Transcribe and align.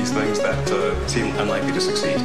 these 0.00 0.12
things 0.12 0.40
that 0.40 0.70
uh, 0.72 1.06
seem 1.06 1.26
unlikely 1.36 1.72
to 1.72 1.80
succeed. 1.80 2.16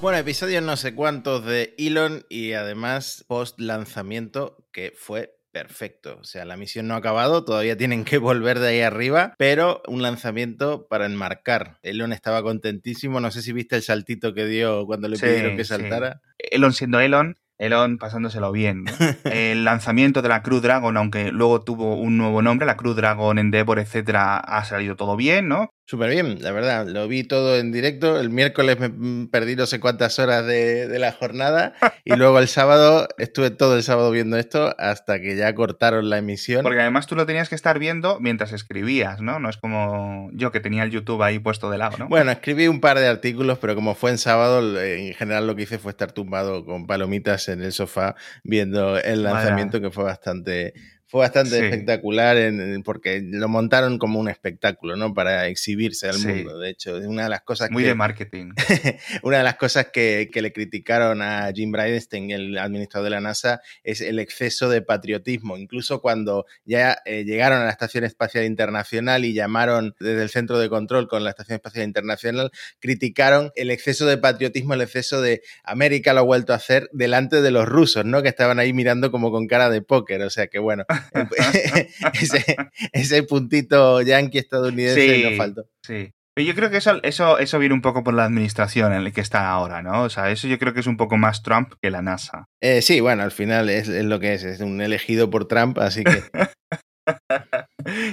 Bueno, 0.00 0.18
episodios 0.18 0.62
no 0.62 0.76
sé 0.76 0.94
cuántos 0.94 1.44
de 1.44 1.74
Elon 1.78 2.26
y 2.28 2.52
además 2.52 3.24
post 3.26 3.58
lanzamiento 3.58 4.64
que 4.70 4.92
fue 4.96 5.33
perfecto. 5.54 6.18
O 6.20 6.24
sea, 6.24 6.44
la 6.44 6.58
misión 6.58 6.86
no 6.88 6.94
ha 6.94 6.98
acabado, 6.98 7.44
todavía 7.44 7.76
tienen 7.78 8.04
que 8.04 8.18
volver 8.18 8.58
de 8.58 8.68
ahí 8.68 8.80
arriba, 8.80 9.32
pero 9.38 9.80
un 9.86 10.02
lanzamiento 10.02 10.86
para 10.88 11.06
enmarcar. 11.06 11.78
Elon 11.82 12.12
estaba 12.12 12.42
contentísimo, 12.42 13.20
no 13.20 13.30
sé 13.30 13.40
si 13.40 13.52
viste 13.52 13.76
el 13.76 13.82
saltito 13.82 14.34
que 14.34 14.44
dio 14.44 14.84
cuando 14.84 15.08
le 15.08 15.16
Sí, 15.16 15.24
pidieron 15.24 15.56
que 15.56 15.64
sí. 15.64 15.68
saltara. 15.68 16.20
Elon 16.38 16.72
siendo 16.74 17.00
Elon, 17.00 17.36
Elon 17.56 17.98
pasándoselo 17.98 18.50
bien. 18.50 18.84
El 19.24 19.64
lanzamiento 19.64 20.22
de 20.22 20.28
la 20.28 20.42
Crew 20.42 20.60
Dragon, 20.60 20.96
aunque 20.96 21.30
luego 21.30 21.62
tuvo 21.62 21.96
un 21.96 22.18
nuevo 22.18 22.42
nombre, 22.42 22.66
la 22.66 22.76
Crew 22.76 22.94
Dragon, 22.94 23.38
Endeavor, 23.38 23.78
etcétera, 23.78 24.38
ha 24.38 24.64
salido 24.64 24.96
todo 24.96 25.16
bien, 25.16 25.46
¿no? 25.48 25.70
Súper 25.86 26.08
bien, 26.08 26.38
la 26.40 26.50
verdad, 26.50 26.86
lo 26.86 27.06
vi 27.08 27.24
todo 27.24 27.58
en 27.58 27.70
directo. 27.70 28.18
El 28.18 28.30
miércoles 28.30 28.78
me 28.80 28.88
mm, 28.88 29.28
perdí 29.28 29.54
no 29.54 29.66
sé 29.66 29.80
cuántas 29.80 30.18
horas 30.18 30.46
de, 30.46 30.88
de 30.88 30.98
la 30.98 31.12
jornada 31.12 31.74
y 32.04 32.14
luego 32.16 32.38
el 32.38 32.48
sábado 32.48 33.06
estuve 33.18 33.50
todo 33.50 33.76
el 33.76 33.82
sábado 33.82 34.10
viendo 34.10 34.38
esto 34.38 34.74
hasta 34.78 35.20
que 35.20 35.36
ya 35.36 35.54
cortaron 35.54 36.08
la 36.08 36.16
emisión. 36.16 36.62
Porque 36.62 36.80
además 36.80 37.06
tú 37.06 37.16
lo 37.16 37.26
tenías 37.26 37.50
que 37.50 37.54
estar 37.54 37.78
viendo 37.78 38.18
mientras 38.18 38.52
escribías, 38.52 39.20
¿no? 39.20 39.38
No 39.40 39.50
es 39.50 39.58
como 39.58 40.30
yo 40.32 40.52
que 40.52 40.60
tenía 40.60 40.84
el 40.84 40.90
YouTube 40.90 41.22
ahí 41.22 41.38
puesto 41.38 41.70
de 41.70 41.76
lado, 41.76 41.98
¿no? 41.98 42.08
Bueno, 42.08 42.30
escribí 42.30 42.66
un 42.66 42.80
par 42.80 42.98
de 42.98 43.06
artículos, 43.06 43.58
pero 43.58 43.74
como 43.74 43.94
fue 43.94 44.10
en 44.10 44.16
sábado, 44.16 44.80
eh, 44.80 45.08
en 45.08 45.14
general 45.14 45.46
lo 45.46 45.54
que 45.54 45.64
hice 45.64 45.78
fue 45.78 45.90
estar 45.90 46.12
tumbado 46.12 46.64
con 46.64 46.86
palomitas 46.86 47.48
en 47.48 47.62
el 47.62 47.72
sofá 47.72 48.14
viendo 48.42 48.98
el 48.98 49.22
lanzamiento 49.22 49.82
que 49.82 49.90
fue 49.90 50.04
bastante 50.04 50.72
fue 51.06 51.20
bastante 51.20 51.50
Sí. 51.58 51.64
espectacular 51.64 52.36
en- 52.36 52.82
porque 52.82 53.20
lo 53.22 53.48
montaron 53.48 53.98
como 53.98 54.18
un 54.18 54.28
espectáculo, 54.28 54.96
¿no? 54.96 55.14
Para 55.14 55.46
exhibirse 55.48 56.08
al 56.08 56.14
Sí. 56.16 56.26
mundo. 56.28 56.58
De 56.58 56.70
hecho, 56.70 56.96
una 56.96 57.24
de 57.24 57.28
las 57.28 57.42
cosas 57.42 57.70
Muy 57.70 57.82
que 57.82 57.90
de 57.90 57.94
marketing. 57.94 58.50
una 59.22 59.38
de 59.38 59.44
las 59.44 59.56
cosas 59.56 59.88
que, 59.92 60.28
que 60.32 60.42
le 60.42 60.52
criticaron 60.52 61.22
a 61.22 61.50
Jim 61.54 61.70
Bridenstine, 61.72 62.34
el 62.34 62.58
administrador 62.58 63.04
de 63.04 63.10
la 63.10 63.20
NASA, 63.20 63.60
es 63.82 64.00
el 64.00 64.18
exceso 64.18 64.68
de 64.68 64.82
patriotismo. 64.82 65.56
Incluso 65.56 66.00
cuando 66.00 66.46
ya 66.64 66.98
eh, 67.04 67.24
llegaron 67.24 67.60
a 67.60 67.64
la 67.64 67.70
Estación 67.70 68.04
Espacial 68.04 68.44
Internacional 68.44 69.24
y 69.24 69.34
llamaron 69.34 69.94
desde 70.00 70.22
el 70.22 70.30
centro 70.30 70.58
de 70.58 70.68
control 70.68 71.06
con 71.08 71.22
la 71.22 71.30
Estación 71.30 71.56
Espacial 71.56 71.84
Internacional, 71.84 72.50
criticaron 72.80 73.52
el 73.56 73.70
exceso 73.70 74.06
de 74.06 74.18
patriotismo, 74.18 74.74
el 74.74 74.80
exceso 74.80 75.20
de 75.22 75.42
América 75.64 76.12
lo 76.12 76.20
ha 76.20 76.24
vuelto 76.24 76.52
a 76.52 76.56
hacer 76.56 76.88
delante 76.92 77.40
de 77.42 77.50
los 77.50 77.66
rusos, 77.66 78.04
¿no? 78.04 78.22
Que 78.22 78.28
estaban 78.28 78.58
ahí 78.58 78.72
mirando 78.72 79.10
como 79.10 79.30
con 79.30 79.46
cara 79.46 79.70
de 79.70 79.82
póker. 79.82 80.22
O 80.22 80.30
sea 80.30 80.46
que 80.48 80.58
bueno, 80.58 80.84
ese, 82.20 82.56
ese 82.92 83.22
puntito 83.22 84.02
yanqui 84.02 84.38
estadounidense 84.38 85.14
Sí. 85.16 85.22
nos 85.24 85.36
faltó. 85.36 85.64
Sí. 85.82 86.12
Pero 86.36 86.48
yo 86.48 86.54
creo 86.56 86.68
que 86.70 86.78
eso, 86.78 87.00
eso, 87.04 87.38
eso 87.38 87.58
viene 87.60 87.74
un 87.76 87.80
poco 87.82 88.02
por 88.02 88.12
la 88.12 88.24
administración 88.24 88.92
en 88.92 89.04
la 89.04 89.10
que 89.12 89.20
está 89.20 89.48
ahora, 89.50 89.82
¿no? 89.82 90.02
O 90.02 90.08
sea, 90.10 90.30
eso 90.32 90.48
yo 90.48 90.58
creo 90.58 90.74
que 90.74 90.80
es 90.80 90.88
un 90.88 90.96
poco 90.96 91.16
más 91.16 91.42
Trump 91.44 91.74
que 91.80 91.90
la 91.92 92.02
NASA. 92.02 92.46
Eh, 92.60 92.82
sí, 92.82 92.98
bueno, 93.00 93.22
al 93.22 93.30
final 93.30 93.68
es, 93.70 93.86
es 93.88 94.04
lo 94.04 94.18
que 94.18 94.34
es, 94.34 94.42
es 94.42 94.58
un 94.60 94.80
elegido 94.80 95.30
por 95.30 95.46
Trump, 95.46 95.78
así 95.78 96.02
que 96.02 96.22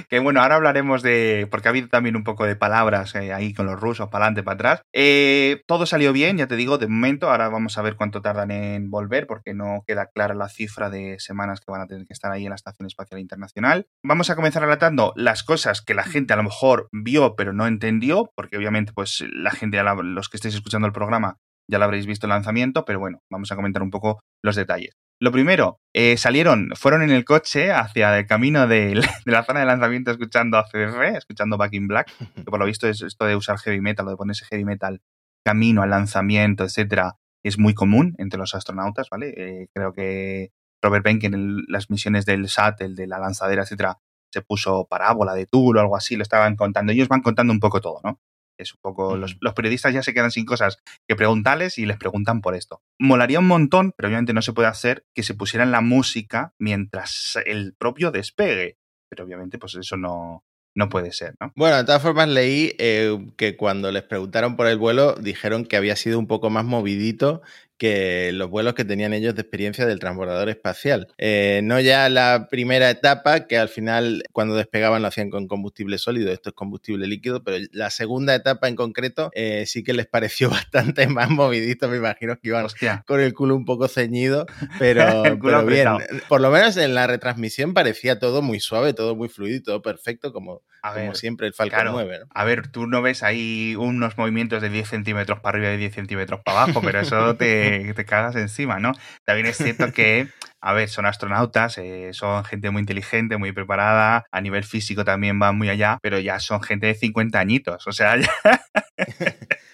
que 0.08 0.18
bueno, 0.18 0.40
ahora 0.40 0.56
hablaremos 0.56 1.02
de. 1.02 1.48
Porque 1.50 1.68
ha 1.68 1.70
habido 1.70 1.88
también 1.88 2.16
un 2.16 2.24
poco 2.24 2.46
de 2.46 2.56
palabras 2.56 3.14
eh, 3.14 3.32
ahí 3.32 3.54
con 3.54 3.66
los 3.66 3.80
rusos, 3.80 4.08
para 4.08 4.24
adelante, 4.24 4.42
para 4.42 4.54
atrás. 4.54 4.82
Eh, 4.92 5.62
todo 5.66 5.86
salió 5.86 6.12
bien, 6.12 6.36
ya 6.38 6.46
te 6.46 6.56
digo, 6.56 6.78
de 6.78 6.88
momento. 6.88 7.30
Ahora 7.30 7.48
vamos 7.48 7.78
a 7.78 7.82
ver 7.82 7.96
cuánto 7.96 8.22
tardan 8.22 8.50
en 8.50 8.90
volver, 8.90 9.26
porque 9.26 9.54
no 9.54 9.84
queda 9.86 10.06
clara 10.06 10.34
la 10.34 10.48
cifra 10.48 10.90
de 10.90 11.18
semanas 11.18 11.60
que 11.60 11.70
van 11.70 11.80
a 11.80 11.86
tener 11.86 12.06
que 12.06 12.12
estar 12.12 12.32
ahí 12.32 12.44
en 12.44 12.50
la 12.50 12.56
Estación 12.56 12.86
Espacial 12.86 13.20
Internacional. 13.20 13.86
Vamos 14.04 14.30
a 14.30 14.36
comenzar 14.36 14.62
relatando 14.62 15.12
las 15.16 15.42
cosas 15.42 15.82
que 15.82 15.94
la 15.94 16.04
gente 16.04 16.32
a 16.32 16.36
lo 16.36 16.44
mejor 16.44 16.88
vio, 16.92 17.34
pero 17.36 17.52
no 17.52 17.66
entendió, 17.66 18.30
porque 18.34 18.56
obviamente, 18.56 18.92
pues 18.92 19.24
la 19.32 19.50
gente, 19.50 19.82
los 19.82 20.28
que 20.28 20.36
estéis 20.36 20.54
escuchando 20.54 20.86
el 20.86 20.92
programa, 20.92 21.38
ya 21.70 21.78
lo 21.78 21.84
habréis 21.84 22.06
visto 22.06 22.26
el 22.26 22.30
lanzamiento, 22.30 22.84
pero 22.84 22.98
bueno, 22.98 23.20
vamos 23.30 23.50
a 23.52 23.56
comentar 23.56 23.82
un 23.82 23.90
poco 23.90 24.20
los 24.42 24.56
detalles. 24.56 24.94
Lo 25.22 25.30
primero, 25.30 25.78
eh, 25.92 26.16
salieron, 26.16 26.70
fueron 26.74 27.00
en 27.02 27.10
el 27.10 27.24
coche 27.24 27.70
hacia 27.70 28.18
el 28.18 28.26
camino 28.26 28.66
de 28.66 29.00
la 29.24 29.44
zona 29.46 29.60
de 29.60 29.66
lanzamiento 29.66 30.10
escuchando 30.10 30.58
ACDC, 30.58 31.16
escuchando 31.16 31.56
Back 31.56 31.74
in 31.74 31.86
Black, 31.86 32.10
que 32.34 32.42
por 32.42 32.58
lo 32.58 32.66
visto 32.66 32.88
es 32.88 33.02
esto 33.02 33.24
de 33.26 33.36
usar 33.36 33.56
heavy 33.58 33.80
metal, 33.80 34.08
o 34.08 34.10
de 34.10 34.16
ponerse 34.16 34.44
heavy 34.46 34.64
metal 34.64 35.00
camino 35.44 35.82
al 35.82 35.90
lanzamiento, 35.90 36.64
etcétera, 36.64 37.18
es 37.44 37.56
muy 37.56 37.72
común 37.72 38.16
entre 38.18 38.36
los 38.36 38.52
astronautas, 38.56 39.10
¿vale? 39.10 39.32
Eh, 39.36 39.68
creo 39.72 39.92
que 39.92 40.50
Robert 40.82 41.04
Benken 41.04 41.34
en 41.34 41.62
las 41.68 41.88
misiones 41.88 42.26
del 42.26 42.48
SAT, 42.48 42.80
el 42.80 42.96
de 42.96 43.06
la 43.06 43.20
lanzadera, 43.20 43.62
etcétera, 43.62 44.00
se 44.32 44.42
puso 44.42 44.88
parábola 44.90 45.34
de 45.34 45.46
Tool 45.46 45.76
o 45.76 45.80
algo 45.80 45.96
así, 45.96 46.16
lo 46.16 46.24
estaban 46.24 46.56
contando. 46.56 46.90
Ellos 46.90 47.06
van 47.06 47.22
contando 47.22 47.52
un 47.52 47.60
poco 47.60 47.80
todo, 47.80 48.00
¿no? 48.02 48.18
Es 48.62 48.74
un 48.74 48.80
poco. 48.80 49.16
Los, 49.16 49.36
los 49.40 49.54
periodistas 49.54 49.92
ya 49.92 50.02
se 50.02 50.14
quedan 50.14 50.30
sin 50.30 50.44
cosas 50.44 50.78
que 51.06 51.16
preguntarles 51.16 51.78
y 51.78 51.86
les 51.86 51.98
preguntan 51.98 52.40
por 52.40 52.54
esto. 52.54 52.82
Molaría 52.98 53.38
un 53.38 53.48
montón, 53.48 53.92
pero 53.96 54.08
obviamente 54.08 54.32
no 54.32 54.42
se 54.42 54.52
puede 54.52 54.68
hacer 54.68 55.04
que 55.14 55.22
se 55.22 55.34
pusieran 55.34 55.70
la 55.70 55.80
música 55.80 56.54
mientras 56.58 57.38
el 57.44 57.74
propio 57.74 58.10
despegue. 58.10 58.78
Pero 59.08 59.24
obviamente, 59.24 59.58
pues 59.58 59.74
eso 59.74 59.96
no, 59.96 60.44
no 60.74 60.88
puede 60.88 61.12
ser, 61.12 61.34
¿no? 61.40 61.52
Bueno, 61.54 61.76
de 61.76 61.84
todas 61.84 62.02
formas 62.02 62.28
leí 62.28 62.74
eh, 62.78 63.18
que 63.36 63.56
cuando 63.56 63.92
les 63.92 64.02
preguntaron 64.02 64.56
por 64.56 64.66
el 64.66 64.78
vuelo 64.78 65.14
dijeron 65.14 65.64
que 65.64 65.76
había 65.76 65.96
sido 65.96 66.18
un 66.18 66.26
poco 66.26 66.50
más 66.50 66.64
movidito 66.64 67.42
que 67.82 68.30
los 68.32 68.48
vuelos 68.48 68.74
que 68.74 68.84
tenían 68.84 69.12
ellos 69.12 69.34
de 69.34 69.40
experiencia 69.40 69.84
del 69.86 69.98
transbordador 69.98 70.48
espacial. 70.48 71.08
Eh, 71.18 71.62
no 71.64 71.80
ya 71.80 72.08
la 72.08 72.46
primera 72.48 72.88
etapa, 72.88 73.48
que 73.48 73.58
al 73.58 73.68
final 73.68 74.22
cuando 74.30 74.54
despegaban 74.54 75.02
lo 75.02 75.08
hacían 75.08 75.30
con 75.30 75.48
combustible 75.48 75.98
sólido, 75.98 76.30
esto 76.30 76.50
es 76.50 76.54
combustible 76.54 77.08
líquido, 77.08 77.42
pero 77.42 77.56
la 77.72 77.90
segunda 77.90 78.36
etapa 78.36 78.68
en 78.68 78.76
concreto 78.76 79.32
eh, 79.34 79.64
sí 79.66 79.82
que 79.82 79.94
les 79.94 80.06
pareció 80.06 80.48
bastante 80.50 81.08
más 81.08 81.28
movidito, 81.28 81.88
me 81.88 81.96
imagino 81.96 82.38
que 82.38 82.50
iban 82.50 82.66
Hostia. 82.66 83.02
con 83.04 83.20
el 83.20 83.34
culo 83.34 83.56
un 83.56 83.64
poco 83.64 83.88
ceñido, 83.88 84.46
pero, 84.78 85.24
pero 85.42 85.66
bien. 85.66 85.88
Por 86.28 86.40
lo 86.40 86.52
menos 86.52 86.76
en 86.76 86.94
la 86.94 87.08
retransmisión 87.08 87.74
parecía 87.74 88.20
todo 88.20 88.42
muy 88.42 88.60
suave, 88.60 88.94
todo 88.94 89.16
muy 89.16 89.28
fluido, 89.28 89.56
y 89.56 89.60
todo 89.60 89.82
perfecto, 89.82 90.32
como, 90.32 90.62
A 90.82 90.92
como 90.92 91.06
ver, 91.06 91.16
siempre 91.16 91.48
el 91.48 91.52
Falcon 91.52 91.80
claro. 91.80 91.90
9. 91.94 92.18
¿no? 92.20 92.26
A 92.32 92.44
ver, 92.44 92.68
tú 92.68 92.86
no 92.86 93.02
ves 93.02 93.24
ahí 93.24 93.74
unos 93.76 94.16
movimientos 94.16 94.62
de 94.62 94.68
10 94.68 94.88
centímetros 94.88 95.40
para 95.40 95.58
arriba 95.58 95.74
y 95.74 95.78
10 95.78 95.94
centímetros 95.96 96.42
para 96.44 96.62
abajo, 96.62 96.80
pero 96.80 97.00
eso 97.00 97.34
te, 97.36 97.71
te 97.94 98.04
cagas 98.04 98.36
encima, 98.36 98.78
¿no? 98.78 98.92
También 99.24 99.46
es 99.46 99.56
cierto 99.56 99.92
que, 99.92 100.28
a 100.62 100.72
ver, 100.72 100.88
son 100.88 101.06
astronautas, 101.06 101.76
eh, 101.78 102.10
son 102.12 102.44
gente 102.44 102.70
muy 102.70 102.80
inteligente, 102.80 103.36
muy 103.36 103.52
preparada, 103.52 104.24
a 104.30 104.40
nivel 104.40 104.64
físico 104.64 105.04
también 105.04 105.38
van 105.38 105.58
muy 105.58 105.68
allá, 105.68 105.98
pero 106.00 106.18
ya 106.20 106.38
son 106.38 106.62
gente 106.62 106.86
de 106.86 106.94
50 106.94 107.38
añitos, 107.40 107.86
o 107.86 107.92
sea, 107.92 108.16
ya... 108.16 108.30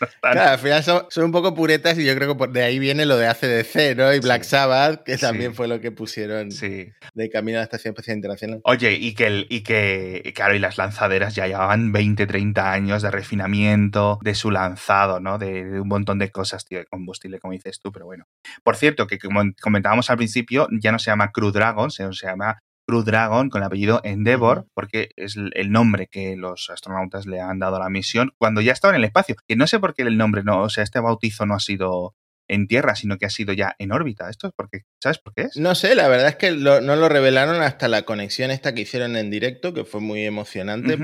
no 0.01 0.07
están- 0.07 0.33
Claro, 0.33 0.51
al 0.53 0.59
final 0.59 0.83
son, 0.85 1.07
son 1.11 1.25
un 1.25 1.33
poco 1.33 1.55
puretas 1.55 1.99
y 1.99 2.05
yo 2.05 2.15
creo 2.15 2.29
que 2.29 2.35
por 2.39 2.53
de 2.53 2.63
ahí 2.63 2.79
viene 2.79 3.05
lo 3.07 3.17
de 3.17 3.27
ACDC, 3.27 3.97
¿no? 3.97 4.13
Y 4.15 4.21
Black 4.21 4.43
Sí. 4.45 4.51
Sabbath, 4.51 5.03
que 5.05 5.17
también 5.19 5.51
Sí. 5.53 5.57
fue 5.57 5.69
lo 5.69 5.81
que 5.81 5.91
pusieron 5.91 6.51
Sí. 6.53 6.89
de 7.15 7.31
camino 7.31 7.59
a 7.59 7.61
la 7.61 7.65
Estación 7.65 7.93
Espacial 7.93 8.17
Internacional. 8.17 8.61
Oye, 8.65 8.93
y 8.93 9.15
que, 9.15 9.27
el, 9.27 9.47
y 9.51 9.63
que, 9.63 10.33
claro, 10.35 10.55
y 10.55 10.59
las 10.59 10.79
lanzaderas 10.79 11.35
ya 11.35 11.47
llevaban 11.47 11.93
20, 11.93 12.27
30 12.27 12.73
años 12.73 13.03
de 13.03 13.11
refinamiento 13.11 14.19
de 14.23 14.35
su 14.35 14.51
lanzado, 14.51 15.21
¿no? 15.21 15.39
De, 15.39 15.65
de 15.65 15.81
un 15.81 15.89
montón 15.89 16.19
de 16.19 16.31
cosas, 16.31 16.65
tío, 16.65 16.79
de 16.79 16.87
combustible, 16.87 17.39
como 17.41 17.53
dices 17.53 17.81
tú, 17.81 17.91
pero 17.93 18.07
bueno. 18.07 18.25
Por 18.63 18.77
cierto, 18.77 19.07
que 19.07 19.19
como 19.19 19.43
comentábamos 19.61 20.11
al 20.11 20.17
principio, 20.17 20.69
ya 20.81 20.93
no 20.93 20.99
se 20.99 21.11
llama 21.11 21.31
Crew 21.33 21.51
Dragon, 21.53 21.91
sino 21.91 22.13
se 22.13 22.27
llama 22.27 22.59
Crew 22.87 23.03
Dragon 23.03 23.51
con 23.51 23.61
el 23.63 23.67
apellido 23.67 24.01
Endeavour, 24.03 24.59
Ujú. 24.61 24.69
porque 24.75 25.11
es 25.17 25.37
el 25.37 25.71
nombre 25.71 26.09
que 26.11 26.37
los 26.37 26.71
astronautas 26.71 27.27
le 27.27 27.41
han 27.41 27.59
dado 27.59 27.77
a 27.77 27.81
la 27.81 27.91
misión 27.91 28.33
cuando 28.39 28.61
ya 28.61 28.73
estaban 28.73 28.95
en 28.97 29.01
el 29.03 29.07
espacio. 29.07 29.37
Que 29.47 29.57
no 29.57 29.67
sé 29.67 29.79
por 29.79 29.95
qué 29.95 30.03
el 30.03 30.17
nombre 30.17 30.43
no, 30.43 30.63
o 30.63 30.69
sea, 30.71 30.85
este 30.85 31.01
bautizo 31.01 31.45
no 31.45 31.55
ha 31.55 31.61
sido 31.61 32.15
en 32.49 32.67
tierra, 32.67 32.97
sino 32.97 33.19
que 33.19 33.27
ha 33.27 33.31
sido 33.31 33.53
ya 33.53 33.75
en 33.79 33.93
órbita. 33.93 34.29
Esto 34.31 34.47
es 34.49 34.53
porque, 34.57 34.83
¿sabes 35.03 35.19
por 35.19 35.35
qué 35.35 35.43
es? 35.43 35.57
No 35.57 35.75
sé, 35.75 35.95
la 35.95 36.09
verdad 36.09 36.29
es 36.29 36.37
que 36.37 36.51
lo- 36.51 36.81
no 36.81 36.97
lo 36.97 37.09
revelaron 37.09 37.63
hasta 37.63 37.89
la 37.89 38.03
conexión 38.03 38.51
esta 38.51 38.75
que 38.75 38.81
hicieron 38.83 39.17
en 39.17 39.31
directo, 39.31 39.73
que 39.75 39.85
fue 39.85 40.01
muy 40.01 40.25
emocionante. 40.25 40.99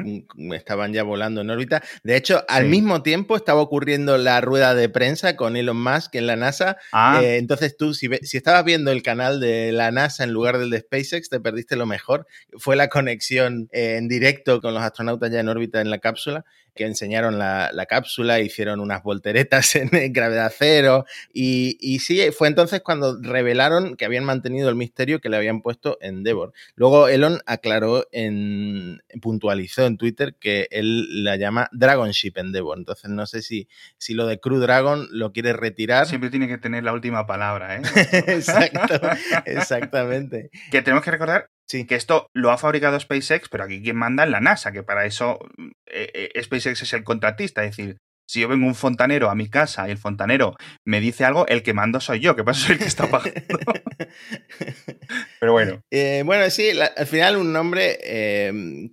Estaban 0.52 0.92
ya 0.92 1.02
volando 1.02 1.40
en 1.42 1.50
órbita. 1.50 1.82
De 2.02 2.16
hecho, 2.16 2.44
al 2.48 2.64
Sí. 2.64 2.68
mismo 2.70 3.02
tiempo 3.02 3.36
estaba 3.36 3.60
ocurriendo 3.60 4.18
la 4.18 4.40
rueda 4.40 4.74
de 4.74 4.88
prensa 4.88 5.36
con 5.36 5.56
Elon 5.56 5.80
Musk 5.82 6.14
en 6.16 6.26
la 6.26 6.36
NASA. 6.36 6.76
Ah, 6.92 7.20
Eh, 7.22 7.36
entonces 7.36 7.76
tú, 7.76 7.94
si, 7.94 8.08
ve- 8.08 8.20
si 8.22 8.36
estabas 8.36 8.64
viendo 8.64 8.90
el 8.90 9.02
canal 9.02 9.40
de 9.40 9.72
la 9.72 9.90
NASA 9.90 10.24
en 10.24 10.32
lugar 10.32 10.58
del 10.58 10.70
de 10.70 10.80
SpaceX, 10.80 11.28
te 11.28 11.40
perdiste 11.40 11.76
lo 11.76 11.86
mejor. 11.86 12.26
Fue 12.58 12.76
la 12.76 12.88
conexión 12.88 13.68
eh, 13.72 13.96
en 13.98 14.08
directo 14.08 14.60
con 14.60 14.74
los 14.74 14.82
astronautas 14.82 15.30
ya 15.30 15.40
en 15.40 15.48
órbita 15.48 15.80
en 15.80 15.90
la 15.90 15.98
cápsula. 15.98 16.44
Que 16.74 16.84
enseñaron 16.84 17.38
la, 17.38 17.86
cápsula, 17.88 18.40
hicieron 18.40 18.80
unas 18.80 19.02
volteretas 19.02 19.74
en 19.76 19.90
gravedad 20.12 20.52
cero. 20.56 21.04
Y, 21.32 21.76
y, 21.80 22.00
sí, 22.00 22.20
fue 22.36 22.48
entonces 22.48 22.80
cuando 22.82 23.20
revelaron 23.20 23.96
que 23.96 24.04
habían 24.04 24.24
mantenido 24.24 24.68
el 24.68 24.74
misterio 24.74 25.20
que 25.20 25.28
le 25.28 25.36
habían 25.36 25.60
puesto 25.62 25.98
Endeavor. 26.00 26.52
Luego 26.74 27.08
Elon 27.08 27.40
aclaró, 27.46 28.06
en, 28.12 29.02
puntualizó 29.20 29.86
en 29.86 29.96
Twitter 29.96 30.36
que 30.38 30.68
él 30.70 31.24
la 31.24 31.36
llama 31.36 31.68
Dragon 31.72 32.10
Ship 32.10 32.36
Endeavor. 32.36 32.78
Entonces 32.78 33.10
no 33.10 33.26
sé 33.26 33.42
si, 33.42 33.68
si 33.98 34.14
lo 34.14 34.26
de 34.26 34.40
Crew 34.40 34.58
Dragon 34.58 35.06
lo 35.10 35.32
quiere 35.32 35.52
retirar. 35.52 36.06
Siempre 36.06 36.30
tiene 36.30 36.48
que 36.48 36.58
tener 36.58 36.84
la 36.84 36.92
última 36.92 37.26
palabra, 37.26 37.76
¿eh? 37.76 37.82
Exacto, 38.26 39.00
exactamente. 39.46 40.50
Que 40.70 40.82
tenemos 40.82 41.04
que 41.04 41.10
recordar 41.10 41.50
Sí. 41.66 41.86
Que 41.86 41.94
esto 41.94 42.28
lo 42.34 42.50
ha 42.50 42.58
fabricado 42.58 42.98
SpaceX, 42.98 43.48
pero 43.48 43.64
aquí 43.64 43.82
quien 43.82 43.96
manda 43.96 44.24
es 44.24 44.30
la 44.30 44.40
NASA, 44.40 44.72
que 44.72 44.82
para 44.82 45.06
eso 45.06 45.38
eh, 45.86 46.30
eh, 46.34 46.42
SpaceX 46.42 46.82
es 46.82 46.92
el 46.92 47.04
contratista. 47.04 47.64
Es 47.64 47.76
decir, 47.76 47.98
si 48.26 48.40
yo 48.40 48.48
vengo 48.48 48.66
un 48.66 48.74
fontanero 48.74 49.30
a 49.30 49.34
mi 49.34 49.48
casa 49.48 49.88
y 49.88 49.90
el 49.90 49.98
fontanero 49.98 50.56
me 50.84 51.00
dice 51.00 51.24
algo, 51.24 51.46
el 51.46 51.62
que 51.62 51.74
mando 51.74 52.00
soy 52.00 52.20
yo, 52.20 52.36
que 52.36 52.44
pasa 52.44 52.66
soy 52.66 52.72
el 52.72 52.78
que 52.78 52.86
está 52.86 53.10
pagando. 53.10 53.40
pero 55.40 55.52
bueno. 55.52 55.80
Eh, 55.90 56.22
bueno, 56.24 56.48
sí, 56.50 56.70
al 56.96 57.06
final 57.06 57.36
un 57.36 57.52
nombre 57.52 57.98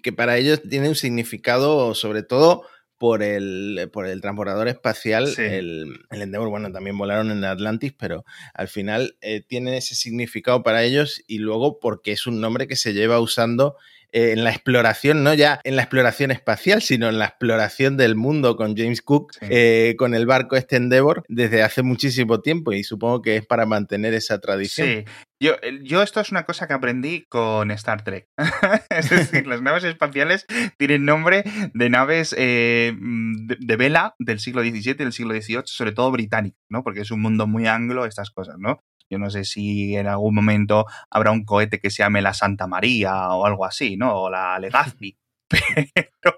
que 0.02 0.14
para 0.14 0.38
ellos 0.38 0.62
tiene 0.70 0.90
un 0.90 0.96
significado, 0.96 1.96
sobre 1.96 2.24
todo 2.24 2.66
por 3.02 3.24
el, 3.24 3.90
por 3.92 4.06
el 4.06 4.22
transbordador 4.22 4.68
espacial, 4.68 5.28
el, 5.40 6.06
el, 6.12 6.22
Endeavour, 6.22 6.52
bueno, 6.52 6.72
también 6.72 7.00
volaron 7.00 7.32
en 7.32 7.44
Atlantis, 7.44 7.96
pero 7.98 8.26
al 8.54 8.68
final 8.68 9.18
eh, 9.22 9.42
tiene 9.42 9.76
ese 9.76 9.96
significado 9.96 10.62
para 10.62 10.84
ellos 10.84 11.24
y 11.26 11.40
luego 11.40 11.80
porque 11.80 12.12
es 12.12 12.28
un 12.28 12.40
nombre 12.40 12.68
que 12.68 12.76
se 12.76 12.94
lleva 12.94 13.20
usando 13.20 13.76
eh, 14.12 14.32
en 14.32 14.44
la 14.44 14.52
exploración, 14.52 15.24
no 15.24 15.34
ya 15.34 15.60
en 15.64 15.76
la 15.76 15.84
exploración 15.84 16.32
espacial, 16.32 16.82
sino 16.82 17.10
en 17.10 17.20
la 17.20 17.26
exploración 17.26 17.98
del 17.98 18.16
mundo 18.16 18.56
con 18.56 18.76
James 18.76 19.02
Cook, 19.02 19.34
eh, 19.42 19.96
con 19.98 20.14
el 20.14 20.26
barco 20.26 20.56
este 20.56 20.76
Endeavour, 20.76 21.24
desde 21.28 21.64
hace 21.64 21.82
muchísimo 21.82 22.42
tiempo 22.42 22.74
y 22.74 22.84
supongo 22.84 23.22
que 23.22 23.38
es 23.38 23.46
para 23.46 23.66
mantener 23.66 24.14
esa 24.14 24.40
tradición. 24.40 24.88
Sí, 24.88 25.06
yo, 25.42 25.54
yo, 25.82 26.04
esto 26.04 26.20
es 26.20 26.32
una 26.32 26.46
cosa 26.46 26.68
que 26.68 26.74
aprendí 26.74 27.26
con 27.28 27.72
Star 27.72 28.04
Trek. 28.04 28.28
es 28.90 29.10
decir, 29.10 29.48
las 29.48 29.62
naves 29.62 29.84
espaciales 29.84 30.46
tienen 30.78 31.06
nombre 31.06 31.44
de 31.74 31.90
naves 31.90 32.36
eh, 32.38 32.94
de, 32.96 33.76
vela 33.76 34.16
del 34.20 34.40
siglo 34.40 34.62
XVII 34.62 34.92
y 34.92 34.94
del 34.94 35.14
siglo 35.14 35.34
XVIII, 35.34 35.64
sobre 35.66 35.94
todo 35.94 36.12
británicas, 36.12 36.62
¿no? 36.70 36.84
Porque 36.84 37.02
es 37.02 37.12
un 37.12 37.22
mundo 37.22 37.48
muy 37.48 37.66
anglo, 37.68 38.06
estas 38.06 38.30
cosas, 38.30 38.58
¿no? 38.60 38.84
Yo 39.12 39.20
no 39.20 39.30
sé 39.30 39.44
si 39.44 39.96
en 39.96 40.08
algún 40.08 40.34
momento 40.34 40.86
habrá 41.10 41.32
un 41.32 41.44
cohete 41.44 41.80
que 41.80 41.90
se 41.90 42.02
llame 42.02 42.22
la 42.22 42.34
Santa 42.34 42.66
María 42.66 43.30
o 43.30 43.46
algo 43.46 43.66
así, 43.66 43.98
¿no? 43.98 44.16
O 44.16 44.30
la 44.30 44.58
Legazpi. 44.58 45.18
Pero, 46.22 46.38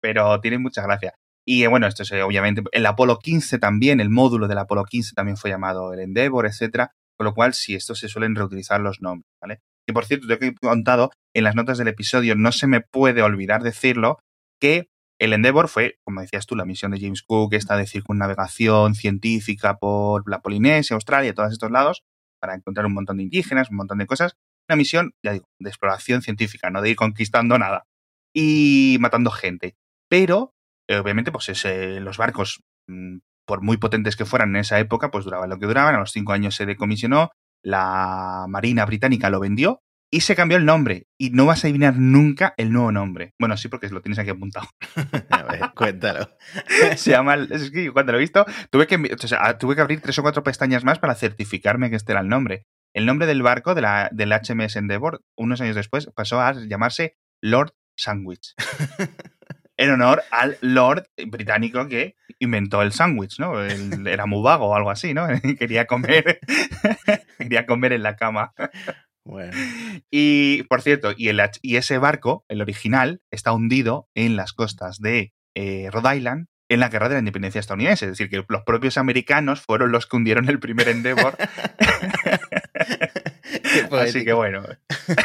pero 0.00 0.40
tiene 0.40 0.58
mucha 0.58 0.82
gracia. 0.82 1.14
Y 1.46 1.66
bueno, 1.66 1.86
esto 1.86 2.02
es 2.02 2.12
obviamente 2.12 2.62
el 2.72 2.84
Apolo 2.84 3.18
15 3.18 3.58
también, 3.58 4.00
el 4.00 4.10
módulo 4.10 4.48
del 4.48 4.58
Apolo 4.58 4.84
15 4.84 5.14
también 5.14 5.38
fue 5.38 5.48
llamado 5.48 5.94
el 5.94 6.00
Endeavour, 6.00 6.44
etcétera. 6.46 6.92
Con 7.16 7.24
lo 7.24 7.34
cual, 7.34 7.54
sí, 7.54 7.74
estos 7.74 8.00
se 8.00 8.08
suelen 8.08 8.34
reutilizar 8.34 8.80
los 8.80 9.00
nombres, 9.00 9.30
¿vale? 9.40 9.60
Y 9.86 9.92
por 9.92 10.04
cierto, 10.04 10.26
te 10.26 10.34
he 10.46 10.54
contado 10.54 11.10
en 11.34 11.44
las 11.44 11.54
notas 11.54 11.78
del 11.78 11.88
episodio, 11.88 12.34
no 12.34 12.52
se 12.52 12.66
me 12.66 12.80
puede 12.80 13.22
olvidar 13.22 13.62
decirlo, 13.62 14.18
que 14.60 14.88
el 15.18 15.32
Endeavour 15.32 15.68
fue, 15.68 15.98
como 16.04 16.20
decías 16.20 16.46
tú, 16.46 16.56
la 16.56 16.64
misión 16.64 16.90
de 16.90 17.00
James 17.00 17.22
Cook, 17.22 17.54
esta 17.54 17.76
de 17.76 17.86
circunnavegación 17.86 18.94
científica 18.94 19.76
por 19.78 20.28
la 20.28 20.40
Polinesia, 20.40 20.94
Australia, 20.94 21.34
todos 21.34 21.52
estos 21.52 21.70
lados, 21.70 22.04
para 22.40 22.54
encontrar 22.54 22.86
un 22.86 22.94
montón 22.94 23.18
de 23.18 23.24
indígenas, 23.24 23.70
un 23.70 23.76
montón 23.76 23.98
de 23.98 24.06
cosas. 24.06 24.36
Una 24.68 24.76
misión, 24.76 25.12
ya 25.22 25.32
digo, 25.32 25.46
de 25.58 25.68
exploración 25.68 26.22
científica, 26.22 26.70
no 26.70 26.82
de 26.82 26.90
ir 26.90 26.96
conquistando 26.96 27.58
nada 27.58 27.86
y 28.34 28.96
matando 29.00 29.30
gente. 29.30 29.76
Pero, 30.08 30.54
eh, 30.88 30.96
obviamente, 30.96 31.30
pues 31.32 31.48
eh, 31.64 32.00
los 32.00 32.16
barcos 32.16 32.62
mm, 32.88 33.18
por 33.46 33.62
muy 33.62 33.76
potentes 33.76 34.16
que 34.16 34.24
fueran 34.24 34.50
en 34.50 34.56
esa 34.56 34.78
época, 34.80 35.10
pues 35.10 35.24
duraban 35.24 35.50
lo 35.50 35.58
que 35.58 35.66
duraban. 35.66 35.94
A 35.94 36.00
los 36.00 36.12
cinco 36.12 36.32
años 36.32 36.56
se 36.56 36.66
decomisionó, 36.66 37.30
la 37.62 38.46
Marina 38.48 38.84
Británica 38.84 39.30
lo 39.30 39.40
vendió 39.40 39.83
y 40.10 40.20
se 40.20 40.36
cambió 40.36 40.58
el 40.58 40.64
nombre. 40.64 41.06
Y 41.18 41.30
no 41.30 41.46
vas 41.46 41.64
a 41.64 41.66
adivinar 41.66 41.96
nunca 41.96 42.54
el 42.56 42.72
nuevo 42.72 42.92
nombre. 42.92 43.34
Bueno, 43.38 43.56
sí, 43.56 43.68
porque 43.68 43.88
lo 43.88 44.02
tienes 44.02 44.18
aquí 44.18 44.30
apuntado. 44.30 44.68
a 45.30 45.42
ver, 45.42 45.60
cuéntalo. 45.74 46.30
se 46.96 47.10
llama. 47.10 47.34
Es 47.34 47.70
que 47.70 47.90
cuando 47.92 48.12
lo 48.12 48.18
he 48.18 48.20
visto, 48.20 48.46
tuve 48.70 48.86
que, 48.86 48.98
tuve 49.58 49.74
que 49.74 49.80
abrir 49.80 50.00
tres 50.00 50.18
o 50.18 50.22
cuatro 50.22 50.42
pestañas 50.42 50.84
más 50.84 50.98
para 50.98 51.14
certificarme 51.14 51.90
que 51.90 51.96
este 51.96 52.12
era 52.12 52.20
el 52.20 52.28
nombre. 52.28 52.66
El 52.94 53.06
nombre 53.06 53.26
del 53.26 53.42
barco 53.42 53.74
de 53.74 53.80
la, 53.80 54.08
del 54.12 54.32
HMS 54.32 54.76
Endeavour, 54.76 55.20
unos 55.36 55.60
años 55.60 55.74
después, 55.74 56.08
pasó 56.14 56.40
a 56.40 56.52
llamarse 56.52 57.16
Lord 57.42 57.72
Sandwich 57.96 58.54
en 59.76 59.90
honor 59.90 60.22
al 60.30 60.56
Lord 60.60 61.06
británico 61.26 61.88
que 61.88 62.16
inventó 62.38 62.82
el 62.82 62.92
sándwich, 62.92 63.38
¿no? 63.38 63.62
era 63.64 64.26
muy 64.26 64.42
vago 64.42 64.66
o 64.66 64.74
algo 64.74 64.90
así, 64.90 65.14
¿no? 65.14 65.26
quería 65.58 65.86
comer, 65.86 66.40
quería 67.38 67.66
comer 67.66 67.92
en 67.92 68.02
la 68.02 68.16
cama. 68.16 68.52
Bueno. 69.24 69.52
Y, 70.10 70.64
por 70.64 70.82
cierto, 70.82 71.12
y, 71.16 71.28
el, 71.28 71.40
y 71.62 71.76
ese 71.76 71.98
barco, 71.98 72.44
el 72.48 72.60
original, 72.60 73.22
está 73.30 73.52
hundido 73.52 74.08
en 74.14 74.36
las 74.36 74.52
costas 74.52 75.00
de 75.00 75.32
eh, 75.54 75.88
Rhode 75.90 76.16
Island 76.16 76.46
en 76.68 76.80
la 76.80 76.88
guerra 76.88 77.08
de 77.08 77.14
la 77.14 77.20
independencia 77.20 77.58
estadounidense. 77.58 78.06
Es 78.06 78.12
decir, 78.12 78.28
que 78.28 78.44
los 78.48 78.62
propios 78.62 78.98
americanos 78.98 79.60
fueron 79.60 79.92
los 79.92 80.06
que 80.06 80.16
hundieron 80.16 80.48
el 80.48 80.58
primer 80.58 80.88
Endeavor. 80.88 81.36
Así 83.92 84.24
que 84.24 84.32
bueno, 84.32 84.62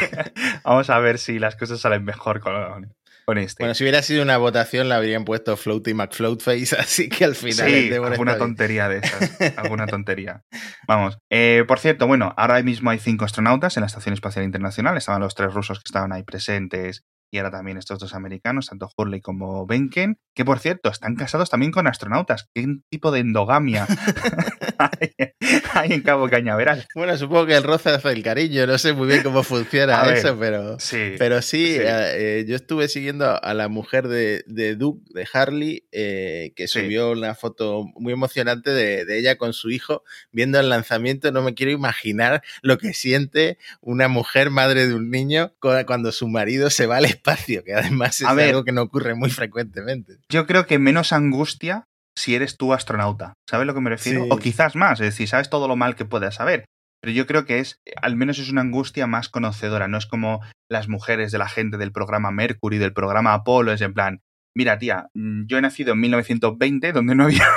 vamos 0.64 0.90
a 0.90 1.00
ver 1.00 1.18
si 1.18 1.40
las 1.40 1.56
cosas 1.56 1.80
salen 1.80 2.04
mejor 2.04 2.40
con, 2.40 2.94
este. 3.38 3.64
Bueno, 3.64 3.76
si 3.76 3.84
hubiera 3.84 4.02
sido 4.02 4.24
una 4.24 4.38
votación, 4.38 4.90
la 4.90 4.96
habrían 4.96 5.26
puesto 5.26 5.56
Floaty 5.56 5.94
McFloatface, 5.94 6.76
así 6.80 7.10
que 7.10 7.26
al 7.26 7.36
final. 7.36 7.70
Sí, 7.70 7.94
alguna 7.94 8.38
tontería 8.38 8.90
de 8.90 8.98
esas. 8.98 9.40
alguna 9.58 9.88
tontería. 9.88 10.44
Vamos. 10.88 11.20
Eh, 11.30 11.64
por 11.68 11.80
cierto, 11.80 12.08
bueno, 12.08 12.34
ahora 12.38 12.62
mismo 12.64 12.90
hay 12.90 13.00
cinco 13.00 13.26
astronautas 13.26 13.78
en 13.78 13.82
la 13.82 13.88
Estación 13.88 14.14
Espacial 14.14 14.46
Internacional. 14.46 14.98
Estaban 14.98 15.22
los 15.22 15.36
tres 15.36 15.54
rusos 15.54 15.80
que 15.80 15.88
estaban 15.88 16.12
ahí 16.12 16.24
presentes 16.24 17.04
y 17.32 17.38
ahora 17.38 17.52
también 17.52 17.78
estos 17.78 18.00
dos 18.00 18.14
americanos, 18.14 18.68
tanto 18.68 18.90
Hurley 18.96 19.22
como 19.22 19.66
Benken, 19.66 20.20
que 20.34 20.46
por 20.46 20.60
cierto 20.60 20.90
están 20.90 21.16
casados 21.16 21.50
también 21.50 21.72
con 21.72 21.88
astronautas. 21.88 22.50
¿Qué 22.54 22.66
tipo 22.90 23.12
de 23.12 23.20
endogamia 23.20 23.88
hay, 25.74 25.94
en 25.94 26.02
Cabo 26.02 26.30
Cañaveral? 26.30 26.88
Bueno, 26.96 27.18
supongo 27.18 27.46
que 27.48 27.56
el 27.56 27.64
roce 27.64 27.90
hace 27.90 28.12
el 28.12 28.24
cariño, 28.24 28.66
no 28.66 28.78
sé 28.78 28.94
muy 28.94 29.08
bien 29.08 29.24
cómo 29.24 29.44
funciona 29.44 30.02
eso, 30.14 30.38
pero 30.40 30.80
sí, 30.80 31.16
pero 31.18 31.42
sí, 31.42 31.78
eh, 31.80 32.46
yo 32.48 32.56
estuve 32.56 32.88
siguiendo 32.88 33.42
a 33.42 33.54
la 33.54 33.68
mujer 33.68 34.08
de, 34.08 34.44
de 34.48 34.76
Duke, 34.76 35.04
de 35.14 35.28
Harley, 35.32 35.88
eh, 35.92 36.54
que 36.56 36.68
subió 36.68 37.12
una 37.12 37.36
foto 37.36 37.86
muy 37.96 38.14
emocionante 38.14 38.72
de, 38.72 39.06
de 39.06 39.20
ella 39.20 39.38
con 39.38 39.54
su 39.54 39.70
hijo 39.70 40.04
viendo 40.32 40.60
el 40.60 40.70
lanzamiento. 40.70 41.32
No 41.32 41.42
me 41.42 41.54
quiero 41.54 41.72
imaginar 41.72 42.42
lo 42.62 42.78
que 42.78 42.94
siente 42.94 43.58
una 43.82 44.08
mujer 44.08 44.50
madre 44.50 44.88
de 44.88 44.94
un 44.94 45.10
niño 45.12 45.54
cuando 45.60 46.12
su 46.12 46.28
marido 46.28 46.70
se 46.70 46.86
va 46.86 46.98
al 46.98 47.06
espacio, 47.20 47.64
que 47.64 47.74
además 47.74 48.20
es 48.22 48.28
algo 48.28 48.64
que 48.64 48.72
no 48.72 48.82
ocurre 48.82 49.14
muy 49.14 49.30
frecuentemente. 49.30 50.18
Yo 50.30 50.48
creo 50.48 50.66
que 50.66 50.80
menos 50.80 51.14
angustia 51.14 51.86
si 52.18 52.36
eres 52.36 52.58
tú 52.58 52.74
astronauta. 52.74 53.34
¿Sabes 53.50 53.68
lo 53.68 53.74
que 53.74 53.82
me 53.82 53.90
refiero? 53.90 54.26
O 54.30 54.38
quizás 54.38 54.76
más, 54.76 55.00
es 55.00 55.08
decir, 55.08 55.28
sabes 55.28 55.50
todo 55.50 55.68
lo 55.68 55.76
mal 55.76 55.96
que 55.96 56.06
puedas 56.06 56.36
saber. 56.36 56.66
Pero 57.02 57.14
yo 57.14 57.26
creo 57.28 57.46
que 57.46 57.60
es, 57.60 57.80
al 58.02 58.18
menos 58.18 58.40
es 58.40 58.50
una 58.50 58.62
angustia 58.62 59.08
más 59.08 59.30
conocedora, 59.30 59.88
no 59.88 59.98
es 59.98 60.06
como 60.06 60.42
las 60.70 60.90
mujeres 60.90 61.32
de 61.32 61.38
la 61.38 61.48
gente 61.48 61.78
del 61.78 61.94
programa 61.94 62.32
Mercury, 62.32 62.78
del 62.78 62.94
programa 62.94 63.34
Apolo, 63.34 63.72
es 63.72 63.80
en 63.82 63.94
plan, 63.94 64.22
mira 64.54 64.78
tía, 64.80 65.08
mm, 65.14 65.46
yo 65.46 65.58
he 65.58 65.62
nacido 65.62 65.94
en 65.94 66.02
1920, 66.02 66.92
donde 66.92 67.16
no 67.16 67.24
había 67.24 67.48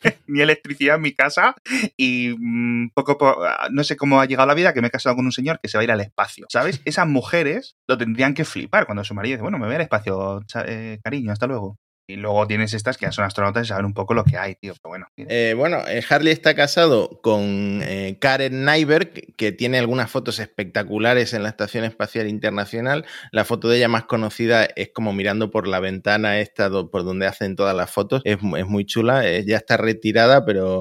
ni 0.26 0.40
electricidad 0.40 0.96
en 0.96 1.02
mi 1.02 1.14
casa 1.14 1.54
y 1.96 2.34
mm, 2.38 2.90
poco, 2.94 3.44
ah, 3.44 3.68
no 3.70 3.84
sé 3.84 3.96
cómo 3.96 4.20
ha 4.20 4.26
llegado 4.26 4.48
la 4.48 4.54
vida 4.54 4.72
que 4.72 4.80
me 4.80 4.88
he 4.88 4.90
casado 4.90 5.16
con 5.16 5.24
un 5.24 5.32
señor 5.32 5.60
que 5.60 5.68
se 5.68 5.78
va 5.78 5.82
a 5.82 5.84
ir 5.84 5.92
al 5.92 6.00
espacio, 6.00 6.46
¿sabes? 6.48 6.80
Esas 6.84 7.06
mujeres 7.06 7.76
lo 7.86 7.98
tendrían 7.98 8.34
que 8.34 8.44
flipar 8.44 8.86
cuando 8.86 9.04
su 9.04 9.14
marido 9.14 9.34
dice, 9.34 9.42
bueno, 9.42 9.58
me 9.58 9.66
voy 9.66 9.76
al 9.76 9.82
espacio, 9.82 10.44
eh, 10.66 10.98
cariño, 11.02 11.32
hasta 11.32 11.46
luego. 11.46 11.78
Y 12.10 12.16
luego 12.16 12.46
tienes 12.46 12.74
estas 12.74 12.96
que 12.96 13.06
ya 13.06 13.12
son 13.12 13.24
astronautas 13.24 13.66
y 13.66 13.68
saben 13.68 13.84
un 13.86 13.94
poco 13.94 14.14
lo 14.14 14.24
que 14.24 14.36
hay, 14.36 14.54
tío. 14.56 14.74
Pero 14.74 14.90
bueno, 14.90 15.06
eh, 15.16 15.54
bueno 15.56 15.86
eh, 15.86 16.02
Harley 16.08 16.32
está 16.32 16.54
casado 16.54 17.20
con 17.22 17.82
Karen 18.18 18.64
Nyberg, 18.64 19.34
que 19.36 19.52
tiene 19.52 19.78
algunas 19.78 20.10
fotos 20.10 20.38
espectaculares 20.38 21.34
en 21.34 21.42
la 21.42 21.48
Estación 21.48 21.84
Espacial 21.84 22.28
Internacional. 22.28 23.04
La 23.32 23.44
foto 23.44 23.68
de 23.68 23.78
ella 23.78 23.88
más 23.88 24.04
conocida 24.04 24.64
es 24.64 24.90
como 24.92 25.12
mirando 25.12 25.50
por 25.50 25.66
la 25.66 25.80
ventana 25.80 26.40
esta 26.40 26.70
por 26.70 27.04
donde 27.04 27.26
hacen 27.26 27.56
todas 27.56 27.76
las 27.76 27.90
fotos. 27.90 28.22
Es, 28.24 28.38
es 28.56 28.66
muy 28.66 28.84
chula. 28.84 29.22
ya 29.40 29.56
está 29.56 29.76
retirada, 29.76 30.44
pero 30.44 30.80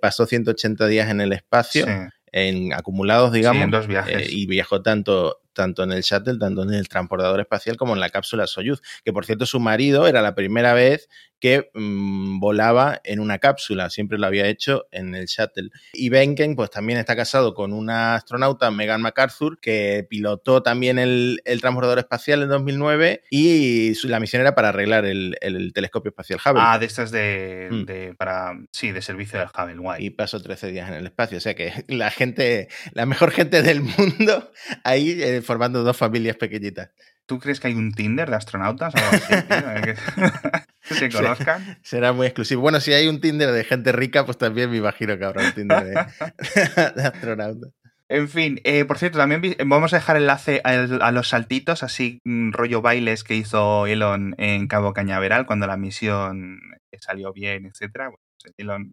pasó 0.00 0.26
180 0.26 0.86
días 0.86 1.10
en 1.10 1.20
el 1.20 1.32
espacio. 1.32 1.86
En 2.32 2.72
acumulados, 2.72 3.32
digamos. 3.32 3.64
en 3.64 3.70
dos 3.72 3.88
viajes. 3.88 4.32
y 4.32 4.46
viajó 4.46 4.82
tanto 4.82 5.40
tanto 5.60 5.82
en 5.82 5.92
el 5.92 6.00
shuttle, 6.00 6.38
tanto 6.38 6.62
en 6.62 6.72
el 6.72 6.88
transportador 6.88 7.38
espacial 7.38 7.76
como 7.76 7.92
en 7.92 8.00
la 8.00 8.08
cápsula 8.08 8.46
Soyuz, 8.46 8.80
que 9.04 9.12
por 9.12 9.26
cierto 9.26 9.44
su 9.44 9.60
marido 9.60 10.06
era 10.06 10.22
la 10.22 10.34
primera 10.34 10.72
vez 10.72 11.10
que 11.40 11.70
mmm, 11.74 12.38
volaba 12.38 13.00
en 13.04 13.20
una 13.20 13.38
cápsula, 13.38 13.90
siempre 13.90 14.18
lo 14.18 14.26
había 14.26 14.46
hecho 14.46 14.86
en 14.92 15.14
el 15.14 15.26
shuttle. 15.26 15.70
Y 15.92 16.08
Benken 16.10 16.54
pues 16.54 16.70
también 16.70 16.98
está 16.98 17.16
casado 17.16 17.54
con 17.54 17.72
una 17.72 18.14
astronauta, 18.14 18.70
Megan 18.70 19.02
MacArthur, 19.02 19.58
que 19.60 20.06
pilotó 20.08 20.62
también 20.62 20.98
el, 20.98 21.40
el 21.44 21.60
transportador 21.60 21.98
espacial 21.98 22.42
en 22.42 22.48
2009 22.48 23.24
y 23.30 23.94
su, 23.94 24.08
la 24.08 24.20
misión 24.20 24.42
era 24.42 24.54
para 24.54 24.68
arreglar 24.68 25.04
el, 25.04 25.36
el, 25.40 25.72
telescopio 25.72 26.10
espacial 26.10 26.40
Hubble. 26.44 26.62
Ah, 26.62 26.78
de 26.78 26.86
estas 26.86 27.10
de, 27.10 27.68
mm. 27.70 27.84
de, 27.84 28.14
para, 28.14 28.58
sí, 28.72 28.92
de 28.92 29.02
servicio 29.02 29.38
del 29.38 29.48
Hubble, 29.48 29.76
guay. 29.76 30.06
Y 30.06 30.10
pasó 30.10 30.40
13 30.40 30.70
días 30.70 30.88
en 30.88 30.94
el 30.94 31.06
espacio, 31.06 31.38
o 31.38 31.40
sea 31.40 31.54
que 31.54 31.72
la 31.88 32.10
gente, 32.10 32.68
la 32.92 33.06
mejor 33.06 33.30
gente 33.30 33.62
del 33.62 33.80
mundo 33.80 34.52
ahí 34.84 35.20
eh, 35.22 35.42
formando 35.42 35.82
dos 35.82 35.96
familias 35.96 36.36
pequeñitas. 36.36 36.90
¿Tú 37.30 37.38
crees 37.38 37.60
que 37.60 37.68
hay 37.68 37.74
un 37.74 37.92
Tinder 37.92 38.28
de 38.28 38.34
astronautas? 38.34 38.92
O 38.92 38.98
algo 38.98 39.10
así, 39.12 39.34
que 40.88 40.94
se 40.96 41.08
conozcan. 41.10 41.78
Será 41.80 42.12
muy 42.12 42.26
exclusivo. 42.26 42.60
Bueno, 42.60 42.80
si 42.80 42.92
hay 42.92 43.06
un 43.06 43.20
Tinder 43.20 43.52
de 43.52 43.62
gente 43.62 43.92
rica, 43.92 44.24
pues 44.24 44.36
también 44.36 44.68
me 44.68 44.78
imagino 44.78 45.16
que 45.16 45.24
habrá 45.24 45.44
un 45.44 45.52
Tinder 45.52 45.84
de, 45.84 45.92
de 46.96 47.02
astronautas. 47.04 47.70
En 48.08 48.28
fin, 48.28 48.60
eh, 48.64 48.84
por 48.84 48.98
cierto, 48.98 49.18
también 49.18 49.54
vamos 49.64 49.92
a 49.92 49.98
dejar 49.98 50.16
enlace 50.16 50.60
a, 50.64 50.70
a, 50.70 51.12
los 51.12 51.28
saltitos, 51.28 51.84
así 51.84 52.18
mm, 52.24 52.50
rollo 52.50 52.82
bailes 52.82 53.22
que 53.22 53.36
hizo 53.36 53.86
Elon 53.86 54.34
en 54.36 54.66
Cabo 54.66 54.92
Cañaveral 54.92 55.46
cuando 55.46 55.68
la 55.68 55.76
misión 55.76 56.58
salió 56.98 57.32
bien, 57.32 57.66
etcétera. 57.66 58.06
Bueno, 58.06 58.24
pues 58.42 58.54
Elon 58.58 58.90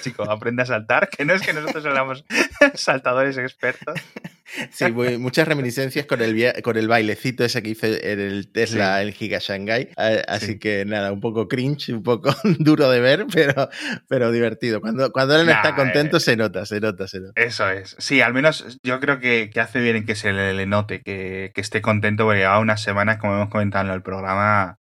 chico, 0.00 0.28
aprende 0.30 0.62
a 0.62 0.66
saltar, 0.66 1.08
que 1.08 1.24
no 1.24 1.34
es 1.34 1.42
que 1.42 1.52
nosotros 1.52 1.82
seamos 1.82 2.24
saltadores 2.74 3.38
expertos. 3.38 4.00
Sí, 4.70 4.90
muy, 4.90 5.18
muchas 5.18 5.46
reminiscencias 5.46 6.06
con 6.06 6.22
el, 6.22 6.62
con 6.62 6.76
el 6.76 6.88
bailecito 6.88 7.44
ese 7.44 7.62
que 7.62 7.70
hice 7.70 8.12
en 8.12 8.20
el 8.20 8.50
Tesla, 8.50 8.96
sí. 8.96 9.02
el 9.02 9.12
Giga 9.12 9.38
Shanghai. 9.40 9.90
Así 10.26 10.46
sí. 10.46 10.58
que 10.58 10.84
nada, 10.86 11.12
un 11.12 11.20
poco 11.20 11.48
cringe, 11.48 11.90
un 11.90 12.02
poco 12.02 12.34
duro 12.58 12.88
de 12.88 13.00
ver, 13.00 13.26
pero, 13.32 13.68
pero 14.08 14.32
divertido. 14.32 14.80
Cuando, 14.80 15.12
cuando 15.12 15.38
él 15.38 15.46
nah, 15.46 15.54
está 15.54 15.74
contento, 15.74 16.16
eh, 16.16 16.20
se 16.20 16.36
nota, 16.36 16.64
se 16.64 16.80
nota, 16.80 17.06
se 17.08 17.20
nota. 17.20 17.40
Eso 17.40 17.68
es. 17.68 17.96
Sí, 17.98 18.20
al 18.20 18.32
menos 18.32 18.78
yo 18.82 19.00
creo 19.00 19.20
que, 19.20 19.50
que 19.52 19.60
hace 19.60 19.80
bien 19.80 19.96
en 19.96 20.06
que 20.06 20.14
se 20.14 20.32
le, 20.32 20.54
le 20.54 20.66
note, 20.66 21.02
que, 21.02 21.52
que, 21.54 21.60
esté 21.60 21.82
contento, 21.82 22.24
porque 22.24 22.40
lleva 22.40 22.58
unas 22.58 22.82
semanas, 22.82 23.18
como 23.18 23.34
hemos 23.34 23.50
comentado 23.50 23.86
en 23.86 23.92
el 23.92 24.02
programa, 24.02 24.76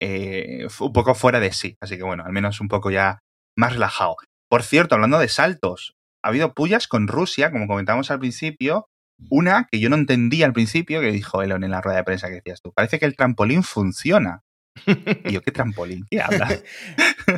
eh, 0.00 0.66
un 0.80 0.92
poco 0.92 1.14
fuera 1.14 1.40
de 1.40 1.52
sí. 1.52 1.76
Así 1.80 1.96
que 1.96 2.04
bueno, 2.04 2.24
al 2.24 2.32
menos 2.32 2.60
un 2.60 2.68
poco 2.68 2.90
ya 2.90 3.18
más 3.56 3.72
relajado. 3.72 4.16
Por 4.48 4.62
cierto, 4.62 4.94
hablando 4.94 5.18
de 5.18 5.28
saltos, 5.28 5.96
ha 6.22 6.28
habido 6.28 6.54
pullas 6.54 6.88
con 6.88 7.08
Rusia, 7.08 7.50
como 7.50 7.66
comentábamos 7.66 8.10
al 8.10 8.18
principio. 8.18 8.88
Una 9.30 9.66
que 9.70 9.80
yo 9.80 9.90
no 9.90 9.96
entendía 9.96 10.46
al 10.46 10.52
principio, 10.52 11.00
que 11.00 11.10
dijo 11.10 11.42
Elon 11.42 11.64
en 11.64 11.72
la 11.72 11.80
rueda 11.80 11.98
de 11.98 12.04
prensa 12.04 12.28
que 12.28 12.36
decías 12.36 12.62
tú. 12.62 12.72
Parece 12.72 12.98
que 12.98 13.06
el 13.06 13.16
trampolín 13.16 13.62
funciona. 13.62 14.44
Y 14.86 15.32
yo, 15.32 15.42
¿qué 15.42 15.50
trampolín? 15.50 16.06
¿Qué 16.10 16.20
hablas? 16.20 16.62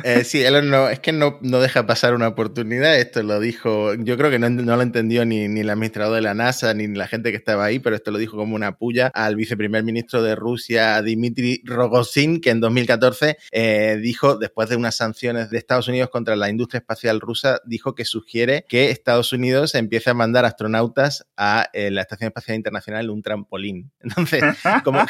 Eh, 0.03 0.23
sí, 0.23 0.43
no, 0.63 0.89
es 0.89 0.99
que 0.99 1.11
no, 1.11 1.39
no, 1.41 1.59
deja 1.59 1.85
pasar 1.85 2.13
una 2.13 2.27
oportunidad. 2.27 2.97
Esto 2.97 3.23
lo 3.23 3.39
dijo, 3.39 3.93
yo 3.95 4.17
creo 4.17 4.29
que 4.29 4.39
no, 4.39 4.49
no, 4.49 4.75
lo 4.75 4.81
entendió 4.81 5.25
ni, 5.25 5.47
ni 5.47 5.61
el 5.61 5.69
administrador 5.69 6.15
de 6.15 6.21
la 6.21 6.33
NASA 6.33 6.73
ni 6.73 6.87
la 6.87 7.07
gente 7.07 7.31
que 7.31 7.37
estaba 7.37 7.65
ahí, 7.65 7.79
pero 7.79 7.95
esto 7.95 8.11
lo 8.11 8.17
dijo 8.17 8.37
como 8.37 8.55
una 8.55 8.77
puya 8.77 9.11
al 9.13 9.35
viceprimer 9.35 9.83
ministro 9.83 10.21
de 10.23 10.35
Rusia, 10.35 11.01
Dmitry 11.01 11.61
Rogozin, 11.65 12.41
que 12.41 12.49
en 12.49 12.59
2014 12.59 13.37
eh, 13.51 13.99
dijo, 14.01 14.37
después 14.37 14.69
de 14.69 14.75
unas 14.75 14.95
sanciones 14.95 15.49
de 15.49 15.57
Estados 15.57 15.87
Unidos 15.87 16.09
contra 16.09 16.35
la 16.35 16.49
industria 16.49 16.79
espacial 16.79 17.19
rusa, 17.19 17.61
dijo 17.65 17.95
que 17.95 18.05
sugiere 18.05 18.65
que 18.67 18.91
Estados 18.91 19.33
Unidos 19.33 19.75
empiece 19.75 20.09
a 20.09 20.13
mandar 20.13 20.45
astronautas 20.45 21.25
a 21.37 21.69
eh, 21.73 21.91
la 21.91 22.01
Estación 22.01 22.27
Espacial 22.27 22.55
Internacional 22.55 23.09
un 23.09 23.21
trampolín. 23.21 23.91
Entonces, 23.99 24.43
como, 24.83 25.05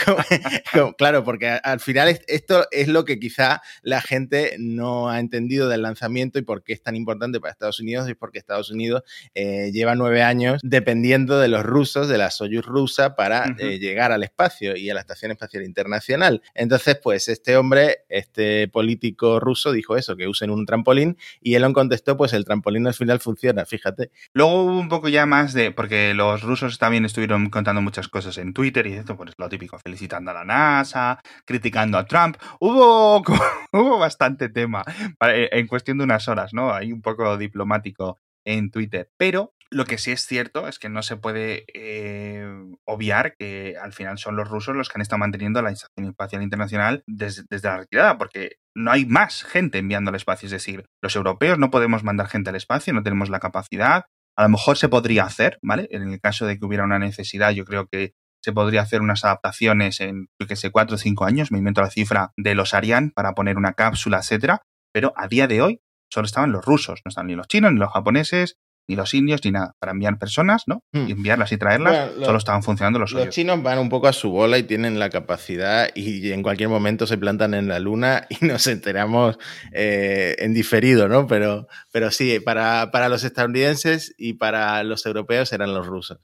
claro, 0.98 1.24
porque 1.24 1.60
al 1.64 1.80
final 1.80 2.20
esto 2.28 2.68
es 2.72 2.88
lo 2.88 3.06
que 3.06 3.20
quizá 3.20 3.62
la 3.82 4.02
gente 4.02 4.56
no 4.72 5.10
ha 5.10 5.20
entendido 5.20 5.70
del 5.70 5.84
lanzamiento 5.84 6.40
y 6.40 6.42
por 6.42 6.64
qué 6.64 6.74
es 6.74 6.82
tan 6.82 6.96
importante 6.96 7.40
para 7.40 7.52
Estados 7.52 7.80
Unidos 7.80 8.10
y 8.10 8.14
porque 8.14 8.40
Estados 8.40 8.72
Unidos 8.72 9.04
eh, 9.36 9.72
lleva 9.72 9.96
nueve 9.96 10.24
años 10.24 10.62
dependiendo 10.64 11.40
de 11.40 11.48
los 11.48 11.64
rusos, 11.64 12.08
de 12.08 12.18
la 12.18 12.32
Soyuz 12.32 12.66
rusa, 12.66 13.16
para 13.16 13.42
uh 13.42 13.50
-huh. 13.52 13.56
eh, 13.60 13.80
llegar 13.80 14.12
al 14.12 14.24
espacio 14.24 14.76
y 14.76 14.90
a 14.90 14.94
la 14.94 15.02
Estación 15.02 15.32
Espacial 15.32 15.64
Internacional. 15.64 16.42
Entonces, 16.56 16.98
pues 17.02 17.28
este 17.28 17.58
hombre, 17.58 18.00
este 18.10 18.68
político 18.68 19.40
ruso, 19.40 19.72
dijo 19.72 19.96
eso, 19.98 20.16
que 20.16 20.28
usen 20.28 20.50
un 20.50 20.66
trampolín 20.66 21.18
y 21.42 21.56
Elon 21.56 21.74
contestó, 21.74 22.18
pues 22.18 22.34
el 22.34 22.46
trampolín 22.46 22.88
al 22.88 22.94
final 22.94 23.20
funciona, 23.20 23.66
fíjate. 23.66 24.12
Luego 24.34 24.64
hubo 24.64 24.80
un 24.80 24.90
poco 24.90 25.10
ya 25.10 25.26
más 25.26 25.54
de, 25.54 25.72
porque 25.72 26.14
los 26.14 26.42
rusos 26.42 26.78
también 26.78 27.06
estuvieron 27.06 27.50
contando 27.50 27.82
muchas 27.82 28.08
cosas 28.08 28.38
en 28.38 28.54
Twitter 28.54 28.88
y 28.88 28.94
esto, 28.94 29.18
pues 29.18 29.32
lo 29.38 29.50
típico, 29.50 29.78
felicitando 29.80 30.32
a 30.32 30.34
la 30.34 30.46
NASA, 30.46 31.20
criticando 31.46 31.98
a 31.98 32.06
Trump. 32.06 32.38
Hubo, 32.60 33.22
hubo 33.74 34.00
bastante 34.00 34.50
tema 34.50 34.61
en 34.64 35.68
cuestión 35.68 35.98
de 35.98 36.04
unas 36.04 36.28
horas, 36.28 36.54
¿no? 36.54 36.74
Hay 36.74 36.92
un 36.92 37.02
poco 37.02 37.38
diplomático 37.38 38.18
en 38.46 38.72
Twitter. 38.72 39.10
Pero 39.18 39.54
lo 39.70 39.86
que 39.86 39.98
sí 39.98 40.12
es 40.12 40.26
cierto 40.26 40.68
es 40.68 40.80
que 40.80 40.90
no 40.90 41.02
se 41.02 41.16
puede 41.16 41.64
eh, 41.74 42.46
obviar 42.86 43.36
que 43.38 43.78
al 43.82 43.94
final 43.94 44.18
son 44.18 44.36
los 44.36 44.50
rusos 44.50 44.76
los 44.76 44.90
que 44.90 44.98
han 44.98 45.02
estado 45.02 45.20
manteniendo 45.20 45.62
la 45.62 45.72
Estación 45.72 46.08
Espacial 46.08 46.44
Internacional 46.44 47.04
desde, 47.08 47.44
desde 47.50 47.70
la 47.70 47.78
retirada, 47.78 48.18
porque 48.18 48.58
no 48.76 48.92
hay 48.92 49.06
más 49.06 49.44
gente 49.44 49.78
enviando 49.78 50.10
al 50.10 50.16
espacio. 50.16 50.48
Es 50.48 50.52
decir, 50.52 50.86
los 51.02 51.16
europeos 51.16 51.58
no 51.58 51.72
podemos 51.72 52.04
mandar 52.04 52.28
gente 52.28 52.50
al 52.50 52.58
espacio, 52.58 52.94
no 52.94 53.04
tenemos 53.04 53.30
la 53.30 53.40
capacidad. 53.40 54.06
A 54.38 54.44
lo 54.44 54.50
mejor 54.50 54.78
se 54.78 54.90
podría 54.90 55.24
hacer, 55.24 55.58
¿vale? 55.62 55.88
En 55.92 56.04
el 56.04 56.20
caso 56.20 56.46
de 56.46 56.58
que 56.58 56.66
hubiera 56.66 56.84
una 56.84 57.00
necesidad, 57.00 57.52
yo 57.52 57.64
creo 57.64 57.88
que 57.88 58.14
se 58.42 58.52
podría 58.54 58.82
hacer 58.82 59.02
unas 59.02 59.24
adaptaciones 59.24 60.02
en, 60.02 60.28
yo 60.40 60.48
que 60.48 60.56
sé, 60.56 60.72
cuatro 60.72 60.96
o 60.96 61.00
cinco 61.00 61.26
años, 61.26 61.52
me 61.52 61.60
invento 61.60 61.82
la 61.82 61.90
cifra 61.90 62.34
de 62.38 62.56
los 62.56 62.74
Ariane 62.74 63.12
para 63.14 63.34
poner 63.34 63.58
una 63.58 63.74
cápsula, 63.74 64.20
etcétera, 64.20 64.64
pero 64.92 65.14
a 65.16 65.28
día 65.28 65.48
de 65.48 65.62
hoy 65.62 65.82
solo 66.12 66.26
estaban 66.26 66.52
los 66.52 66.66
rusos, 66.66 67.02
no 67.06 67.10
están 67.10 67.28
ni 67.28 67.36
los 67.36 67.48
chinos, 67.48 67.72
ni 67.72 67.80
los 67.80 67.92
japoneses, 67.92 68.58
ni 68.88 68.96
los 68.96 69.14
indios, 69.14 69.42
ni 69.46 69.52
nada, 69.52 69.76
para 69.80 69.94
enviar 69.94 70.18
personas, 70.18 70.64
¿no? 70.68 70.84
Hmm. 70.92 71.08
Y 71.08 71.12
enviarlas 71.12 71.52
y 71.52 71.58
traerlas, 71.58 72.10
bueno, 72.10 72.26
solo 72.26 72.38
estaban 72.38 72.64
funcionando 72.64 73.00
los 73.00 73.14
Los 73.14 73.30
chinos 73.30 73.62
van 73.64 73.80
un 73.80 73.90
poco 73.90 74.08
a 74.08 74.14
su 74.14 74.32
bola 74.32 74.58
y 74.58 74.64
tienen 74.64 75.00
la 75.00 75.10
capacidad 75.10 75.90
y 75.96 76.32
en 76.32 76.44
cualquier 76.44 76.70
momento 76.70 77.08
se 77.08 77.18
plantan 77.18 77.54
en 77.54 77.68
la 77.68 77.80
luna 77.80 78.28
y 78.30 78.38
nos 78.46 78.68
enteramos 78.68 79.38
eh, 79.72 80.36
en 80.40 80.54
diferido, 80.54 81.08
¿no? 81.08 81.28
Pero, 81.28 81.68
pero 81.92 82.12
sí, 82.12 82.40
para, 82.40 82.92
para 82.92 83.08
los 83.08 83.24
estadounidenses 83.24 84.14
y 84.18 84.34
para 84.34 84.84
los 84.84 85.06
europeos 85.06 85.54
eran 85.54 85.74
los 85.74 85.88
rusos. 85.88 86.20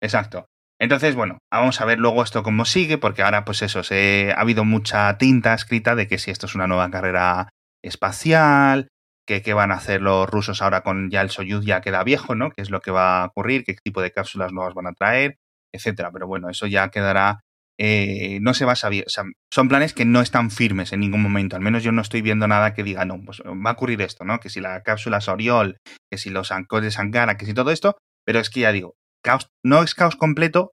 Exacto. 0.00 0.48
Entonces, 0.80 1.14
bueno, 1.16 1.38
vamos 1.50 1.80
a 1.80 1.84
ver 1.84 1.98
luego 1.98 2.22
esto 2.22 2.42
cómo 2.42 2.64
sigue, 2.64 2.98
porque 2.98 3.22
ahora, 3.22 3.44
pues 3.44 3.62
eso, 3.62 3.82
se, 3.82 4.32
ha 4.36 4.40
habido 4.40 4.64
mucha 4.64 5.18
tinta 5.18 5.54
escrita 5.54 5.96
de 5.96 6.06
que 6.06 6.18
si 6.18 6.30
esto 6.30 6.46
es 6.46 6.54
una 6.54 6.68
nueva 6.68 6.90
carrera 6.90 7.48
espacial, 7.82 8.88
que 9.28 9.42
qué 9.42 9.52
van 9.52 9.72
a 9.72 9.74
hacer 9.74 10.00
los 10.00 10.28
rusos 10.28 10.62
ahora 10.62 10.80
con 10.82 11.10
ya 11.10 11.20
el 11.20 11.30
Soyuz 11.30 11.64
ya 11.64 11.82
queda 11.82 12.02
viejo, 12.02 12.34
¿no? 12.34 12.50
¿Qué 12.50 12.62
es 12.62 12.70
lo 12.70 12.80
que 12.80 12.90
va 12.90 13.22
a 13.22 13.26
ocurrir? 13.26 13.62
¿Qué 13.64 13.74
tipo 13.74 14.00
de 14.00 14.10
cápsulas 14.10 14.52
nuevas 14.52 14.72
van 14.72 14.86
a 14.86 14.94
traer? 14.94 15.36
Etcétera. 15.72 16.10
Pero 16.10 16.26
bueno, 16.26 16.48
eso 16.48 16.66
ya 16.66 16.88
quedará. 16.88 17.40
Eh, 17.78 18.38
no 18.40 18.54
se 18.54 18.64
va 18.64 18.72
a 18.72 18.76
saber. 18.76 19.04
Son 19.06 19.68
planes 19.68 19.92
que 19.92 20.06
no 20.06 20.22
están 20.22 20.50
firmes 20.50 20.94
en 20.94 21.00
ningún 21.00 21.22
momento. 21.22 21.56
Al 21.56 21.62
menos 21.62 21.82
yo 21.82 21.92
no 21.92 22.00
estoy 22.00 22.22
viendo 22.22 22.48
nada 22.48 22.72
que 22.72 22.82
diga, 22.82 23.04
no, 23.04 23.20
pues 23.22 23.42
va 23.42 23.70
a 23.70 23.72
ocurrir 23.74 24.00
esto, 24.00 24.24
¿no? 24.24 24.40
Que 24.40 24.48
si 24.48 24.60
la 24.60 24.82
cápsula 24.82 25.20
Soriol, 25.20 25.76
que 26.10 26.16
si 26.16 26.30
los 26.30 26.50
ancos 26.50 26.82
de 26.82 26.90
Sankara, 26.90 27.36
que 27.36 27.44
si 27.44 27.52
todo 27.52 27.70
esto. 27.70 27.98
Pero 28.24 28.40
es 28.40 28.48
que 28.48 28.60
ya 28.60 28.72
digo, 28.72 28.94
caos, 29.28 29.50
no 29.62 29.82
es 29.82 29.94
caos 29.94 30.16
completo, 30.16 30.72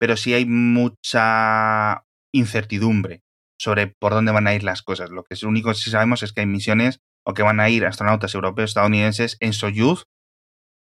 pero 0.00 0.16
sí 0.16 0.34
hay 0.34 0.44
mucha 0.44 2.04
incertidumbre 2.34 3.22
sobre 3.60 3.86
por 3.86 4.12
dónde 4.12 4.32
van 4.32 4.48
a 4.48 4.54
ir 4.54 4.64
las 4.64 4.82
cosas. 4.82 5.10
Lo 5.10 5.22
que 5.22 5.34
es 5.34 5.42
lo 5.44 5.48
único 5.48 5.68
que 5.68 5.76
sí 5.76 5.90
sabemos 5.90 6.24
es 6.24 6.32
que 6.32 6.40
hay 6.40 6.48
misiones 6.48 6.98
o 7.24 7.32
que 7.32 7.44
van 7.44 7.60
a 7.60 7.70
ir 7.70 7.86
astronautas 7.86 8.34
europeos 8.34 8.70
estadounidenses 8.70 9.36
en 9.38 9.52
Soyuz 9.52 10.02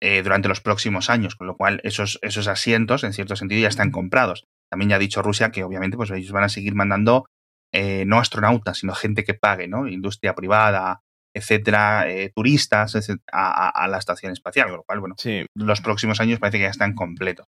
eh, 0.03 0.23
durante 0.23 0.49
los 0.49 0.61
próximos 0.61 1.09
años, 1.09 1.35
con 1.35 1.47
lo 1.47 1.57
cual 1.57 1.81
esos, 1.83 2.19
esos 2.21 2.47
asientos, 2.47 3.05
en 3.05 3.15
cierto 3.15 3.37
sentido, 3.37 3.63
ya 3.63 3.69
están 3.69 3.91
comprados. 3.91 4.45
También 4.71 4.91
ya 4.91 4.97
ha 4.97 4.99
dicho 4.99 5.23
Rusia 5.23 5.51
que 5.51 5.65
obviamente 5.65 5.97
pues 5.97 6.11
ellos 6.11 6.31
van 6.33 6.45
a 6.45 6.51
seguir 6.51 6.75
mandando 6.75 7.25
eh, 7.73 8.05
no 8.07 8.19
astronautas, 8.19 8.77
sino 8.77 8.95
gente 8.95 9.25
que 9.25 9.33
pague, 9.33 9.67
¿no? 9.67 9.89
Industria 9.89 10.35
privada, 10.35 11.01
etcétera, 11.35 12.09
eh, 12.09 12.31
turistas 12.35 12.95
etcétera, 12.95 13.25
a, 13.33 13.69
a, 13.69 13.89
la 13.89 13.99
estación 13.99 14.33
espacial, 14.33 14.69
con 14.69 14.79
lo 14.79 14.83
cual, 14.85 15.01
bueno, 15.01 15.15
sí. 15.19 15.47
los 15.55 15.81
próximos 15.81 16.21
años 16.21 16.39
parece 16.39 16.59
que 16.59 16.65
ya 16.65 16.71
están 16.71 16.95
completos. 16.95 17.47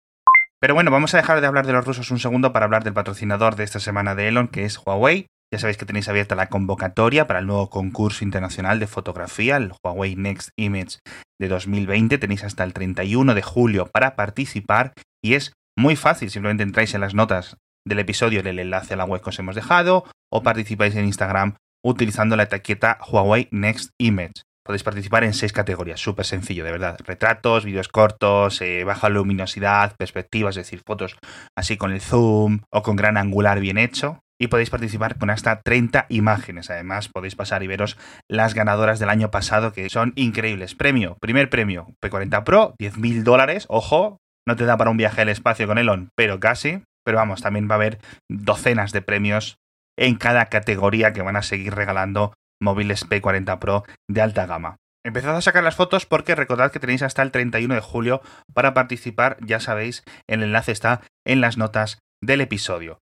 Pero 0.60 0.74
bueno, 0.74 0.89
vamos 0.89 1.13
a 1.13 1.17
dejar 1.17 1.41
de 1.41 1.48
hablar 1.48 1.67
de 1.67 1.74
los 1.74 1.86
rusos 1.86 2.10
un 2.12 2.20
segundo 2.20 2.53
para 2.53 2.65
hablar 2.65 2.84
del 2.84 2.94
patrocinador 2.94 3.55
de 3.55 3.63
esta 3.63 3.79
semana 3.79 4.15
de 4.15 4.29
Elon, 4.29 4.48
que 4.48 4.65
es 4.65 4.79
Huawei. 4.84 5.27
Ya 5.53 5.60
sabéis 5.60 5.77
que 5.77 5.86
tenéis 5.86 6.10
abierta 6.10 6.36
la 6.36 6.50
convocatoria 6.50 7.27
para 7.27 7.39
el 7.39 7.46
nuevo 7.46 7.70
concurso 7.70 8.24
internacional 8.24 8.79
de 8.79 8.88
fotografía, 8.88 9.58
el 9.58 9.74
Huawei 9.84 10.15
Next 10.15 10.50
Image 10.58 11.00
de 11.39 11.48
2020. 11.50 12.17
Tenéis 12.17 12.44
hasta 12.44 12.63
el 12.63 12.74
31 12.74 13.36
de 13.36 13.41
julio 13.41 13.88
para 13.94 14.15
participar 14.15 14.94
y 15.24 15.36
es 15.36 15.53
muy 15.77 15.96
fácil. 15.96 16.32
Simplemente 16.32 16.63
entráis 16.63 16.94
en 16.96 17.01
las 17.01 17.13
notas 17.13 17.58
del 17.86 18.00
episodio 18.00 18.39
en 18.39 18.48
el 18.48 18.60
enlace 18.60 18.96
a 18.96 18.98
la 18.98 19.05
web 19.05 19.22
que 19.22 19.29
os 19.29 19.39
hemos 19.39 19.55
dejado 19.55 20.05
o 20.32 20.41
participáis 20.41 20.96
en 20.96 21.05
Instagram 21.05 21.55
utilizando 21.86 22.36
la 22.36 22.44
etiqueta 22.44 22.98
Huawei 23.08 23.48
Next 23.51 23.92
Image. 24.00 24.42
podéis 24.65 24.82
participar 24.82 25.24
en 25.24 25.36
seis 25.36 25.54
categorías, 25.54 26.00
súper 26.00 26.25
sencillo, 26.25 26.65
de 26.65 26.72
verdad. 26.72 26.98
Retratos, 27.06 27.65
vídeos 27.65 27.88
cortos, 27.88 28.60
eh, 28.62 28.84
baja 28.84 29.10
luminosidad, 29.10 29.96
perspectivas, 29.96 30.58
es 30.58 30.65
decir, 30.65 30.82
fotos 30.84 31.18
así 31.56 31.77
con 31.77 31.92
el 31.92 32.01
zoom 32.01 32.62
o 32.72 32.82
con 32.82 32.96
gran 32.96 33.18
angular 33.18 33.60
bien 33.60 33.77
hecho. 33.77 34.22
Y 34.42 34.48
podéis 34.48 34.72
participar 34.72 35.20
con 35.20 35.30
hasta 35.30 35.62
30 35.62 36.08
imágenes. 36.10 36.72
Además, 36.72 37.10
podéis 37.10 37.36
pasar 37.36 37.62
y 37.62 37.68
veros 37.68 37.96
las 38.27 38.56
ganadoras 38.56 38.98
del 38.98 39.10
año 39.10 39.30
pasado, 39.30 39.72
que 39.72 39.88
son 39.89 40.12
increíbles. 40.15 40.74
Premio, 40.74 41.18
primer 41.22 41.51
premio, 41.51 41.94
P40 42.04 42.44
Pro, 42.44 42.74
10.000 42.80 43.22
dólares. 43.22 43.65
Ojo, 43.70 44.18
no 44.48 44.56
te 44.56 44.65
da 44.65 44.77
para 44.77 44.89
un 44.89 44.98
viaje 44.98 45.22
al 45.22 45.30
espacio 45.30 45.68
con 45.68 45.77
Elon, 45.77 46.10
pero 46.15 46.39
casi. 46.39 46.82
Pero 47.06 47.18
vamos, 47.18 47.44
también 47.44 47.70
va 47.70 47.75
a 47.75 47.77
haber 47.77 48.00
docenas 48.27 48.92
de 48.92 49.04
premios 49.04 49.58
en 49.98 50.16
cada 50.16 50.48
categoría 50.48 51.14
que 51.14 51.22
van 51.22 51.36
a 51.36 51.42
seguir 51.42 51.75
regalando 51.75 52.34
móviles 52.62 53.08
P40 53.08 53.60
Pro 53.60 53.84
de 54.10 54.22
alta 54.22 54.46
gama. 54.46 54.78
Empezad 55.06 55.36
a 55.36 55.42
sacar 55.42 55.64
las 55.64 55.75
fotos 55.75 56.06
porque 56.06 56.34
recordad 56.34 56.72
que 56.72 56.80
tenéis 56.80 57.04
hasta 57.04 57.22
el 57.22 57.32
31 57.32 57.75
de 57.75 57.82
julio 57.82 58.22
para 58.54 58.74
participar, 58.74 59.38
ya 59.42 59.60
sabéis, 59.60 60.04
el 60.28 60.42
enlace 60.42 60.72
está 60.72 61.02
en 61.25 61.42
las 61.42 61.58
notas 61.58 62.00
del 62.24 62.42
episodio. 62.42 63.00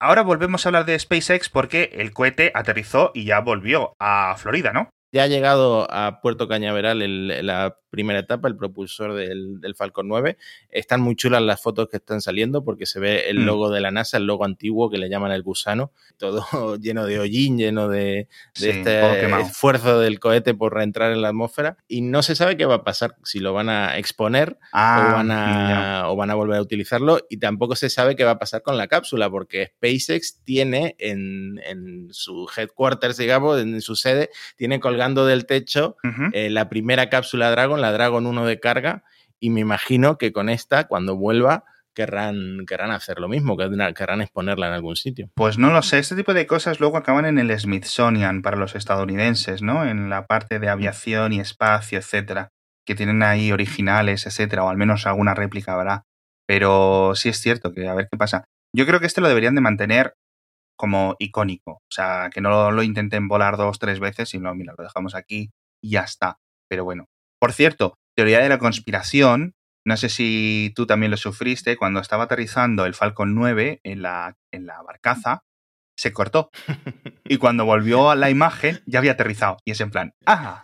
Ahora 0.00 0.22
volvemos 0.22 0.66
a 0.66 0.68
hablar 0.68 0.84
de 0.84 0.98
SpaceX 0.98 1.48
porque 1.48 1.90
el 1.94 2.12
cohete 2.12 2.50
aterrizó 2.54 3.12
y 3.14 3.24
ya 3.24 3.38
volvió 3.40 3.94
a 4.00 4.34
Florida, 4.36 4.72
¿no? 4.72 4.90
Ya 5.14 5.22
ha 5.22 5.26
llegado 5.28 5.86
a 5.92 6.20
Puerto 6.20 6.48
Cañaveral 6.48 7.00
el, 7.00 7.46
la 7.46 7.78
primera 7.88 8.18
etapa, 8.18 8.48
el 8.48 8.56
propulsor 8.56 9.14
del, 9.14 9.60
Falcon 9.76 10.08
9. 10.08 10.36
Están 10.70 11.00
muy 11.00 11.14
chulas 11.14 11.40
las 11.40 11.62
fotos 11.62 11.88
que 11.88 11.98
están 11.98 12.20
saliendo 12.20 12.64
porque 12.64 12.84
se 12.84 12.98
ve 12.98 13.30
el 13.30 13.38
mm. 13.38 13.44
logo 13.44 13.70
de 13.70 13.80
la 13.80 13.92
NASA, 13.92 14.16
el 14.16 14.24
logo 14.24 14.44
antiguo 14.44 14.90
que 14.90 14.98
le 14.98 15.08
llaman 15.08 15.30
el 15.30 15.44
gusano, 15.44 15.92
todo 16.16 16.44
lleno 16.80 17.06
de 17.06 17.20
hollín, 17.20 17.58
lleno 17.58 17.86
de, 17.86 18.26
este 18.60 19.40
esfuerzo 19.40 20.00
del 20.00 20.18
cohete 20.18 20.52
por 20.52 20.74
reentrar 20.74 21.12
en 21.12 21.22
la 21.22 21.28
atmósfera. 21.28 21.76
Y 21.86 22.00
no 22.00 22.24
se 22.24 22.34
sabe 22.34 22.56
qué 22.56 22.64
va 22.64 22.74
a 22.74 22.82
pasar, 22.82 23.14
si 23.22 23.38
lo 23.38 23.52
van 23.52 23.68
a 23.68 23.96
exponer 23.96 24.58
o, 24.58 24.66
ah, 24.72 25.12
van 25.14 25.30
a, 25.30 26.08
o 26.08 26.16
van 26.16 26.30
a 26.30 26.34
volver 26.34 26.58
a 26.58 26.62
utilizarlo. 26.62 27.20
Y 27.30 27.36
tampoco 27.36 27.76
se 27.76 27.88
sabe 27.88 28.16
qué 28.16 28.24
va 28.24 28.32
a 28.32 28.38
pasar 28.40 28.62
con 28.62 28.76
la 28.76 28.88
cápsula 28.88 29.30
porque 29.30 29.66
SpaceX 29.76 30.42
tiene 30.42 30.96
en, 30.98 31.60
en 31.64 32.08
su 32.10 32.48
headquarters, 32.56 33.16
digamos, 33.16 33.60
en 33.60 33.80
su 33.80 33.94
sede, 33.94 34.30
tiene 34.56 34.80
colgando 35.04 35.26
del 35.26 35.44
techo 35.44 35.96
eh, 36.32 36.48
la 36.48 36.68
primera 36.70 37.10
cápsula 37.10 37.50
Dragon, 37.50 37.80
la 37.80 37.92
Dragon 37.92 38.26
1 38.26 38.46
de 38.46 38.58
carga 38.58 39.04
y 39.38 39.50
me 39.50 39.60
imagino 39.60 40.16
que 40.16 40.32
con 40.32 40.48
esta, 40.48 40.84
cuando 40.84 41.16
vuelva, 41.16 41.64
querrán, 41.94 42.64
querrán 42.66 42.90
hacer 42.90 43.20
lo 43.20 43.28
mismo, 43.28 43.56
querrán 43.58 44.22
exponerla 44.22 44.68
en 44.68 44.72
algún 44.72 44.96
sitio. 44.96 45.28
Pues 45.34 45.58
no 45.58 45.70
lo 45.70 45.82
sé, 45.82 45.98
este 45.98 46.16
tipo 46.16 46.32
de 46.32 46.46
cosas 46.46 46.80
luego 46.80 46.96
acaban 46.96 47.26
en 47.26 47.38
el 47.38 47.58
Smithsonian 47.58 48.40
para 48.40 48.56
los 48.56 48.74
estadounidenses, 48.74 49.60
¿no? 49.60 49.84
En 49.84 50.08
la 50.08 50.24
parte 50.26 50.58
de 50.58 50.70
aviación 50.70 51.34
y 51.34 51.40
espacio, 51.40 51.98
etcétera, 51.98 52.48
que 52.86 52.94
tienen 52.94 53.22
ahí 53.22 53.52
originales, 53.52 54.26
etcétera, 54.26 54.64
o 54.64 54.70
al 54.70 54.78
menos 54.78 55.06
alguna 55.06 55.34
réplica 55.34 55.74
habrá. 55.74 56.04
Pero 56.46 57.12
sí 57.14 57.28
es 57.28 57.38
cierto 57.38 57.72
que 57.72 57.86
a 57.88 57.94
ver 57.94 58.08
qué 58.10 58.16
pasa. 58.16 58.44
Yo 58.74 58.86
creo 58.86 59.00
que 59.00 59.06
este 59.06 59.20
lo 59.20 59.28
deberían 59.28 59.54
de 59.54 59.60
mantener 59.60 60.14
como 60.76 61.16
icónico, 61.18 61.72
o 61.72 61.90
sea, 61.90 62.30
que 62.32 62.40
no 62.40 62.70
lo 62.70 62.82
intenten 62.82 63.28
volar 63.28 63.56
dos, 63.56 63.78
tres 63.78 64.00
veces, 64.00 64.28
sino, 64.28 64.54
mira, 64.54 64.74
lo 64.76 64.84
dejamos 64.84 65.14
aquí 65.14 65.50
y 65.82 65.90
ya 65.90 66.02
está. 66.02 66.38
Pero 66.68 66.84
bueno, 66.84 67.06
por 67.40 67.52
cierto, 67.52 67.98
teoría 68.16 68.40
de 68.40 68.48
la 68.48 68.58
conspiración, 68.58 69.54
no 69.84 69.96
sé 69.96 70.08
si 70.08 70.72
tú 70.74 70.86
también 70.86 71.10
lo 71.10 71.16
sufriste, 71.16 71.76
cuando 71.76 72.00
estaba 72.00 72.24
aterrizando 72.24 72.86
el 72.86 72.94
Falcon 72.94 73.34
9 73.34 73.80
en 73.82 74.02
la, 74.02 74.36
en 74.50 74.66
la 74.66 74.82
barcaza, 74.82 75.42
se 75.96 76.12
cortó. 76.12 76.50
Y 77.26 77.38
cuando 77.38 77.64
volvió 77.64 78.10
a 78.10 78.16
la 78.16 78.28
imagen, 78.28 78.82
ya 78.84 78.98
había 78.98 79.12
aterrizado. 79.12 79.56
Y 79.64 79.70
es 79.70 79.80
en 79.80 79.90
plan, 79.90 80.12
ah, 80.26 80.60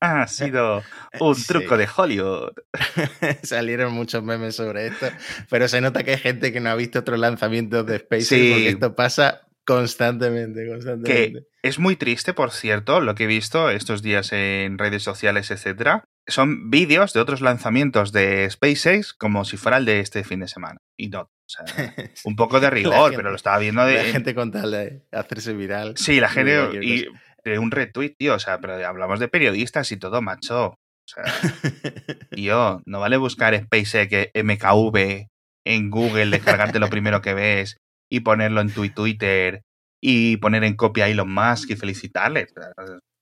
ha 0.00 0.26
sido 0.26 0.82
un 1.20 1.40
truco 1.44 1.76
de 1.76 1.88
Hollywood. 1.96 2.50
Salieron 3.44 3.92
muchos 3.92 4.20
memes 4.24 4.56
sobre 4.56 4.88
esto, 4.88 5.06
pero 5.48 5.68
se 5.68 5.80
nota 5.80 6.02
que 6.02 6.10
hay 6.10 6.18
gente 6.18 6.52
que 6.52 6.58
no 6.58 6.70
ha 6.70 6.74
visto 6.74 6.98
otros 6.98 7.20
lanzamientos 7.20 7.86
de 7.86 8.00
SpaceX 8.00 8.52
porque 8.52 8.68
esto 8.70 8.96
pasa 8.96 9.42
constantemente, 9.64 10.66
constantemente. 10.66 11.40
Que 11.40 11.46
es 11.62 11.78
muy 11.78 11.94
triste, 11.94 12.34
por 12.34 12.50
cierto, 12.50 13.00
lo 13.00 13.14
que 13.14 13.24
he 13.24 13.28
visto 13.28 13.70
estos 13.70 14.02
días 14.02 14.32
en 14.32 14.78
redes 14.78 15.04
sociales, 15.04 15.52
etcétera, 15.52 16.04
son 16.26 16.70
vídeos 16.70 17.12
de 17.12 17.20
otros 17.20 17.40
lanzamiamientos 17.40 18.12
de 18.12 18.48
SpaceX 18.50 19.12
como 19.12 19.44
si 19.44 19.56
fuera 19.56 19.78
el 19.78 19.84
de 19.84 20.00
este 20.00 20.24
fin 20.24 20.40
de 20.40 20.48
semana. 20.48 20.78
Y 20.96 21.08
no, 21.08 21.30
o 21.60 21.66
sea, 21.66 21.94
un 22.24 22.36
poco 22.36 22.60
de 22.60 22.70
rigor, 22.70 23.12
pero 23.14 23.30
lo 23.30 23.36
estaba 23.36 23.58
viendo 23.58 23.84
de... 23.84 23.94
La 23.94 24.04
gente 24.04 24.34
con 24.34 24.50
tal 24.50 24.70
de 24.70 25.02
hacerse 25.12 25.52
viral. 25.52 25.94
Sí, 25.96 26.20
la 26.20 26.28
gente... 26.28 26.70
Y 26.82 27.06
de 27.44 27.58
un 27.58 27.70
retweet, 27.70 28.14
tío, 28.18 28.34
o 28.34 28.38
sea, 28.38 28.60
pero 28.60 28.74
hablamos 28.86 29.18
de 29.20 29.28
periodistas 29.28 29.90
y 29.92 29.96
todo, 29.96 30.22
macho. 30.22 30.66
O 30.68 30.78
sea, 31.04 31.24
tío, 32.30 32.80
no 32.86 33.00
vale 33.00 33.16
buscar 33.16 33.56
SpaceX 33.56 34.30
MKV 34.34 35.26
en 35.64 35.90
Google, 35.90 36.30
descargarte 36.30 36.78
lo 36.78 36.88
primero 36.88 37.20
que 37.20 37.34
ves 37.34 37.76
y 38.10 38.20
ponerlo 38.20 38.60
en 38.60 38.72
tu 38.72 38.88
Twitter 38.90 39.62
y 40.00 40.36
poner 40.38 40.64
en 40.64 40.76
copia 40.76 41.06
a 41.06 41.08
Elon 41.08 41.32
Musk 41.32 41.70
y 41.70 41.76
felicitarle. 41.76 42.46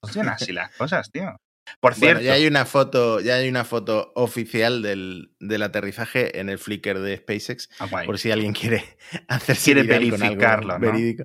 Funcionan 0.02 0.34
así 0.34 0.52
las 0.52 0.74
cosas, 0.76 1.10
tío. 1.10 1.36
Por 1.80 1.94
cierto. 1.94 2.22
ya 2.22 2.34
hay 2.34 2.46
una 2.46 2.64
foto, 2.64 3.20
ya 3.20 3.36
hay 3.36 3.48
una 3.48 3.64
foto 3.64 4.12
oficial 4.14 4.82
del, 4.82 5.32
del 5.40 5.62
aterrizaje 5.62 6.40
en 6.40 6.48
el 6.48 6.58
Flickr 6.58 6.98
de 6.98 7.16
SpaceX. 7.16 7.68
Ah, 7.78 7.86
por 8.04 8.18
si 8.18 8.30
alguien 8.30 8.52
quiere 8.52 8.84
hacer 9.28 9.56
Quiere 9.56 9.82
verificarlo, 9.84 10.78
¿no? 10.78 10.80
verídico. 10.80 11.24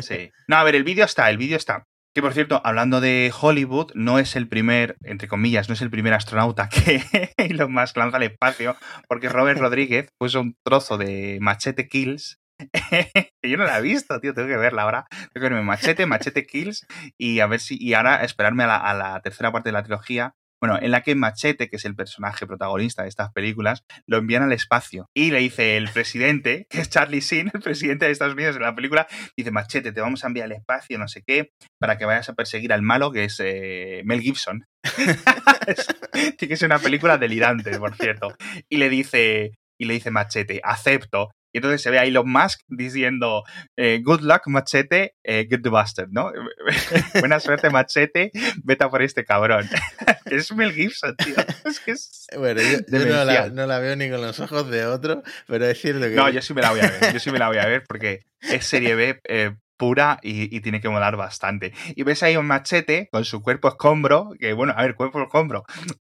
Sí. 0.00 0.30
No, 0.46 0.56
a 0.56 0.64
ver, 0.64 0.76
el 0.76 0.84
vídeo 0.84 1.04
está, 1.04 1.28
el 1.28 1.38
vídeo 1.38 1.56
está. 1.56 1.86
Que 2.14 2.20
por 2.20 2.34
cierto, 2.34 2.60
hablando 2.62 3.00
de 3.00 3.32
Hollywood, 3.38 3.92
no 3.94 4.18
es 4.18 4.36
el 4.36 4.46
primer, 4.46 4.96
entre 5.02 5.28
comillas, 5.28 5.68
no 5.68 5.74
es 5.74 5.80
el 5.80 5.90
primer 5.90 6.12
astronauta 6.12 6.68
que 6.68 7.02
Elon 7.38 7.72
Musk 7.72 7.96
lanza 7.96 8.18
al 8.18 8.24
espacio, 8.24 8.76
porque 9.08 9.30
Robert 9.30 9.58
Rodríguez 9.58 10.10
puso 10.18 10.42
un 10.42 10.54
trozo 10.62 10.98
de 10.98 11.38
Machete 11.40 11.88
Kills 11.88 12.41
yo 13.42 13.56
no 13.56 13.64
la 13.64 13.78
he 13.78 13.82
visto, 13.82 14.20
tío, 14.20 14.34
tengo 14.34 14.48
que 14.48 14.56
verla 14.56 14.82
ahora. 14.82 15.06
Tengo 15.10 15.48
que 15.48 15.54
verme 15.54 15.62
Machete, 15.62 16.06
Machete 16.06 16.46
Kills 16.46 16.86
y 17.18 17.40
a 17.40 17.46
ver 17.46 17.60
si. 17.60 17.76
Y 17.80 17.94
ahora 17.94 18.22
esperarme 18.24 18.64
a 18.64 18.94
la, 18.94 19.20
tercera 19.22 19.52
parte 19.52 19.68
de 19.70 19.74
la 19.74 19.82
trilogía. 19.82 20.34
Bueno, 20.60 20.78
en 20.80 20.92
la 20.92 21.02
que 21.02 21.16
Machete, 21.16 21.68
que 21.68 21.74
es 21.74 21.84
el 21.84 21.96
personaje 21.96 22.46
protagonista 22.46 23.02
de 23.02 23.08
estas 23.08 23.32
películas, 23.32 23.82
lo 24.06 24.18
envían 24.18 24.44
al 24.44 24.52
espacio. 24.52 25.08
Y 25.12 25.32
le 25.32 25.40
dice 25.40 25.76
el 25.76 25.90
presidente, 25.90 26.66
que 26.70 26.80
es 26.80 26.88
Charlie 26.88 27.18
Sheen, 27.18 27.50
el 27.52 27.60
presidente 27.60 28.04
de 28.04 28.12
Estados 28.12 28.34
Unidos 28.34 28.54
en 28.54 28.62
la 28.62 28.74
película, 28.74 29.08
dice, 29.36 29.50
Machete, 29.50 29.90
te 29.90 30.00
vamos 30.00 30.22
a 30.22 30.28
enviar 30.28 30.46
al 30.46 30.52
espacio, 30.52 30.98
no 30.98 31.08
sé 31.08 31.24
qué, 31.26 31.50
para 31.80 31.98
que 31.98 32.04
vayas 32.04 32.28
a 32.28 32.34
perseguir 32.34 32.72
al 32.72 32.82
malo, 32.82 33.10
que 33.10 33.24
es 33.24 33.40
eh, 33.40 34.02
Mel 34.04 34.20
Gibson. 34.20 34.64
Tiene 36.12 36.48
que 36.48 36.56
ser 36.56 36.66
una 36.66 36.78
película 36.78 37.18
delirante, 37.18 37.76
por 37.80 37.96
cierto. 37.96 38.32
Y 38.68 38.76
le 38.76 38.88
dice, 38.88 39.54
y 39.80 39.84
le 39.84 39.94
dice 39.94 40.12
Machete, 40.12 40.60
acepto. 40.62 41.32
Y 41.52 41.58
entonces 41.58 41.82
se 41.82 41.90
ve 41.90 41.98
a 41.98 42.04
Elon 42.04 42.30
Musk 42.30 42.60
diciendo, 42.68 43.44
eh, 43.76 44.00
good 44.02 44.22
luck, 44.22 44.46
machete, 44.46 45.14
eh, 45.22 45.46
get 45.48 45.62
the 45.62 45.68
bastard, 45.68 46.08
¿no? 46.10 46.32
Buena 47.20 47.40
suerte, 47.40 47.70
machete, 47.70 48.30
vete 48.64 48.84
a 48.84 48.88
por 48.88 49.02
este 49.02 49.24
cabrón. 49.24 49.68
es 50.26 50.52
Mel 50.52 50.72
Gibson, 50.72 51.14
tío. 51.16 51.34
Es 51.64 51.80
que 51.80 51.92
es 51.92 52.26
bueno, 52.38 52.60
yo, 52.62 53.50
no, 53.50 53.66
la, 53.66 53.78
veo 53.78 53.96
ni 53.96 54.10
con 54.10 54.20
los 54.20 54.40
ojos 54.40 54.70
de 54.70 54.86
otro, 54.86 55.22
pero 55.46 55.66
es 55.66 55.80
cierto 55.80 56.02
que... 56.02 56.14
No, 56.14 56.28
yo 56.30 56.42
sí 56.42 56.54
me 56.54 56.62
la 56.62 56.70
voy 56.70 56.80
a 56.80 56.90
ver, 56.90 57.12
yo 57.12 57.18
sí 57.18 57.30
me 57.30 57.38
la 57.38 57.48
voy 57.48 57.58
a 57.58 57.66
ver 57.66 57.84
porque 57.86 58.22
es 58.40 58.66
serie 58.66 58.94
B 58.94 59.20
eh, 59.28 59.54
pura 59.76 60.18
y, 60.22 60.60
tiene 60.60 60.80
que 60.80 60.88
molar 60.88 61.16
bastante. 61.16 61.72
Y 61.94 62.02
ves 62.04 62.22
ahí 62.22 62.36
un 62.36 62.46
machete 62.46 63.08
con 63.10 63.24
su 63.24 63.42
cuerpo 63.42 63.68
escombro, 63.68 64.30
que 64.38 64.52
bueno, 64.52 64.74
a 64.76 64.82
ver, 64.82 64.94
cuerpo 64.94 65.22
escombro, 65.22 65.64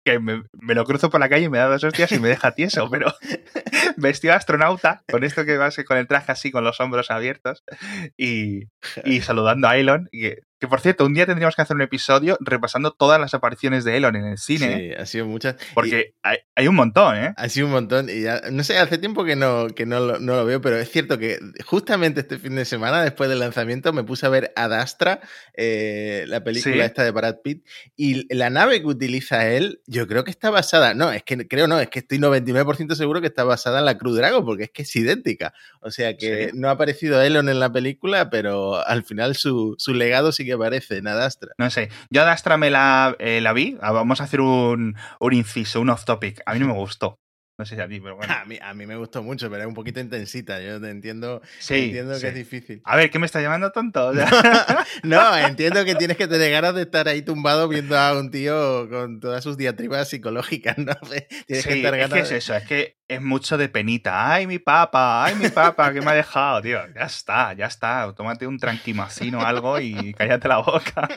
que 0.05 0.19
me, 0.19 0.43
lo 0.75 0.85
cruzo 0.85 1.11
por 1.11 1.21
la 1.21 1.29
calle 1.29 1.45
y 1.45 1.49
me 1.49 1.59
da 1.59 1.69
dos 1.69 1.85
hostias 1.85 2.11
y 2.13 2.19
me 2.19 2.29
deja 2.29 2.53
tieso, 2.53 2.91
pero 2.91 3.15
vestido 3.97 4.35
astronauta, 4.35 5.03
con 5.11 5.25
esto 5.25 5.45
que 5.45 5.57
va 5.57 5.71
con 5.87 5.97
el 5.97 6.07
traje 6.07 6.33
así, 6.33 6.51
con 6.51 6.65
los 6.65 6.81
hombros 6.81 7.11
abiertos, 7.11 7.65
y, 8.17 8.65
y 9.05 9.21
saludando 9.21 9.69
a 9.69 9.77
Elon, 9.77 10.09
y, 10.13 10.31
que 10.63 10.69
por 10.69 10.81
cierto, 10.81 11.05
un 11.05 11.13
día 11.13 11.27
tendríamos 11.27 11.57
que 11.57 11.63
hacer 11.63 11.75
un 11.75 11.83
episodio 11.83 12.39
repasando 12.39 12.93
todas 12.93 13.21
las 13.21 13.35
apariciones 13.35 13.83
de 13.83 13.97
Elon 13.97 14.15
en 14.15 14.27
el 14.27 14.39
cine. 14.39 14.77
Sí, 14.77 14.93
ha 14.97 15.07
sido 15.07 15.27
muchas. 15.27 15.57
Porque 15.75 16.15
hay, 16.23 16.69
un 16.69 16.77
montón, 16.77 17.17
¿eh? 17.17 17.35
Ha 17.37 17.49
sido 17.49 17.67
un 17.67 17.73
montón. 17.73 18.09
Y 18.09 18.21
ya, 18.21 18.43
no 18.53 18.63
sé, 18.63 18.79
hace 18.79 18.97
tiempo 18.97 19.25
que 19.25 19.35
no, 19.35 19.67
que 19.75 19.87
no, 19.87 19.99
lo, 19.99 20.21
no 20.21 20.37
lo 20.37 20.45
veo, 20.45 20.61
pero 20.61 20.79
es 20.79 20.89
cierto 20.89 21.19
que 21.19 21.41
justamente 21.67 22.21
este 22.21 22.39
fin 22.39 22.55
de 22.55 22.65
semana, 22.65 23.03
después 23.03 23.29
del 23.29 23.41
lanzamiento, 23.41 23.93
me 23.93 24.05
puse 24.05 24.25
a 24.25 24.29
ver 24.29 24.53
Ad 24.55 24.73
Astra, 24.73 25.19
eh, 25.57 26.27
la 26.29 26.45
película 26.45 26.85
esta 26.85 27.03
de 27.03 27.11
Brad 27.11 27.39
Pitt. 27.43 27.67
Y 27.97 28.33
la 28.33 28.49
nave 28.49 28.83
que 28.83 28.87
utiliza 28.87 29.49
él, 29.49 29.81
yo 29.89 30.07
creo 30.07 30.23
que 30.23 30.31
está 30.31 30.51
basada. 30.51 30.95
No, 30.95 31.11
es 31.11 31.25
que 31.25 31.49
creo 31.49 31.67
no, 31.67 31.81
es 31.81 31.89
que 31.89 31.99
estoy 31.99 32.19
99% 32.19 32.95
seguro 32.95 33.21
que 33.21 33.27
está 33.27 33.43
basada 33.43 33.81
en 33.81 33.85
la 33.85 33.99
Cruz 33.99 34.17
Dragon, 34.17 34.45
porque 34.45 34.63
es 34.63 34.71
que 34.71 34.83
es 34.83 34.95
idéntica. 34.95 35.55
O 35.81 35.91
sea 35.91 36.17
que 36.17 36.53
no 36.55 36.69
ha 36.69 36.73
aparecido 36.73 37.21
Elon 37.21 37.49
en 37.49 37.59
la 37.59 37.73
película, 37.73 38.31
pero 38.31 38.87
al 38.87 39.03
final 39.03 39.35
su, 39.35 39.75
su 39.77 39.93
legado 39.93 40.31
sigue 40.31 40.52
parece 40.59 40.99
en 40.99 41.07
Adastra. 41.09 41.53
No 41.59 41.71
sé, 41.71 41.91
yo 42.11 42.23
Adastra 42.23 42.57
me 42.57 42.71
la, 42.71 43.17
eh, 43.19 43.41
la 43.41 43.53
vi, 43.53 43.79
ah, 43.81 43.93
vamos 43.93 44.21
a 44.21 44.25
hacer 44.25 44.41
un, 44.41 44.97
un 45.21 45.33
inciso, 45.33 45.81
un 45.81 45.91
off 45.91 46.05
topic, 46.05 46.43
a 46.47 46.55
mí 46.55 46.61
no 46.61 46.67
me 46.67 46.75
gustó. 46.75 47.22
No 47.59 47.67
sé 47.67 47.77
si 47.77 47.81
a 47.83 47.87
ti, 47.89 48.01
pero 48.01 48.17
bueno. 48.17 48.33
A 48.43 48.45
mí, 48.47 48.59
a 48.61 48.75
mí 48.75 48.87
me 48.87 48.97
gustó 48.97 49.23
mucho, 49.23 49.49
pero 49.51 49.63
es 49.63 49.69
un 49.69 49.75
poquito 49.75 50.01
intensita. 50.01 50.61
Yo 50.61 50.81
te 50.81 50.91
entiendo, 50.91 51.43
Sí, 51.59 51.85
entiendo 51.85 52.15
sí. 52.15 52.23
que 52.23 52.29
es 52.29 52.35
difícil. 52.35 52.81
A 52.85 52.97
ver, 52.97 53.11
¿qué 53.11 53.19
me 53.19 53.27
está 53.27 53.41
llamando 53.41 53.71
tonto? 53.71 54.09
O 54.09 54.15
sea, 54.15 54.27
No, 55.03 55.37
entiendo 55.37 55.85
que 55.85 55.95
tienes 55.95 56.17
que 56.17 56.27
tener 56.27 56.51
ganas 56.51 56.75
de 56.75 56.83
estar 56.83 57.07
ahí 57.09 57.23
tumbado 57.23 57.69
viendo 57.69 57.97
a 57.99 58.19
un 58.19 58.31
tío 58.31 58.89
con 58.89 59.21
todas 59.21 59.45
sus 59.45 59.57
diatribas 59.57 60.09
psicológicas, 60.09 60.79
¿no? 60.79 60.95
Tienes 61.47 61.67
que 61.67 61.73
sí, 61.75 61.79
estar 61.79 61.95
es 61.95 62.11
que 62.11 62.19
es 62.21 62.31
eso, 62.33 62.55
es 62.55 62.65
que 62.65 62.97
es 63.07 63.21
mucho 63.21 63.59
de 63.59 63.69
penita. 63.69 64.33
Ay, 64.33 64.47
mi 64.47 64.59
papa, 64.59 65.25
ay, 65.25 65.35
mi 65.35 65.49
papa, 65.51 65.93
que 65.93 66.01
me 66.01 66.11
ha 66.11 66.15
dejado, 66.15 66.63
tío. 66.63 66.81
Ya 66.95 67.03
está, 67.03 67.53
ya 67.53 67.67
está. 67.67 68.13
Tómate 68.17 68.47
un 68.47 68.59
tranquimacino 68.59 69.41
o 69.41 69.43
algo 69.45 69.79
y 69.79 70.15
cállate 70.15 70.49
la 70.49 70.59
boca. 70.59 71.09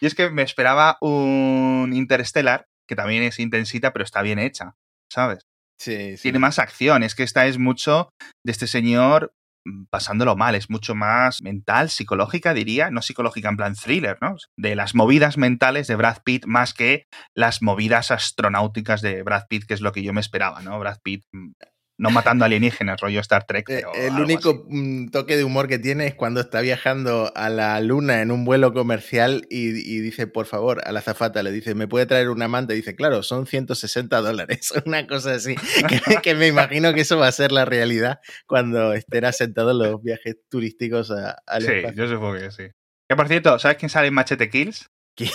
y 0.00 0.06
es 0.06 0.14
que 0.14 0.30
me 0.30 0.42
esperaba 0.42 0.96
un 1.00 1.90
Interstellar, 1.92 2.68
que 2.86 2.94
también 2.94 3.24
es 3.24 3.38
intensita, 3.40 3.92
pero 3.92 4.04
está 4.04 4.22
bien 4.22 4.38
hecha, 4.38 4.76
¿sabes? 5.12 5.40
Sí, 5.78 6.16
sí. 6.16 6.22
Tiene 6.22 6.38
más 6.38 6.58
acción. 6.58 7.02
Es 7.02 7.14
que 7.14 7.22
esta 7.22 7.46
es 7.46 7.58
mucho 7.58 8.10
de 8.44 8.52
este 8.52 8.66
señor 8.66 9.32
mm, 9.66 9.84
pasándolo 9.90 10.36
mal, 10.36 10.54
es 10.54 10.70
mucho 10.70 10.94
más 10.94 11.42
mental, 11.42 11.90
psicológica, 11.90 12.54
diría, 12.54 12.90
no 12.90 13.02
psicológica 13.02 13.48
en 13.48 13.56
plan 13.56 13.74
thriller, 13.74 14.18
¿no? 14.20 14.36
De 14.56 14.74
las 14.74 14.94
movidas 14.94 15.36
mentales 15.36 15.86
de 15.86 15.96
Brad 15.96 16.18
Pitt 16.24 16.46
más 16.46 16.72
que 16.72 17.04
las 17.34 17.62
movidas 17.62 18.10
astronáuticas 18.10 19.02
de 19.02 19.22
Brad 19.22 19.44
Pitt, 19.48 19.64
que 19.66 19.74
es 19.74 19.80
lo 19.80 19.92
que 19.92 20.02
yo 20.02 20.12
me 20.12 20.20
esperaba, 20.20 20.62
¿no? 20.62 20.78
Brad 20.78 20.98
Pitt 21.02 21.24
mm, 21.32 21.52
no 21.98 22.10
matando 22.10 22.44
alienígenas, 22.44 23.00
rollo 23.00 23.20
Star 23.20 23.44
Trek, 23.44 23.68
Eh, 23.70 23.82
pero 23.82 23.92
El 23.94 24.12
único 24.20 24.50
así. 24.50 24.60
mm, 24.68 25.08
toque 25.10 25.36
de 25.36 25.44
humor 25.44 25.66
que 25.66 25.78
tiene 25.78 26.06
es 26.06 26.14
cuando 26.14 26.40
está 26.40 26.60
viajando 26.60 27.32
a 27.34 27.48
la 27.48 27.80
luna 27.80 28.20
en 28.20 28.30
un 28.30 28.44
vuelo 28.44 28.72
comercial 28.74 29.46
y, 29.48 29.68
y 29.68 30.00
dice, 30.00 30.26
por 30.26 30.46
favor, 30.46 30.82
a 30.86 30.92
la 30.92 30.98
azafata 30.98 31.42
le 31.42 31.52
dice, 31.52 31.74
¿me 31.74 31.88
puede 31.88 32.06
traer 32.06 32.28
una 32.28 32.48
manta? 32.48 32.74
Y 32.74 32.76
dice, 32.76 32.94
claro, 32.96 33.22
son 33.22 33.46
160 33.46 34.20
dólares. 34.20 34.72
Una 34.86 35.06
cosa 35.06 35.32
así, 35.34 35.54
que, 35.88 36.16
que 36.22 36.34
me 36.34 36.46
imagino 36.48 36.92
que 36.92 37.00
eso 37.00 37.18
va 37.18 37.28
a 37.28 37.32
ser 37.32 37.50
la 37.52 37.64
realidad 37.64 38.20
cuando 38.46 38.92
estén 38.92 39.24
asentados 39.24 39.74
los 39.74 40.02
viajes 40.02 40.36
turísticos 40.50 41.10
a- 41.10 41.36
al 41.46 41.62
Sí, 41.62 41.70
espacio. 41.72 42.04
yo 42.04 42.12
supongo 42.14 42.34
que 42.38 42.50
sí. 42.50 42.64
Que 43.08 43.16
por 43.16 43.28
cierto, 43.28 43.58
¿sabes 43.58 43.76
quién 43.78 43.88
sale 43.88 44.08
en 44.08 44.14
Machete 44.14 44.50
Kills? 44.50 44.90
¿Quién? 45.14 45.30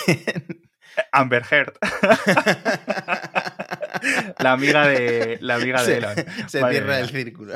Amber 1.10 1.42
Heard, 1.50 1.72
la 4.38 4.52
amiga 4.52 4.86
de 4.86 5.38
la 5.40 5.56
amiga 5.56 5.80
de 5.82 5.86
Se, 5.86 5.98
Elon. 5.98 6.14
se 6.46 6.60
Madre 6.60 6.74
cierra 6.74 6.94
mía. 6.94 7.00
el 7.00 7.08
círculo. 7.10 7.54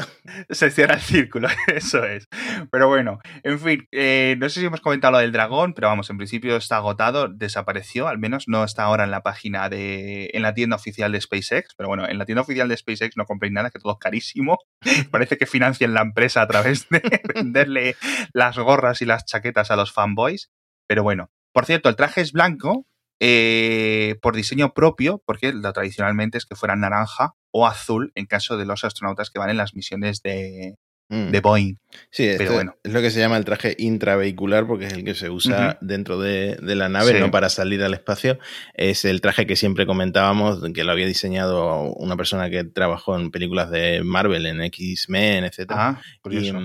Se 0.51 0.71
cierra 0.71 0.95
el 0.95 1.01
círculo, 1.01 1.49
eso 1.67 2.05
es. 2.05 2.29
Pero 2.71 2.89
bueno, 2.89 3.19
en 3.43 3.59
fin, 3.59 3.89
eh, 3.93 4.37
no 4.39 4.49
sé 4.49 4.61
si 4.61 4.67
hemos 4.67 4.81
comentado 4.81 5.13
lo 5.13 5.19
del 5.19 5.33
dragón, 5.33 5.75
pero 5.75 5.89
vamos, 5.89 6.09
en 6.11 6.17
principio 6.17 6.57
está 6.57 6.77
agotado, 6.77 7.29
desapareció, 7.29 8.09
al 8.09 8.19
menos 8.19 8.45
no 8.49 8.65
está 8.65 8.85
ahora 8.85 9.05
en 9.05 9.11
la 9.11 9.23
página 9.23 9.69
de, 9.69 10.31
en 10.33 10.43
la 10.43 10.55
tienda 10.55 10.77
oficial 10.77 11.13
de 11.13 11.21
SpaceX, 11.21 11.75
pero 11.77 11.89
bueno, 11.89 12.09
en 12.09 12.19
la 12.19 12.27
tienda 12.27 12.43
oficial 12.43 12.69
de 12.69 12.77
SpaceX 12.77 13.17
no 13.17 13.25
compréis 13.25 13.53
nada, 13.53 13.71
que 13.71 13.79
todo 13.79 13.93
es 13.93 13.99
carísimo. 13.99 14.59
Parece 15.11 15.37
que 15.37 15.47
financian 15.47 15.95
la 15.95 16.03
empresa 16.03 16.43
a 16.43 16.47
través 16.47 16.89
de 16.89 17.03
venderle 17.35 17.97
las 18.33 18.59
gorras 18.59 19.03
y 19.03 19.07
las 19.07 19.25
chaquetas 19.25 19.71
a 19.71 19.77
los 19.77 19.93
fanboys. 19.93 20.51
Pero 20.89 21.03
bueno, 21.03 21.31
por 21.53 21.65
cierto, 21.65 21.89
el 21.89 21.97
traje 21.97 22.21
es 22.21 22.33
blanco 22.33 22.87
eh, 23.21 24.17
por 24.23 24.37
diseño 24.37 24.73
propio, 24.75 25.23
porque 25.25 25.53
lo 25.53 25.73
tradicionalmente 25.73 26.39
es 26.39 26.47
que 26.47 26.57
fuera 26.57 26.77
naranja 26.77 27.35
o 27.51 27.67
azul 27.67 28.13
en 28.15 28.27
caso 28.27 28.57
de 28.57 28.67
los 28.67 28.85
astronautas 28.85 29.31
que 29.31 29.39
van 29.39 29.51
en 29.51 29.57
las 29.57 29.75
misiones 29.75 30.23
de, 30.23 30.77
Mm. 31.09 31.31
de 31.31 31.41
Boeing. 31.41 31.75
Sí, 32.11 32.29
Pero 32.37 32.55
bueno. 32.55 32.75
es 32.83 32.93
lo 32.93 33.01
que 33.01 33.13
se 33.13 33.21
llama 33.21 33.37
el 33.37 33.45
traje 33.45 33.77
intravehicular 33.79 34.67
porque 34.67 34.87
es 34.87 34.93
el 34.93 35.05
que 35.05 35.15
se 35.15 35.31
usa 35.31 35.79
dentro 35.81 36.19
de, 36.19 36.57
de 36.57 36.75
la 36.75 36.89
nave, 36.89 37.13
Sí. 37.13 37.21
no 37.21 37.31
para 37.31 37.49
salir 37.49 37.81
al 37.85 37.95
espacio. 37.95 38.41
Es 38.75 39.05
el 39.05 39.21
traje 39.21 39.47
que 39.47 39.55
siempre 39.55 39.87
comentábamos, 39.87 40.61
que 40.75 40.83
lo 40.83 40.91
había 40.91 41.07
diseñado 41.07 41.93
una 41.93 42.17
persona 42.17 42.51
que 42.51 42.65
trabajó 42.65 43.17
en 43.17 43.31
películas 43.31 43.71
de 43.71 44.03
Marvel, 44.03 44.47
en 44.47 44.61
X-Men, 44.63 45.45
etc. 45.45 45.67
Ah, 45.71 46.01
curioso. 46.23 46.59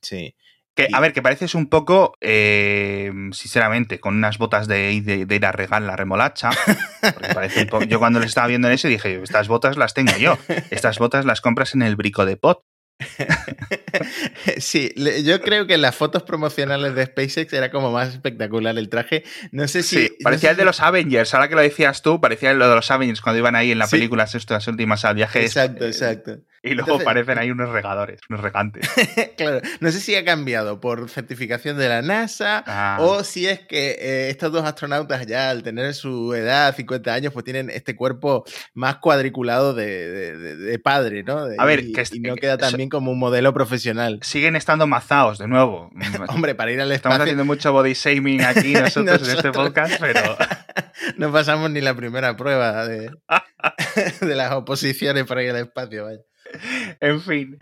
sí. 0.00 0.32
Que, 0.78 0.86
a 0.92 1.00
ver, 1.00 1.12
que 1.12 1.22
pareces 1.22 1.56
un 1.56 1.66
poco, 1.68 2.14
eh, 2.20 3.10
sinceramente, 3.32 3.98
con 3.98 4.14
unas 4.14 4.38
botas 4.38 4.68
de, 4.68 5.00
de- 5.02 5.26
de 5.26 5.34
ir 5.34 5.44
a 5.44 5.50
regar 5.50 5.82
la 5.82 5.96
remolacha. 5.96 6.50
porque 7.14 7.34
parece 7.34 7.62
un 7.62 7.66
po- 7.68 7.82
yo 7.82 7.98
cuando 7.98 8.20
le 8.20 8.26
estaba 8.26 8.46
viendo 8.46 8.68
en 8.68 8.74
ese 8.74 8.86
dije, 8.88 9.20
estas 9.22 9.48
botas 9.48 9.76
las 9.76 9.92
tengo 9.92 10.16
yo. 10.18 10.38
Estas 10.70 11.00
botas 11.00 11.24
las 11.24 11.40
compras 11.40 11.74
en 11.74 11.82
el 11.82 11.96
brico 11.96 12.24
de 12.24 12.36
pot. 12.36 12.60
sí, 14.58 14.92
yo 15.24 15.40
creo 15.40 15.66
que 15.66 15.74
en 15.74 15.82
las 15.82 15.94
fotos 15.94 16.22
promocionales 16.22 16.94
de 16.94 17.06
SpaceX 17.06 17.52
era 17.52 17.70
como 17.70 17.90
más 17.90 18.08
espectacular 18.08 18.76
el 18.78 18.88
traje. 18.88 19.24
No 19.52 19.66
sé 19.68 19.82
si. 19.82 19.96
Sí, 20.08 20.16
parecía 20.22 20.50
no 20.50 20.52
el 20.52 20.56
sé 20.56 20.60
de 20.60 20.64
los 20.66 20.80
Avengers. 20.80 21.34
Ahora 21.34 21.48
que 21.48 21.54
lo 21.54 21.60
decías 21.60 22.02
tú, 22.02 22.20
parecía 22.20 22.52
lo 22.54 22.68
de 22.68 22.74
los 22.74 22.90
Avengers 22.90 23.20
cuando 23.20 23.38
iban 23.38 23.56
ahí 23.56 23.70
en 23.72 23.78
las 23.78 23.90
Sí. 23.90 23.96
películas 23.96 24.34
estas 24.34 24.66
últimas 24.68 25.04
al 25.04 25.12
si- 25.12 25.16
viaje. 25.16 25.40
Exacto, 25.44 25.84
eh, 25.84 25.88
exacto. 25.88 26.38
Y 26.60 26.70
luego 26.70 26.90
Entonces- 26.94 27.04
parecen 27.04 27.38
ahí 27.38 27.50
unos 27.52 27.70
regadores, 27.70 28.20
unos 28.28 28.42
regantes. 28.42 28.82
claro, 29.36 29.60
no 29.78 29.92
sé 29.92 30.00
si 30.00 30.16
ha 30.16 30.24
cambiado 30.24 30.80
por 30.80 31.08
certificación 31.08 31.78
de 31.78 31.88
la 31.88 32.02
NASA 32.02 32.64
Ah. 32.66 32.98
o 33.00 33.22
si 33.22 33.46
es 33.46 33.60
que 33.60 33.90
eh, 34.00 34.30
estos 34.30 34.50
dos 34.50 34.64
astronautas 34.64 35.24
ya 35.26 35.50
al 35.50 35.62
tener 35.62 35.94
su 35.94 36.34
edad, 36.34 36.74
50 36.74 37.14
años, 37.14 37.32
pues 37.32 37.44
tienen 37.44 37.70
este 37.70 37.94
cuerpo 37.94 38.44
más 38.74 38.96
cuadriculado 38.96 39.72
de, 39.72 40.10
de- 40.10 40.36
de- 40.36 40.56
de 40.56 40.78
padre, 40.80 41.22
¿no? 41.22 41.46
A 41.58 41.64
ver, 41.64 41.84
y, 41.84 41.92
que 41.92 42.00
es- 42.00 42.12
y 42.12 42.18
no 42.20 42.34
que 42.34 42.40
queda 42.40 42.54
eso- 42.54 42.58
tan 42.60 42.72
bien 42.76 42.88
como 42.88 43.12
un 43.12 43.20
modelo 43.20 43.54
profesional. 43.54 43.77
Siguen 44.22 44.56
estando 44.56 44.86
mazaos, 44.86 45.38
de 45.38 45.48
nuevo. 45.48 45.90
Hombre, 46.28 46.54
para 46.54 46.72
ir 46.72 46.80
al 46.80 46.92
Estamos 46.92 47.16
espacio 47.16 47.22
haciendo 47.24 47.44
mucho 47.44 47.72
body 47.72 47.94
shaming 47.94 48.42
aquí 48.42 48.72
nosotros, 48.74 49.28
en 49.28 49.36
este 49.36 49.52
podcast, 49.52 50.00
pero 50.00 50.36
no 51.16 51.32
pasamos 51.32 51.70
ni 51.70 51.80
la 51.80 51.94
primera 51.94 52.36
prueba 52.36 52.86
de, 52.86 53.10
de 54.20 54.34
las 54.34 54.52
oposiciones 54.52 55.24
para 55.24 55.42
ir 55.42 55.50
al 55.50 55.56
espacio. 55.56 56.04
Vaya. 56.04 56.20
en 57.00 57.20
fin. 57.20 57.58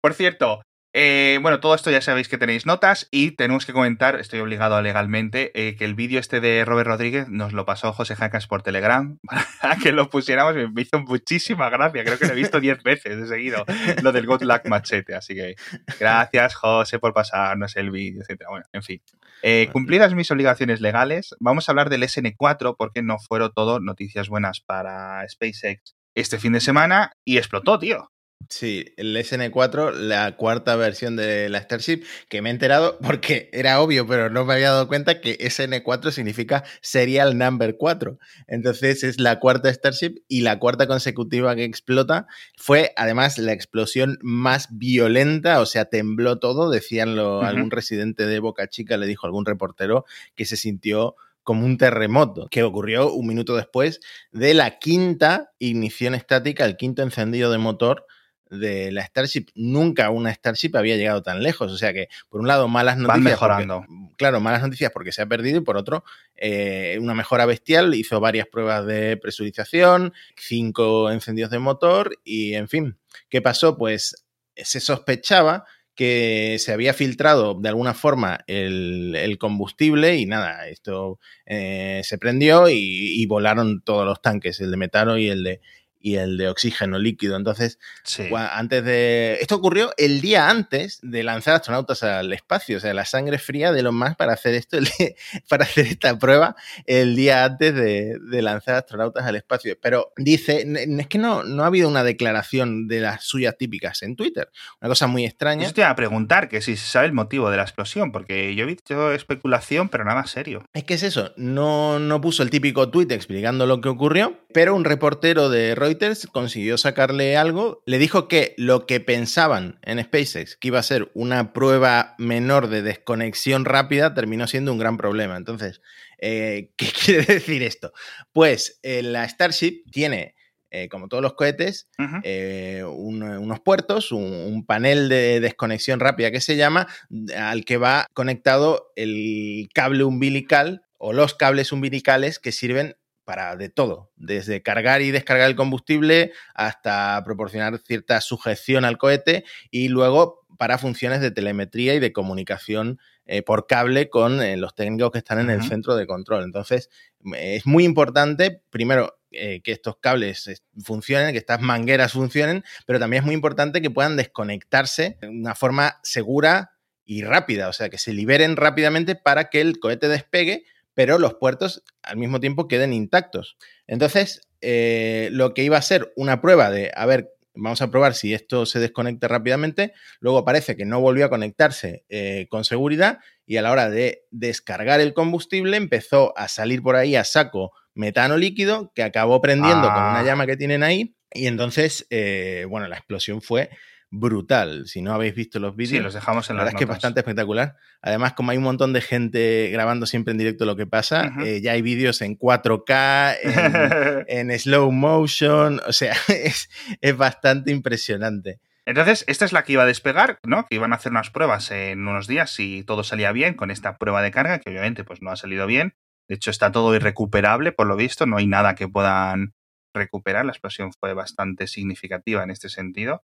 Por 0.00 0.14
cierto, 0.14 0.62
eh, 0.94 1.38
bueno, 1.42 1.60
todo 1.60 1.74
esto 1.74 1.90
ya 1.90 2.00
sabéis 2.00 2.28
que 2.28 2.38
tenéis 2.38 2.64
notas 2.64 3.08
y 3.10 3.32
tenemos 3.32 3.66
que 3.66 3.74
comentar, 3.74 4.18
estoy 4.18 4.40
obligado 4.40 4.80
legalmente, 4.80 5.52
eh, 5.54 5.76
que 5.76 5.84
el 5.84 5.94
vídeo 5.94 6.18
este 6.18 6.40
de 6.40 6.64
Robert 6.64 6.88
Rodríguez 6.88 7.28
nos 7.28 7.52
lo 7.52 7.66
pasó 7.66 7.92
José 7.92 8.16
Jacas 8.16 8.46
por 8.46 8.62
Telegram 8.62 9.18
para 9.60 9.76
que 9.76 9.92
lo 9.92 10.08
pusiéramos 10.08 10.54
me 10.72 10.82
hizo 10.82 11.00
muchísima 11.00 11.68
gracia. 11.68 12.04
Creo 12.04 12.18
que 12.18 12.26
lo 12.26 12.32
he 12.32 12.36
visto 12.36 12.58
10 12.58 12.82
veces 12.82 13.20
de 13.20 13.26
seguido, 13.26 13.64
lo 14.02 14.12
del 14.12 14.26
Good 14.26 14.42
Luck 14.42 14.66
Machete. 14.66 15.14
Así 15.14 15.34
que 15.34 15.56
gracias, 16.00 16.54
José, 16.54 16.98
por 16.98 17.12
pasarnos 17.12 17.76
el 17.76 17.90
vídeo, 17.90 18.22
etcétera. 18.22 18.50
Bueno, 18.50 18.66
en 18.72 18.82
fin. 18.82 19.02
Eh, 19.42 19.68
cumplidas 19.72 20.14
mis 20.14 20.30
obligaciones 20.30 20.80
legales, 20.80 21.34
vamos 21.38 21.68
a 21.68 21.72
hablar 21.72 21.90
del 21.90 22.02
SN4 22.02 22.76
porque 22.76 23.02
no 23.02 23.18
fueron 23.18 23.52
todo 23.54 23.78
noticias 23.78 24.28
buenas 24.28 24.60
para 24.60 25.28
SpaceX 25.28 25.94
este 26.14 26.38
fin 26.38 26.52
de 26.52 26.60
semana 26.60 27.12
y 27.24 27.36
explotó, 27.36 27.78
tío. 27.78 28.10
Sí, 28.50 28.94
el 28.96 29.14
SN4, 29.14 29.92
la 29.92 30.36
cuarta 30.36 30.74
versión 30.74 31.16
de 31.16 31.50
la 31.50 31.60
Starship, 31.60 32.04
que 32.30 32.40
me 32.40 32.48
he 32.48 32.52
enterado 32.52 32.98
porque 33.02 33.50
era 33.52 33.80
obvio, 33.82 34.06
pero 34.06 34.30
no 34.30 34.46
me 34.46 34.54
había 34.54 34.70
dado 34.70 34.88
cuenta 34.88 35.20
que 35.20 35.36
SN4 35.38 36.10
significa 36.12 36.64
Serial 36.80 37.36
Number 37.36 37.76
4. 37.76 38.18
Entonces 38.46 39.04
es 39.04 39.20
la 39.20 39.38
cuarta 39.38 39.72
Starship 39.72 40.22
y 40.28 40.40
la 40.40 40.58
cuarta 40.58 40.86
consecutiva 40.86 41.54
que 41.56 41.64
explota. 41.64 42.26
Fue 42.56 42.92
además 42.96 43.36
la 43.36 43.52
explosión 43.52 44.18
más 44.22 44.68
violenta, 44.70 45.60
o 45.60 45.66
sea, 45.66 45.84
tembló 45.84 46.38
todo, 46.38 46.70
decían 46.70 47.16
lo, 47.16 47.42
algún 47.42 47.70
residente 47.70 48.24
de 48.24 48.38
Boca 48.38 48.68
Chica, 48.68 48.96
le 48.96 49.06
dijo 49.06 49.26
algún 49.26 49.44
reportero 49.44 50.06
que 50.34 50.46
se 50.46 50.56
sintió 50.56 51.16
como 51.42 51.66
un 51.66 51.76
terremoto, 51.76 52.48
que 52.50 52.62
ocurrió 52.62 53.12
un 53.12 53.26
minuto 53.26 53.56
después 53.56 54.00
de 54.32 54.54
la 54.54 54.78
quinta 54.78 55.52
ignición 55.58 56.14
estática, 56.14 56.64
el 56.64 56.76
quinto 56.76 57.02
encendido 57.02 57.50
de 57.50 57.58
motor 57.58 58.06
de 58.50 58.92
la 58.92 59.04
Starship. 59.04 59.46
Nunca 59.54 60.10
una 60.10 60.32
Starship 60.32 60.72
había 60.76 60.96
llegado 60.96 61.22
tan 61.22 61.42
lejos. 61.42 61.72
O 61.72 61.76
sea 61.78 61.92
que, 61.92 62.08
por 62.28 62.40
un 62.40 62.48
lado, 62.48 62.68
malas 62.68 62.96
noticias. 62.96 63.08
Van 63.14 63.22
porque- 63.22 63.30
mejorando. 63.30 63.86
claro, 64.16 64.40
malas 64.40 64.62
noticias 64.62 64.90
porque 64.92 65.12
se 65.12 65.22
ha 65.22 65.26
perdido 65.26 65.58
y 65.58 65.62
por 65.62 65.76
otro, 65.76 66.04
eh, 66.36 66.98
una 67.00 67.14
mejora 67.14 67.46
bestial. 67.46 67.94
Hizo 67.94 68.20
varias 68.20 68.46
pruebas 68.46 68.86
de 68.86 69.16
presurización, 69.16 70.12
cinco 70.36 71.10
encendidos 71.10 71.50
de 71.50 71.58
motor 71.58 72.18
y, 72.24 72.54
en 72.54 72.68
fin, 72.68 72.98
¿qué 73.28 73.40
pasó? 73.42 73.76
Pues 73.76 74.24
se 74.56 74.80
sospechaba 74.80 75.64
que 75.94 76.58
se 76.60 76.72
había 76.72 76.94
filtrado 76.94 77.54
de 77.54 77.68
alguna 77.70 77.92
forma 77.92 78.38
el, 78.46 79.16
el 79.16 79.36
combustible 79.36 80.16
y 80.16 80.26
nada, 80.26 80.68
esto 80.68 81.18
eh, 81.44 82.02
se 82.04 82.18
prendió 82.18 82.68
y, 82.68 82.76
y 82.76 83.26
volaron 83.26 83.82
todos 83.82 84.04
los 84.06 84.22
tanques, 84.22 84.60
el 84.60 84.70
de 84.70 84.76
metano 84.76 85.18
y 85.18 85.28
el 85.28 85.42
de, 85.42 85.60
y 86.00 86.16
el 86.16 86.36
de 86.36 86.48
oxígeno 86.48 86.98
líquido. 86.98 87.36
Entonces, 87.36 87.78
Sí. 88.04 88.28
Antes 88.34 88.84
de. 88.84 89.38
Esto 89.40 89.56
ocurrió 89.56 89.92
el 89.96 90.20
día 90.20 90.48
antes 90.48 90.98
de 91.02 91.22
lanzar 91.22 91.54
astronautas 91.56 92.02
al 92.02 92.32
espacio. 92.32 92.78
O 92.78 92.80
sea, 92.80 92.94
la 92.94 93.04
sangre 93.04 93.38
fría 93.38 93.72
de 93.72 93.82
los 93.82 93.92
más 93.92 94.16
para 94.16 94.32
hacer 94.32 94.54
esto, 94.54 94.78
para 95.48 95.64
hacer 95.64 95.86
esta 95.86 96.18
prueba 96.18 96.56
el 96.86 97.16
día 97.16 97.44
antes 97.44 97.74
de, 97.74 98.18
de 98.18 98.42
lanzar 98.42 98.76
astronautas 98.76 99.26
al 99.26 99.36
espacio. 99.36 99.76
Pero 99.80 100.12
dice, 100.16 100.66
es 100.98 101.06
que 101.08 101.18
no, 101.18 101.44
no 101.44 101.64
ha 101.64 101.66
habido 101.66 101.88
una 101.88 102.04
declaración 102.04 102.88
de 102.88 103.00
las 103.00 103.24
suyas 103.24 103.56
típicas 103.58 104.02
en 104.02 104.16
Twitter. 104.16 104.50
Una 104.80 104.88
cosa 104.88 105.06
muy 105.06 105.24
extraña. 105.24 105.64
Eso 105.64 105.74
te 105.74 105.82
iba 105.82 105.90
a 105.90 105.96
preguntar, 105.96 106.48
que 106.48 106.60
si 106.60 106.76
se 106.76 106.86
sabe 106.86 107.06
el 107.06 107.12
motivo 107.12 107.50
de 107.50 107.56
la 107.56 107.62
explosión, 107.62 108.12
porque 108.12 108.54
yo 108.54 108.64
he 108.64 108.66
visto 108.66 109.12
especulación, 109.12 109.88
pero 109.88 110.04
nada 110.04 110.26
serio. 110.26 110.64
Es 110.72 110.84
que 110.84 110.94
es 110.94 111.02
eso, 111.02 111.32
no, 111.36 111.98
no 111.98 112.20
puso 112.20 112.42
el 112.42 112.50
típico 112.50 112.90
tuit 112.90 113.10
explicando 113.12 113.66
lo 113.66 113.80
que 113.80 113.88
ocurrió, 113.88 114.38
pero 114.52 114.74
un 114.74 114.84
reportero 114.84 115.48
de 115.48 115.74
Reuters 115.74 115.87
Reuters 115.88 116.26
consiguió 116.26 116.76
sacarle 116.76 117.36
algo. 117.36 117.82
Le 117.86 117.98
dijo 117.98 118.28
que 118.28 118.54
lo 118.58 118.86
que 118.86 119.00
pensaban 119.00 119.78
en 119.82 120.02
SpaceX, 120.02 120.56
que 120.56 120.68
iba 120.68 120.78
a 120.78 120.82
ser 120.82 121.10
una 121.14 121.52
prueba 121.52 122.14
menor 122.18 122.68
de 122.68 122.82
desconexión 122.82 123.64
rápida, 123.64 124.14
terminó 124.14 124.46
siendo 124.46 124.72
un 124.72 124.78
gran 124.78 124.96
problema. 124.96 125.36
Entonces, 125.36 125.80
eh, 126.18 126.72
¿qué 126.76 126.86
quiere 126.86 127.24
decir 127.24 127.62
esto? 127.62 127.92
Pues 128.32 128.78
eh, 128.82 129.02
la 129.02 129.28
Starship 129.28 129.84
tiene 129.90 130.34
eh, 130.70 130.90
como 130.90 131.08
todos 131.08 131.22
los 131.22 131.32
cohetes, 131.32 131.88
eh, 132.24 132.84
unos 132.86 133.60
puertos, 133.60 134.12
un, 134.12 134.66
panel 134.66 135.08
de 135.08 135.40
desconexión 135.40 135.98
rápida 135.98 136.30
que 136.30 136.42
se 136.42 136.56
llama, 136.56 136.86
al 137.34 137.64
que 137.64 137.78
va 137.78 138.06
conectado 138.12 138.92
el 138.94 139.70
cable 139.72 140.04
umbilical 140.04 140.82
o 140.98 141.14
los 141.14 141.34
cables 141.34 141.72
umbilicales 141.72 142.38
que 142.38 142.52
sirven 142.52 142.96
para 143.28 143.56
de 143.56 143.68
todo, 143.68 144.10
desde 144.16 144.62
cargar 144.62 145.02
y 145.02 145.10
descargar 145.10 145.50
el 145.50 145.54
combustible 145.54 146.32
hasta 146.54 147.22
proporcionar 147.26 147.78
cierta 147.86 148.22
sujeción 148.22 148.86
al 148.86 148.96
cohete 148.96 149.44
y 149.70 149.88
luego 149.88 150.46
para 150.56 150.78
funciones 150.78 151.20
de 151.20 151.30
telemetría 151.30 151.94
y 151.94 151.98
de 151.98 152.14
comunicación 152.14 152.98
eh, 153.26 153.42
por 153.42 153.66
cable 153.66 154.08
con 154.08 154.40
los 154.58 154.74
técnicos 154.74 155.10
que 155.10 155.18
están 155.18 155.40
en 155.40 155.50
el 155.50 155.62
centro 155.62 155.94
de 155.94 156.06
control. 156.06 156.42
Entonces, 156.42 156.88
es 157.34 157.66
muy 157.66 157.84
importante, 157.84 158.62
primero, 158.70 159.18
eh, 159.30 159.60
que 159.62 159.72
estos 159.72 159.98
cables 159.98 160.62
funcionen, 160.82 161.32
que 161.32 161.38
estas 161.38 161.60
mangueras 161.60 162.12
funcionen, 162.12 162.64
pero 162.86 162.98
también 162.98 163.24
es 163.24 163.26
muy 163.26 163.34
importante 163.34 163.82
que 163.82 163.90
puedan 163.90 164.16
desconectarse 164.16 165.18
de 165.20 165.28
una 165.28 165.54
forma 165.54 166.00
segura 166.02 166.70
y 167.04 167.20
rápida, 167.24 167.68
o 167.68 167.74
sea, 167.74 167.90
que 167.90 167.98
se 167.98 168.14
liberen 168.14 168.56
rápidamente 168.56 169.16
para 169.16 169.50
que 169.50 169.60
el 169.60 169.78
cohete 169.80 170.08
despegue, 170.08 170.64
pero 170.98 171.20
los 171.20 171.34
puertos 171.34 171.84
al 172.02 172.16
mismo 172.16 172.40
tiempo 172.40 172.66
queden 172.66 172.92
intactos. 172.92 173.56
Entonces, 173.86 174.48
eh, 174.60 175.28
lo 175.30 175.54
que 175.54 175.62
iba 175.62 175.76
a 175.76 175.82
ser 175.82 176.12
una 176.16 176.40
prueba 176.40 176.72
de, 176.72 176.90
a 176.92 177.06
ver, 177.06 177.30
vamos 177.54 177.80
a 177.82 177.90
probar 177.92 178.14
si 178.14 178.34
esto 178.34 178.66
se 178.66 178.80
desconecta 178.80 179.28
rápidamente, 179.28 179.92
luego 180.18 180.44
parece 180.44 180.76
que 180.76 180.84
no 180.84 181.00
volvió 181.00 181.26
a 181.26 181.30
conectarse 181.30 182.04
eh, 182.08 182.48
con 182.50 182.64
seguridad 182.64 183.20
y 183.46 183.58
a 183.58 183.62
la 183.62 183.70
hora 183.70 183.88
de 183.90 184.24
descargar 184.32 185.00
el 185.00 185.14
combustible 185.14 185.76
empezó 185.76 186.36
a 186.36 186.48
salir 186.48 186.82
por 186.82 186.96
ahí 186.96 187.14
a 187.14 187.22
saco 187.22 187.70
metano 187.94 188.36
líquido 188.36 188.90
que 188.92 189.04
acabó 189.04 189.40
prendiendo 189.40 189.86
con 189.86 190.02
una 190.02 190.18
ah. 190.18 190.24
llama 190.24 190.46
que 190.46 190.56
tienen 190.56 190.82
ahí. 190.82 191.14
Y 191.32 191.46
entonces, 191.46 192.08
eh, 192.10 192.66
bueno, 192.68 192.88
la 192.88 192.96
explosión 192.96 193.40
fue 193.40 193.70
brutal. 194.10 194.86
Si 194.86 195.02
no 195.02 195.12
habéis 195.12 195.34
visto 195.34 195.58
los 195.58 195.76
vídeos, 195.76 195.98
sí, 195.98 196.02
los 196.02 196.14
dejamos 196.14 196.48
en 196.48 196.56
la 196.56 196.62
verdad 196.62 196.74
es 196.74 196.78
que 196.78 196.84
es 196.84 196.88
bastante 196.88 197.20
espectacular. 197.20 197.76
Además, 198.00 198.32
como 198.32 198.50
hay 198.50 198.58
un 198.58 198.64
montón 198.64 198.92
de 198.92 199.00
gente 199.00 199.68
grabando 199.70 200.06
siempre 200.06 200.32
en 200.32 200.38
directo 200.38 200.64
lo 200.64 200.76
que 200.76 200.86
pasa, 200.86 201.32
eh, 201.44 201.60
ya 201.62 201.72
hay 201.72 201.82
vídeos 201.82 202.22
en 202.22 202.38
4K, 202.38 203.36
en, 204.28 204.58
slow 204.58 204.90
motion, 204.92 205.80
o 205.86 205.92
sea, 205.92 206.14
es, 206.28 206.68
es, 207.00 207.16
bastante 207.16 207.70
impresionante. 207.70 208.60
Entonces, 208.86 209.24
esta 209.28 209.44
es 209.44 209.52
la 209.52 209.64
que 209.64 209.74
iba 209.74 209.82
a 209.82 209.86
despegar, 209.86 210.38
¿no? 210.44 210.64
Que 210.64 210.76
iban 210.76 210.92
a 210.94 210.96
hacer 210.96 211.12
unas 211.12 211.30
pruebas 211.30 211.70
en 211.70 212.08
unos 212.08 212.26
días 212.26 212.50
si 212.50 212.84
todo 212.84 213.04
salía 213.04 213.32
bien 213.32 213.52
con 213.52 213.70
esta 213.70 213.98
prueba 213.98 214.22
de 214.22 214.30
carga, 214.30 214.60
que 214.60 214.70
obviamente 214.70 215.04
pues 215.04 215.20
no 215.20 215.30
ha 215.30 215.36
salido 215.36 215.66
bien. 215.66 215.94
De 216.26 216.36
hecho, 216.36 216.50
está 216.50 216.72
todo 216.72 216.94
irrecuperable, 216.94 217.72
por 217.72 217.86
lo 217.86 217.96
visto, 217.96 218.24
no 218.24 218.38
hay 218.38 218.46
nada 218.46 218.74
que 218.74 218.88
puedan 218.88 219.52
recuperar. 219.94 220.46
La 220.46 220.52
explosión 220.52 220.92
fue 220.98 221.12
bastante 221.12 221.66
significativa 221.66 222.42
en 222.42 222.50
este 222.50 222.68
sentido. 222.68 223.24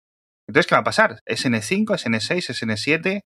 Entonces, 0.50 0.68
¿qué 0.68 0.74
va 0.74 0.82
a 0.82 0.84
pasar? 0.84 1.22
SN5, 1.28 1.86
SN6, 1.86 2.50
SN7 2.50 3.22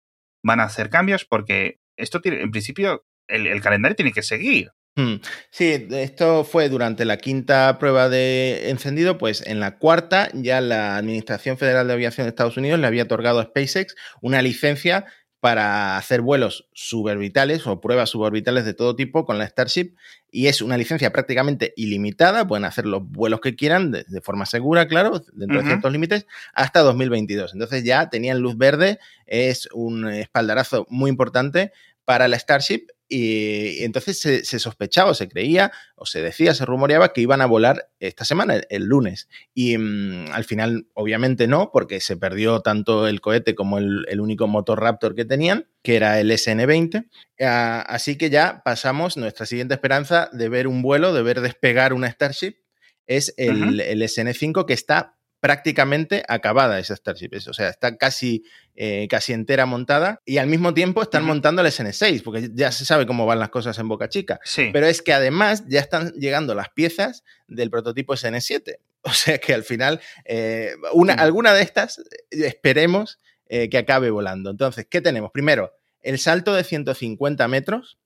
van 0.42 0.61
a 0.61 0.64
hacer 0.64 0.88
cambios 0.88 1.26
porque 1.26 1.76
esto 1.98 2.22
tiene, 2.22 2.40
en 2.40 2.50
principio, 2.50 3.04
el, 3.28 3.61
calendario 3.61 3.94
tiene 3.94 4.12
que 4.12 4.22
seguir. 4.22 4.70
Hmm. 4.96 5.16
Sí, 5.50 5.87
esto 5.90 6.44
fue 6.44 6.70
durante 6.70 7.04
la 7.04 7.18
quinta 7.18 7.78
prueba 7.78 8.09
de 8.09 8.70
encendido, 8.70 9.18
pues 9.18 9.46
en 9.46 9.61
la 9.61 9.76
cuarta 9.76 10.30
ya 10.33 10.62
la 10.62 10.96
Administración 10.96 11.59
Federal 11.59 11.87
de 11.87 11.92
Aviación 11.92 12.24
de 12.24 12.30
Estados 12.30 12.56
Unidos 12.56 12.80
le 12.80 12.87
había 12.87 13.02
otorgado 13.02 13.38
a 13.38 13.44
SpaceX 13.44 13.94
una 14.22 14.40
licencia 14.40 15.04
para 15.40 15.96
hacer 15.96 16.20
vuelos 16.20 16.68
suborbitales 16.72 17.66
o 17.66 17.81
pruebas 17.81 18.11
suborbitales 18.11 18.66
de 18.66 18.74
todo 18.74 18.94
tipo 18.94 19.24
con 19.24 19.38
la 19.38 19.46
Starship 19.46 19.94
y 20.31 20.46
es 20.46 20.61
una 20.61 20.76
licencia 20.76 21.11
prácticamente 21.12 21.72
ilimitada, 21.76 22.46
pueden 22.46 22.66
hacer 22.66 22.87
los 22.87 23.03
vuelos 23.03 23.40
que 23.40 23.57
quieran 23.57 23.90
de, 23.90 24.20
forma 24.22 24.44
segura, 24.46 24.87
claro, 24.87 25.22
dentro 25.33 25.61
de 25.61 25.66
ciertos 25.66 25.90
límites, 25.90 26.26
hasta 26.53 26.81
2022. 26.81 27.55
Entonces 27.55 27.85
ya 27.85 28.11
tenían 28.11 28.40
luz 28.40 28.57
verde, 28.57 28.98
es 29.26 29.68
un 29.72 30.09
espaldarazo 30.09 30.87
muy 30.90 31.11
importante 31.11 31.72
para 32.05 32.29
la 32.29 32.38
Starship 32.38 32.87
y 33.12 33.82
entonces 33.82 34.20
se, 34.20 34.58
sospechaba 34.60 35.10
o 35.10 35.14
se 35.14 35.28
creía 35.28 35.72
o 35.96 36.06
se 36.06 36.22
decía, 36.22 36.54
se 36.54 36.64
rumoreaba 36.64 37.12
que 37.12 37.20
iban 37.20 37.40
a 37.40 37.46
volar 37.46 37.90
esta 37.98 38.24
semana, 38.24 38.60
el, 38.70 38.84
lunes. 38.84 39.28
Y 39.52 39.76
mm, 39.76 40.26
al 40.30 40.44
final, 40.44 40.86
obviamente 40.94 41.48
no, 41.48 41.70
porque 41.72 42.00
se 42.00 42.16
perdió 42.16 42.60
tanto 42.60 43.08
el 43.08 43.20
cohete 43.20 43.56
como 43.56 43.78
el, 43.78 44.20
único 44.20 44.46
motor 44.46 44.80
Raptor 44.80 45.16
que 45.16 45.24
tenían, 45.24 45.66
que 45.82 45.96
era 45.96 46.20
el 46.20 46.30
SN-20. 46.30 47.08
Ah, 47.40 47.84
así 47.88 48.16
que 48.16 48.30
ya 48.30 48.62
pasamos 48.64 49.16
nuestra 49.16 49.44
siguiente 49.44 49.74
esperanza 49.74 50.30
de 50.32 50.48
ver 50.48 50.68
un 50.68 50.80
vuelo, 50.80 51.12
de 51.12 51.22
ver 51.22 51.40
despegar 51.40 51.92
una 51.92 52.08
Starship, 52.08 52.58
es 53.08 53.34
el, 53.36 53.80
el 53.80 54.02
SN-5 54.02 54.66
que 54.66 54.74
está 54.74 55.16
prácticamente 55.40 56.22
acabada 56.29 56.79
esa 56.79 56.94
Starship. 56.94 57.31
O 57.48 57.53
sea, 57.53 57.68
está 57.68 57.96
casi, 57.96 58.44
eh, 58.76 59.09
casi 59.09 59.33
entera 59.33 59.66
montada 59.66 60.20
y 60.24 60.38
al 60.38 60.46
mismo 60.46 60.74
tiempo 60.74 61.03
están 61.03 61.24
montando 61.24 61.62
el 61.62 61.68
SN6, 61.68 62.22
porque 62.22 62.50
ya 62.53 62.70
se 62.70 62.85
sabe 62.85 63.07
cómo 63.07 63.26
van 63.26 63.38
las 63.38 63.48
cosas 63.48 63.79
en 63.79 63.88
Boca 63.88 64.09
Chica. 64.09 64.38
Sí. 64.44 64.70
Pero 64.72 64.87
es 64.87 65.03
que 65.03 65.12
además 65.12 65.64
ya 65.66 65.81
están 65.81 66.12
llegando 66.12 66.55
las 66.55 66.68
piezas 66.68 67.24
del 67.48 67.70
prototipo 67.70 68.14
SN7. 68.14 68.76
O 69.03 69.14
sea 69.14 69.38
que 69.38 69.55
al 69.55 69.64
final, 69.64 69.98
eh, 70.26 70.74
una, 70.92 71.14
alguna 71.14 71.55
de 71.55 71.62
estas 71.62 72.00
eh, 72.31 72.46
esperemos 72.46 73.18
que 73.48 73.79
acabe 73.79 74.11
volando. 74.11 74.50
Entonces, 74.50 74.87
¿qué 74.88 75.00
tenemos? 75.00 75.31
Primero, 75.33 75.72
el 76.03 76.18
salto 76.18 76.55
de 76.55 76.62
150 76.62 77.48
metros, 77.48 77.98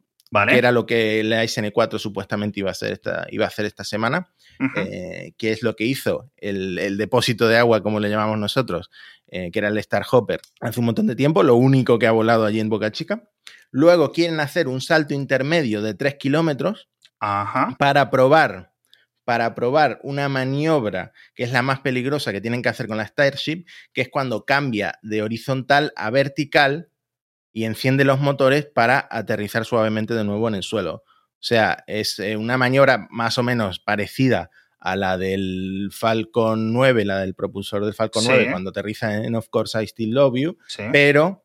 que 0.48 0.56
era 0.56 0.72
lo 0.72 0.86
que 0.86 1.22
la 1.22 1.44
SN4 1.44 1.98
supuestamente 1.98 2.60
iba 2.60 2.70
a 2.70 2.72
hacer 2.72 2.92
esta, 2.92 3.26
iba 3.30 3.44
a 3.44 3.48
hacer 3.48 3.66
esta 3.66 3.84
semana, 3.84 4.32
eh, 4.76 5.32
que 5.36 5.52
es 5.52 5.62
lo 5.62 5.76
que 5.76 5.84
hizo 5.84 6.30
el, 6.36 6.96
depósito 6.96 7.48
de 7.48 7.58
agua, 7.58 7.82
como 7.82 8.00
le 8.00 8.10
llamamos 8.10 8.38
nosotros, 8.38 8.90
eh, 9.28 9.50
que 9.50 9.58
era 9.58 9.68
el 9.68 9.78
Star 9.78 10.04
Hopper, 10.10 10.40
hace 10.60 10.80
un 10.80 10.86
montón 10.86 11.06
de 11.06 11.16
tiempo, 11.16 11.42
lo 11.42 11.56
único 11.56 11.98
que 11.98 12.06
ha 12.06 12.12
volado 12.12 12.44
allí 12.44 12.60
en 12.60 12.68
Boca 12.68 12.92
Chica. 12.92 13.28
Luego 13.70 14.12
quieren 14.12 14.40
hacer 14.40 14.68
un 14.68 14.80
salto 14.80 15.14
intermedio 15.14 15.82
de 15.82 15.94
3 15.94 16.14
kilómetros 16.14 16.88
para 17.78 18.10
probar 18.10 18.74
para 19.24 19.54
probar 19.54 20.00
una 20.02 20.28
maniobra 20.28 21.12
que 21.34 21.44
es 21.44 21.52
la 21.52 21.62
más 21.62 21.80
peligrosa 21.80 22.32
que 22.32 22.40
tienen 22.40 22.62
que 22.62 22.68
hacer 22.68 22.86
con 22.86 22.98
la 22.98 23.06
Starship, 23.06 23.64
que 23.92 24.02
es 24.02 24.08
cuando 24.10 24.44
cambia 24.44 24.98
de 25.02 25.22
horizontal 25.22 25.92
a 25.96 26.10
vertical 26.10 26.90
y 27.52 27.64
enciende 27.64 28.04
los 28.04 28.20
motores 28.20 28.66
para 28.66 29.08
aterrizar 29.10 29.64
suavemente 29.64 30.14
de 30.14 30.24
nuevo 30.24 30.48
en 30.48 30.56
el 30.56 30.62
suelo. 30.62 31.04
O 31.44 31.46
sea, 31.46 31.84
es 31.86 32.18
eh, 32.20 32.38
una 32.38 32.56
maniobra 32.56 33.06
más 33.10 33.36
o 33.36 33.42
menos 33.42 33.78
parecida 33.78 34.48
a 34.80 34.96
la 34.96 35.18
del 35.18 35.90
Falcon 35.92 36.72
9, 36.72 37.04
la 37.04 37.18
del 37.18 37.34
propulsor 37.34 37.84
del 37.84 37.92
Falcon 37.92 38.24
9, 38.24 38.48
cuando 38.50 38.70
aterriza 38.70 39.14
en 39.22 39.34
Of 39.34 39.50
Course 39.50 39.82
I 39.82 39.86
Still 39.86 40.14
Love 40.14 40.36
You, 40.38 40.56
pero, 40.90 41.44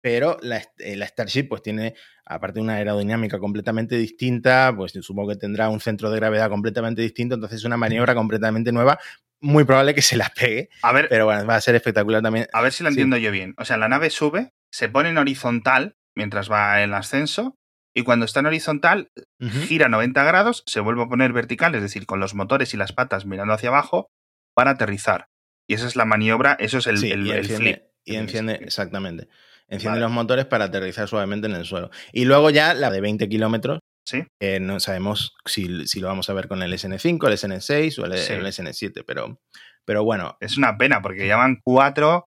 pero 0.00 0.36
la, 0.42 0.62
eh, 0.78 0.94
la, 0.94 1.08
Starship 1.08 1.48
pues 1.48 1.60
tiene, 1.60 1.94
aparte 2.24 2.60
de 2.60 2.60
una 2.60 2.74
aerodinámica 2.74 3.40
completamente 3.40 3.96
distinta, 3.96 4.72
pues 4.76 4.92
supongo 5.00 5.30
que 5.30 5.36
tendrá 5.36 5.68
un 5.70 5.80
centro 5.80 6.08
de 6.08 6.18
gravedad 6.18 6.48
completamente 6.48 7.02
distinto, 7.02 7.34
entonces 7.34 7.58
es 7.58 7.64
una 7.64 7.76
maniobra 7.76 8.14
completamente 8.14 8.70
nueva, 8.70 9.00
muy 9.40 9.64
probable 9.64 9.92
que 9.92 10.02
se 10.02 10.16
la 10.16 10.32
pegue, 10.38 10.68
a 10.82 10.92
ver, 10.92 11.08
pero 11.08 11.24
bueno, 11.24 11.44
va 11.46 11.56
a 11.56 11.60
ser 11.60 11.74
espectacular 11.74 12.22
también. 12.22 12.46
A 12.52 12.62
ver 12.62 12.70
si 12.70 12.84
lo 12.84 12.90
entiendo 12.90 13.16
yo 13.16 13.32
bien. 13.32 13.56
O 13.58 13.64
sea, 13.64 13.76
la 13.76 13.88
nave 13.88 14.08
sube, 14.10 14.52
se 14.70 14.88
pone 14.88 15.08
en 15.08 15.18
horizontal 15.18 15.96
mientras 16.14 16.48
va 16.48 16.80
en 16.80 16.94
ascenso 16.94 17.58
y 17.94 18.02
cuando 18.02 18.24
está 18.24 18.40
en 18.40 18.46
horizontal 18.46 19.10
gira 19.66 19.88
90 19.88 20.24
grados, 20.24 20.62
se 20.66 20.80
vuelve 20.80 21.02
a 21.02 21.08
poner 21.08 21.32
vertical, 21.32 21.74
es 21.74 21.82
decir, 21.82 22.06
con 22.06 22.20
los 22.20 22.34
motores 22.34 22.72
y 22.74 22.76
las 22.76 22.92
patas 22.92 23.26
mirando 23.26 23.52
hacia 23.52 23.68
abajo 23.68 24.10
para 24.54 24.72
aterrizar. 24.72 25.28
Y 25.68 25.74
esa 25.74 25.86
es 25.86 25.96
la 25.96 26.04
maniobra, 26.04 26.56
eso 26.58 26.78
es 26.78 26.86
el, 26.86 27.02
el, 27.04 27.26
y 27.26 27.32
enciende, 27.32 27.90
Y 28.04 28.16
enciende, 28.16 28.54
exactamente. 28.54 29.28
Enciende 29.68 30.00
los 30.00 30.10
motores 30.10 30.46
para 30.46 30.66
aterrizar 30.66 31.08
suavemente 31.08 31.46
en 31.46 31.54
el 31.54 31.64
suelo. 31.64 31.90
Y 32.12 32.24
luego 32.24 32.50
ya 32.50 32.74
la 32.74 32.90
de 32.90 33.00
20 33.00 33.28
kilómetros, 33.28 33.80
¿Sí? 34.04 34.24
no 34.60 34.80
sabemos 34.80 35.34
si, 35.44 35.68
lo 35.68 36.08
vamos 36.08 36.28
a 36.28 36.34
ver 36.34 36.48
con 36.48 36.62
el 36.62 36.72
SN5, 36.72 37.26
el 37.28 37.38
SN6 37.38 37.98
o 37.98 38.06
el, 38.06 38.12
el 38.12 38.46
SN7, 38.46 39.04
pero, 39.06 39.40
pero 39.84 40.04
bueno. 40.04 40.36
Es 40.40 40.58
una 40.58 40.76
pena 40.76 41.00
porque 41.00 41.26
ya 41.26 41.36
van 41.36 41.60
cuatro 41.62 42.26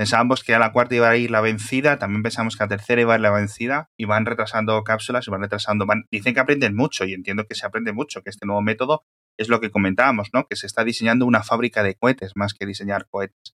Pensábamos 0.00 0.42
que 0.42 0.54
a 0.54 0.58
la 0.58 0.72
cuarta 0.72 0.94
iba 0.94 1.10
a 1.10 1.16
ir 1.18 1.30
la 1.30 1.42
vencida, 1.42 1.98
también 1.98 2.22
pensamos 2.22 2.56
que 2.56 2.62
a 2.62 2.64
la 2.64 2.70
tercera 2.70 3.02
iba 3.02 3.12
a 3.12 3.16
ir 3.16 3.20
la 3.20 3.30
vencida 3.30 3.90
y 3.98 4.06
van 4.06 4.24
retrasando 4.24 4.82
cápsulas 4.82 5.28
y 5.28 5.30
van 5.30 5.42
retrasando. 5.42 5.84
dicen 6.10 6.32
que 6.32 6.40
aprenden 6.40 6.74
mucho 6.74 7.04
y 7.04 7.12
entiendo 7.12 7.44
que 7.44 7.54
se 7.54 7.66
aprende 7.66 7.92
mucho, 7.92 8.22
que 8.22 8.30
este 8.30 8.46
nuevo 8.46 8.62
método 8.62 9.04
es 9.36 9.50
lo 9.50 9.60
que 9.60 9.70
comentábamos, 9.70 10.30
¿no? 10.32 10.46
Que 10.46 10.56
se 10.56 10.66
está 10.66 10.84
diseñando 10.84 11.26
una 11.26 11.42
fábrica 11.42 11.82
de 11.82 11.96
cohetes 11.96 12.32
más 12.34 12.54
que 12.54 12.64
diseñar 12.64 13.08
cohetes. 13.10 13.54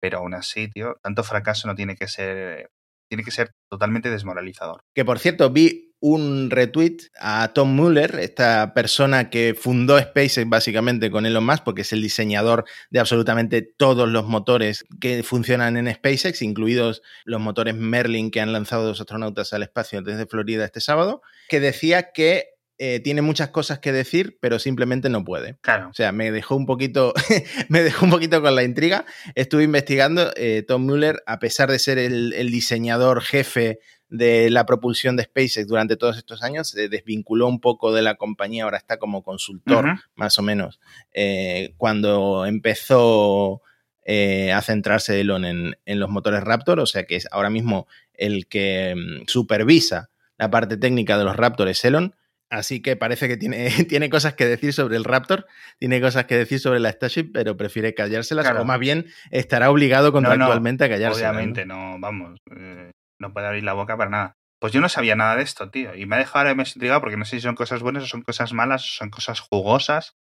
Pero 0.00 0.18
aún 0.18 0.34
así, 0.34 0.66
tío, 0.66 0.96
tanto 1.00 1.22
fracaso 1.22 1.68
no 1.68 1.76
tiene 1.76 1.94
que 1.94 2.08
ser. 2.08 2.72
Tiene 3.08 3.22
que 3.22 3.30
ser 3.30 3.52
totalmente 3.70 4.10
desmoralizador. 4.10 4.82
Que 4.96 5.04
por 5.04 5.20
cierto, 5.20 5.48
vi 5.50 5.93
un 6.06 6.50
retweet 6.50 6.98
a 7.18 7.54
Tom 7.54 7.74
Muller, 7.74 8.16
esta 8.20 8.74
persona 8.74 9.30
que 9.30 9.56
fundó 9.58 9.98
SpaceX 9.98 10.46
básicamente 10.46 11.10
con 11.10 11.24
Elon 11.24 11.46
Musk, 11.46 11.64
porque 11.64 11.80
es 11.80 11.94
el 11.94 12.02
diseñador 12.02 12.66
de 12.90 13.00
absolutamente 13.00 13.62
todos 13.62 14.06
los 14.06 14.26
motores 14.26 14.84
que 15.00 15.22
funcionan 15.22 15.78
en 15.78 15.90
SpaceX, 15.90 16.42
incluidos 16.42 17.00
los 17.24 17.40
motores 17.40 17.74
Merlin 17.74 18.30
que 18.30 18.42
han 18.42 18.52
lanzado 18.52 18.84
dos 18.84 19.00
astronautas 19.00 19.54
al 19.54 19.62
espacio 19.62 20.02
desde 20.02 20.26
Florida 20.26 20.66
este 20.66 20.82
sábado, 20.82 21.22
que 21.48 21.58
decía 21.58 22.12
que 22.12 22.54
eh, 22.76 22.98
tiene 23.00 23.22
muchas 23.22 23.50
cosas 23.50 23.78
que 23.78 23.92
decir, 23.92 24.36
pero 24.40 24.58
simplemente 24.58 25.08
no 25.08 25.24
puede. 25.24 25.56
Claro. 25.60 25.90
O 25.90 25.94
sea, 25.94 26.10
me 26.10 26.32
dejó 26.32 26.56
un 26.56 26.66
poquito, 26.66 27.14
me 27.68 27.82
dejó 27.82 28.04
un 28.04 28.10
poquito 28.10 28.42
con 28.42 28.54
la 28.54 28.64
intriga. 28.64 29.06
Estuve 29.36 29.62
investigando. 29.62 30.32
Eh, 30.36 30.64
Tom 30.66 30.84
Muller, 30.84 31.22
a 31.26 31.38
pesar 31.38 31.70
de 31.70 31.78
ser 31.78 31.98
el, 31.98 32.50
diseñador 32.50 33.22
jefe 33.22 33.78
de 34.08 34.50
la 34.50 34.66
propulsión 34.66 35.16
de 35.16 35.24
SpaceX 35.24 35.66
durante 35.66 35.96
todos 35.96 36.16
estos 36.16 36.42
años, 36.42 36.68
se 36.68 36.88
desvinculó 36.88 37.48
un 37.48 37.60
poco 37.60 37.92
de 37.92 38.02
la 38.02 38.14
compañía, 38.14 38.64
ahora 38.64 38.78
está 38.78 38.98
como 38.98 39.22
consultor, 39.22 40.00
más 40.14 40.38
o 40.38 40.42
menos. 40.42 40.80
Eh, 41.12 41.74
cuando 41.76 42.46
empezó 42.46 43.62
a 44.06 44.60
centrarse 44.60 45.20
Elon 45.20 45.46
en, 45.46 45.76
en, 45.86 45.98
los 45.98 46.10
motores 46.10 46.44
Raptor, 46.44 46.78
o 46.78 46.86
sea 46.86 47.04
que 47.04 47.16
es 47.16 47.26
ahora 47.30 47.48
mismo 47.48 47.86
el 48.12 48.46
que 48.46 48.94
mm, 48.94 49.26
supervisa 49.26 50.10
la 50.36 50.50
parte 50.50 50.76
técnica 50.76 51.16
de 51.16 51.24
los 51.24 51.36
Raptor 51.36 51.68
es 51.68 51.82
Elon 51.86 52.14
Así 52.54 52.80
que 52.80 52.94
parece 52.94 53.26
que 53.26 53.36
tiene, 53.36 53.68
tiene 53.88 54.08
cosas 54.08 54.34
que 54.34 54.46
decir 54.46 54.72
sobre 54.72 54.96
el 54.96 55.04
Raptor, 55.04 55.46
tiene 55.78 56.00
cosas 56.00 56.26
que 56.26 56.36
decir 56.36 56.60
sobre 56.60 56.78
la 56.78 56.90
Starship, 56.90 57.30
pero 57.32 57.56
prefiere 57.56 57.94
callárselas, 57.94 58.48
o 58.56 58.64
más 58.64 58.78
bien 58.78 59.06
estará 59.30 59.70
obligado 59.70 60.12
contractualmente 60.12 60.84
a 60.84 60.88
callárselas. 60.88 61.30
Obviamente, 61.30 61.66
¿no? 61.66 61.98
vamos, 61.98 62.38
eh, 62.56 62.90
no 63.20 63.32
puede 63.32 63.46
abrir 63.46 63.64
la 63.64 63.72
boca 63.72 63.96
para 63.96 64.10
nada. 64.10 64.36
Pues 64.60 64.72
yo 64.72 64.80
no 64.80 64.88
sabía 64.88 65.16
nada 65.16 65.36
de 65.36 65.42
esto, 65.42 65.70
tío, 65.70 65.94
y 65.94 66.06
me 66.06 66.16
ha 66.16 66.18
dejado 66.18 66.48
ahora 66.48 66.62
intrigado 66.62 67.00
porque 67.00 67.16
no 67.16 67.24
sé 67.24 67.36
si 67.36 67.42
son 67.42 67.54
cosas 67.54 67.82
buenas 67.82 68.04
o 68.04 68.06
son 68.06 68.22
cosas 68.22 68.52
malas, 68.52 68.84
o 68.84 68.88
son 68.88 69.10
cosas 69.10 69.40
jugosas, 69.40 70.14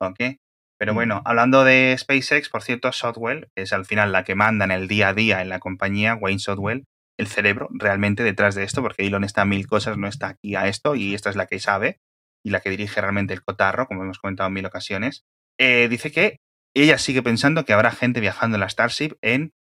¿o 0.00 0.12
qué? 0.12 0.38
Pero 0.78 0.92
mm. 0.92 0.96
bueno, 0.96 1.22
hablando 1.24 1.64
de 1.64 1.96
SpaceX, 1.98 2.50
por 2.50 2.62
cierto, 2.62 2.90
Shotwell, 2.92 3.48
es 3.56 3.72
al 3.72 3.86
final 3.86 4.12
la 4.12 4.24
que 4.24 4.34
manda 4.34 4.64
en 4.64 4.70
el 4.70 4.88
día 4.88 5.08
a 5.08 5.14
día 5.14 5.40
en 5.40 5.48
la 5.48 5.60
compañía, 5.60 6.14
Wayne 6.14 6.38
Shotwell, 6.38 6.84
el 7.18 7.26
cerebro 7.26 7.68
realmente 7.72 8.22
detrás 8.22 8.54
de 8.54 8.64
esto, 8.64 8.82
porque 8.82 9.06
Elon 9.06 9.24
está 9.24 9.42
a 9.42 9.46
mil 9.46 9.66
cosas, 9.66 9.96
no 9.96 10.06
está 10.06 10.28
aquí 10.28 10.54
a 10.54 10.68
esto, 10.68 10.94
y 10.94 11.14
esta 11.14 11.30
es 11.30 11.36
la 11.36 11.46
que 11.46 11.58
sabe 11.58 11.98
y 12.44 12.50
la 12.50 12.60
que 12.60 12.70
dirige 12.70 13.00
realmente 13.00 13.34
el 13.34 13.42
cotarro, 13.42 13.86
como 13.86 14.02
hemos 14.02 14.18
comentado 14.18 14.48
en 14.48 14.54
mil 14.54 14.66
ocasiones. 14.66 15.24
Eh, 15.58 15.88
dice 15.88 16.12
que 16.12 16.38
ella 16.74 16.98
sigue 16.98 17.22
pensando 17.22 17.64
que 17.64 17.72
habrá 17.72 17.90
gente 17.90 18.20
viajando 18.20 18.56
en 18.56 18.60
la 18.60 18.68
Starship 18.68 19.16
en 19.22 19.52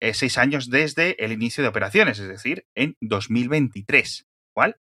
eh, 0.00 0.14
seis 0.14 0.38
años 0.38 0.70
desde 0.70 1.22
el 1.24 1.32
inicio 1.32 1.62
de 1.62 1.68
operaciones, 1.68 2.18
es 2.18 2.28
decir, 2.28 2.66
en 2.74 2.96
2023. 3.00 4.26
¿Cuál? 4.54 4.80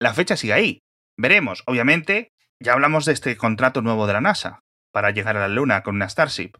La 0.00 0.14
fecha 0.14 0.36
sigue 0.36 0.52
ahí. 0.52 0.82
Veremos. 1.16 1.62
Obviamente, 1.66 2.32
ya 2.60 2.72
hablamos 2.72 3.04
de 3.04 3.12
este 3.12 3.36
contrato 3.36 3.82
nuevo 3.82 4.06
de 4.06 4.14
la 4.14 4.20
NASA 4.20 4.64
para 4.92 5.10
llegar 5.10 5.36
a 5.36 5.40
la 5.40 5.54
Luna 5.54 5.82
con 5.82 5.96
una 5.96 6.08
Starship. 6.08 6.52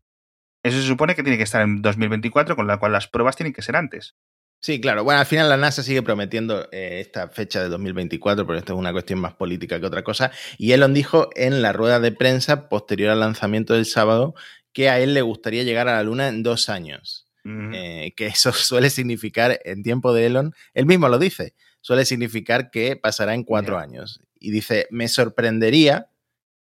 Eso 0.62 0.80
se 0.80 0.86
supone 0.86 1.14
que 1.14 1.22
tiene 1.22 1.36
que 1.36 1.44
estar 1.44 1.62
en 1.62 1.80
2024, 1.80 2.56
con 2.56 2.66
lo 2.66 2.78
cual 2.78 2.92
las 2.92 3.08
pruebas 3.08 3.36
tienen 3.36 3.52
que 3.52 3.62
ser 3.62 3.76
antes. 3.76 4.16
Sí, 4.60 4.80
claro. 4.80 5.04
Bueno, 5.04 5.20
al 5.20 5.26
final 5.26 5.48
la 5.48 5.56
NASA 5.56 5.82
sigue 5.82 6.02
prometiendo 6.02 6.68
eh, 6.72 7.00
esta 7.00 7.28
fecha 7.28 7.62
de 7.62 7.68
2024, 7.68 8.46
pero 8.46 8.58
esto 8.58 8.72
es 8.72 8.78
una 8.78 8.92
cuestión 8.92 9.20
más 9.20 9.34
política 9.34 9.78
que 9.78 9.86
otra 9.86 10.02
cosa. 10.02 10.32
Y 10.58 10.72
Elon 10.72 10.94
dijo 10.94 11.30
en 11.36 11.62
la 11.62 11.72
rueda 11.72 12.00
de 12.00 12.10
prensa 12.10 12.68
posterior 12.68 13.10
al 13.10 13.20
lanzamiento 13.20 13.74
del 13.74 13.86
sábado 13.86 14.34
que 14.72 14.88
a 14.88 14.98
él 14.98 15.14
le 15.14 15.22
gustaría 15.22 15.62
llegar 15.62 15.88
a 15.88 15.94
la 15.96 16.02
Luna 16.02 16.28
en 16.28 16.42
dos 16.42 16.68
años. 16.68 17.25
Eh, 17.72 18.12
que 18.16 18.26
eso 18.26 18.52
suele 18.52 18.90
significar, 18.90 19.60
en 19.64 19.82
tiempo 19.82 20.12
de 20.12 20.26
Elon, 20.26 20.54
él 20.74 20.86
mismo 20.86 21.08
lo 21.08 21.18
dice, 21.18 21.54
suele 21.80 22.04
significar 22.04 22.70
que 22.70 22.96
pasará 22.96 23.34
en 23.34 23.44
cuatro 23.44 23.78
años. 23.78 24.20
Y 24.38 24.50
dice, 24.50 24.86
me 24.90 25.08
sorprendería 25.08 26.10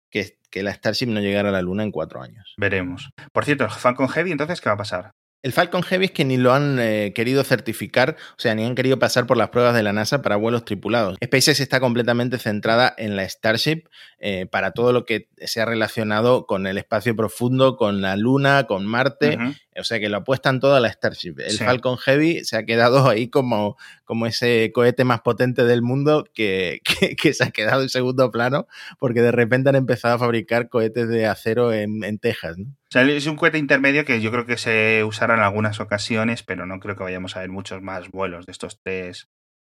que, 0.09 0.37
que 0.49 0.63
la 0.63 0.73
Starship 0.73 1.07
no 1.07 1.21
llegara 1.21 1.49
a 1.49 1.51
la 1.53 1.61
Luna 1.61 1.83
en 1.83 1.91
cuatro 1.91 2.21
años. 2.21 2.53
Veremos. 2.57 3.09
Por 3.31 3.45
cierto, 3.45 3.63
el 3.63 3.71
Falcon 3.71 4.09
Heavy, 4.09 4.31
entonces, 4.31 4.61
¿qué 4.61 4.69
va 4.69 4.75
a 4.75 4.77
pasar? 4.77 5.13
El 5.43 5.51
Falcon 5.51 5.83
Heavy 5.83 6.05
es 6.05 6.11
que 6.11 6.23
ni 6.23 6.37
lo 6.37 6.53
han 6.53 6.79
eh, 6.79 7.11
querido 7.13 7.43
certificar, 7.43 8.15
o 8.31 8.39
sea, 8.39 8.55
ni 8.55 8.63
han 8.63 8.75
querido 8.75 8.97
pasar 8.97 9.27
por 9.27 9.35
las 9.35 9.49
pruebas 9.49 9.75
de 9.75 9.83
la 9.83 9.91
NASA 9.91 10.21
para 10.21 10.37
vuelos 10.37 10.63
tripulados. 10.63 11.17
SpaceX 11.21 11.59
está 11.59 11.81
completamente 11.81 12.37
centrada 12.37 12.93
en 12.97 13.17
la 13.17 13.27
Starship 13.27 13.89
eh, 14.19 14.45
para 14.45 14.71
todo 14.71 14.93
lo 14.93 15.03
que 15.03 15.27
se 15.39 15.59
ha 15.59 15.65
relacionado 15.65 16.47
con 16.47 16.65
el 16.65 16.77
espacio 16.77 17.13
profundo, 17.13 17.75
con 17.75 18.01
la 18.01 18.15
Luna, 18.15 18.63
con 18.63 18.85
Marte. 18.85 19.37
O 19.79 19.83
sea 19.83 19.99
que 19.99 20.09
lo 20.09 20.17
apuestan 20.17 20.59
todo 20.59 20.75
a 20.75 20.79
la 20.79 20.91
Starship. 20.91 21.35
El 21.39 21.57
Falcon 21.57 21.97
Heavy 21.97 22.43
se 22.43 22.57
ha 22.57 22.65
quedado 22.65 23.09
ahí 23.09 23.29
como, 23.29 23.77
como 24.05 24.25
ese 24.25 24.71
cohete 24.73 25.03
más 25.03 25.21
potente 25.21 25.63
del 25.63 25.81
mundo 25.81 26.25
que, 26.33 26.81
que, 27.21 27.33
se 27.33 27.43
ha 27.43 27.51
quedado 27.51 27.81
en 27.81 27.89
segundo 27.89 28.31
plano 28.31 28.67
porque 28.99 29.21
de 29.21 29.31
repente 29.31 29.69
han 29.69 29.75
empezado 29.75 30.15
a 30.15 30.19
fabricar 30.19 30.69
cohetes 30.69 31.07
de 31.07 31.25
acero 31.25 31.73
en, 31.73 32.03
en 32.03 32.19
Texas. 32.19 32.57
¿no? 32.57 32.65
O 32.69 32.91
sea, 32.93 33.03
es 33.03 33.25
un 33.25 33.35
cohete 33.35 33.57
intermedio 33.57 34.05
que 34.05 34.21
yo 34.21 34.31
creo 34.31 34.45
que 34.45 34.57
se 34.57 35.03
usará 35.03 35.33
en 35.33 35.41
algunas 35.41 35.79
ocasiones, 35.79 36.43
pero 36.43 36.65
no 36.65 36.79
creo 36.79 36.95
que 36.95 37.03
vayamos 37.03 37.35
a 37.35 37.39
ver 37.39 37.49
muchos 37.49 37.81
más 37.81 38.09
vuelos 38.11 38.45
de 38.45 38.51
estos 38.51 38.79
tres, 38.83 39.29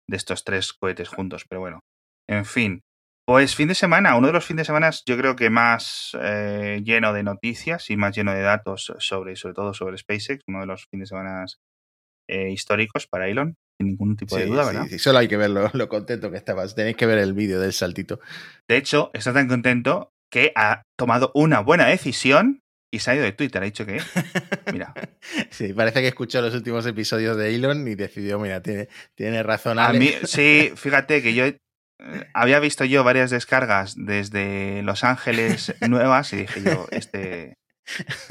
de 0.07 0.17
estos 0.17 0.45
tres 0.45 0.73
cohetes 0.73 1.09
juntos. 1.09 1.45
Pero 1.49 1.61
bueno, 1.61 1.81
en 2.27 2.45
fin. 2.47 2.83
Pues 3.31 3.55
fin 3.55 3.69
de 3.69 3.77
semana, 3.77 4.17
uno 4.17 4.27
de 4.27 4.33
los 4.33 4.45
fines 4.45 4.63
de 4.63 4.65
semana 4.65 4.91
yo 5.07 5.17
creo 5.17 5.37
que 5.37 5.51
más 5.51 6.19
eh, 6.21 6.81
lleno 6.83 7.13
de 7.13 7.23
noticias 7.23 7.89
y 7.89 7.97
más 7.97 8.17
lleno 8.17 8.33
de 8.33 8.41
datos 8.41 8.93
sobre, 8.99 9.37
sobre 9.37 9.55
todo 9.55 9.73
sobre 9.73 9.99
SpaceX, 9.99 10.43
uno 10.49 10.59
de 10.59 10.67
los 10.67 10.89
fines 10.91 11.09
de 11.09 11.15
semana 11.15 11.45
eh, 12.29 12.51
históricos 12.51 13.07
para 13.07 13.29
Elon, 13.29 13.55
sin 13.79 13.87
ningún 13.87 14.17
tipo 14.17 14.37
de 14.37 14.47
duda, 14.47 14.67
¿verdad? 14.67 14.87
Sí, 14.89 14.99
solo 14.99 15.21
hay 15.21 15.29
que 15.29 15.37
ver 15.37 15.51
lo, 15.51 15.71
lo 15.73 15.89
contento 15.89 16.33
que 16.33 16.39
estabas. 16.39 16.75
Tenéis 16.75 16.97
que 16.97 17.07
ver 17.07 17.19
el 17.19 17.33
vídeo 17.33 17.61
del 17.61 17.73
saltito. 17.73 18.19
De 18.67 18.77
hecho, 18.77 19.13
está 19.15 19.33
tan 19.33 19.47
contento 19.47 20.11
que 20.29 20.51
ha 20.57 20.83
tomado 20.99 21.31
una 21.37 21.61
buena 21.61 21.87
decisión 21.87 22.63
y 22.93 22.99
se 22.99 23.13
ha 23.13 23.15
ido 23.15 23.23
de 23.23 23.31
Twitter, 23.31 23.63
ha 23.63 23.67
dicho 23.67 23.87
que, 23.87 24.01
mira. 24.73 24.93
Sí, 25.51 25.73
parece 25.73 26.01
que 26.01 26.09
escuchó 26.09 26.43
los 26.43 26.55
últimos 26.55 26.85
episodios 26.85 27.37
de 27.37 27.55
Elon 27.55 27.87
y 27.87 27.95
decidió, 27.95 28.41
mira, 28.41 28.61
tiene, 28.61 28.89
tiene 29.15 29.45
razón. 29.45 29.79
A 29.79 29.93
mí, 29.93 30.11
sí, 30.25 30.73
fíjate 30.75 31.23
que 31.23 31.33
yo 31.33 31.45
había 32.35 32.61
visto 32.61 32.85
yo 32.85 33.05
varias 33.05 33.31
descargas 33.31 33.95
desde 33.97 34.83
Los 34.83 35.05
Ángeles 35.05 35.75
nuevas 35.89 36.33
y 36.33 36.39
dije 36.39 36.63
yo, 36.63 36.87
este, 36.91 37.59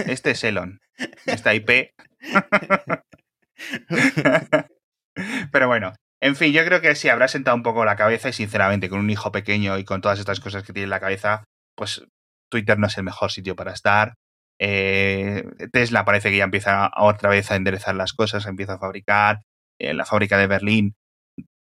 este 0.05 0.32
es 0.32 0.43
Elon, 0.43 0.79
esta 1.25 1.53
IP. 1.53 1.91
Pero 5.51 5.67
bueno, 5.67 5.93
en 6.21 6.36
fin, 6.36 6.53
yo 6.53 6.65
creo 6.65 6.82
que 6.82 6.95
sí, 6.95 7.10
habrá 7.10 7.27
sentado 7.27 7.55
un 7.55 7.63
poco 7.63 7.86
la 7.86 7.95
cabeza 7.95 8.29
y 8.29 8.34
sinceramente 8.34 8.89
con 8.89 8.99
un 8.99 9.10
hijo 9.10 9.32
pequeño 9.32 9.77
y 9.77 9.84
con 9.84 10.01
todas 10.01 10.19
estas 10.19 10.39
cosas 10.39 10.63
que 10.63 10.73
tiene 10.73 10.86
en 10.86 10.91
la 10.91 10.99
cabeza, 10.99 11.43
pues 11.75 12.03
Twitter 12.49 12.79
no 12.79 12.88
es 12.88 12.97
el 12.97 13.03
mejor 13.03 13.32
sitio 13.32 13.55
para 13.55 13.73
estar. 13.73 14.15
Eh, 14.62 15.45
Tesla 15.71 16.03
parece 16.03 16.29
que 16.29 16.38
ya 16.38 16.43
empieza 16.43 16.91
otra 16.97 17.29
vez 17.29 17.49
a 17.51 17.55
enderezar 17.55 17.95
las 17.95 18.13
cosas, 18.13 18.45
empieza 18.45 18.73
a 18.73 18.79
fabricar. 18.79 19.41
En 19.82 19.95
la 19.95 20.05
fábrica 20.05 20.38
de 20.38 20.47
Berlín 20.47 20.95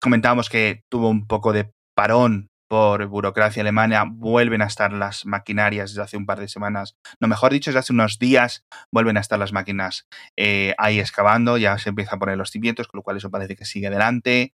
comentábamos 0.06 0.50
que 0.50 0.84
tuvo 0.90 1.10
un 1.10 1.28
poco 1.28 1.52
de 1.52 1.72
parón 1.96 2.50
por 2.68 3.06
burocracia 3.06 3.62
alemana, 3.62 4.06
vuelven 4.08 4.62
a 4.62 4.66
estar 4.66 4.92
las 4.92 5.26
maquinarias 5.26 5.92
desde 5.92 6.02
hace 6.02 6.18
un 6.18 6.26
par 6.26 6.40
de 6.40 6.48
semanas, 6.48 6.98
no 7.20 7.28
mejor 7.28 7.52
dicho, 7.52 7.70
desde 7.70 7.80
hace 7.80 7.94
unos 7.94 8.18
días 8.18 8.66
vuelven 8.92 9.18
a 9.18 9.20
estar 9.20 9.38
las 9.38 9.54
máquinas 9.54 10.08
eh, 10.36 10.74
ahí 10.78 11.00
excavando, 11.00 11.58
ya 11.58 11.78
se 11.78 11.90
empieza 11.90 12.16
a 12.16 12.20
poner 12.20 12.38
los 12.38 12.50
cimientos, 12.50 12.88
con 12.88 12.98
lo 13.00 13.04
cual 13.04 13.18
eso 13.18 13.30
parece 13.30 13.56
que 13.56 13.66
sigue 13.66 13.88
adelante. 13.88 14.56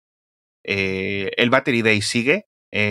Eh, 0.64 1.32
el 1.38 1.50
Battery 1.50 1.82
Day 1.84 2.02
sigue, 2.02 2.48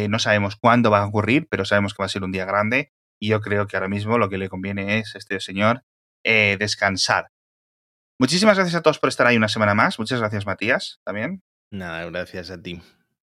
no 0.08 0.18
sabemos 0.18 0.56
cuándo 0.56 0.90
va 0.90 1.00
a 1.00 1.06
ocurrir, 1.06 1.46
pero 1.48 1.64
sabemos 1.64 1.94
que 1.94 2.02
va 2.02 2.06
a 2.06 2.10
ser 2.10 2.24
un 2.24 2.32
día 2.32 2.44
grande. 2.44 2.92
Y 3.20 3.28
yo 3.28 3.40
creo 3.40 3.66
que 3.66 3.76
ahora 3.76 3.88
mismo 3.88 4.18
lo 4.18 4.28
que 4.28 4.38
le 4.38 4.48
conviene 4.48 4.98
es, 4.98 5.14
este 5.16 5.40
señor, 5.40 5.84
eh, 6.24 6.56
descansar. 6.58 7.30
Muchísimas 8.20 8.56
gracias 8.56 8.76
a 8.76 8.82
todos 8.82 8.98
por 8.98 9.08
estar 9.08 9.26
ahí 9.26 9.36
una 9.36 9.48
semana 9.48 9.74
más. 9.74 9.98
Muchas 9.98 10.20
gracias, 10.20 10.46
Matías, 10.46 11.00
también. 11.04 11.42
Nada, 11.70 12.04
gracias 12.10 12.50
a 12.50 12.60
ti. 12.60 12.80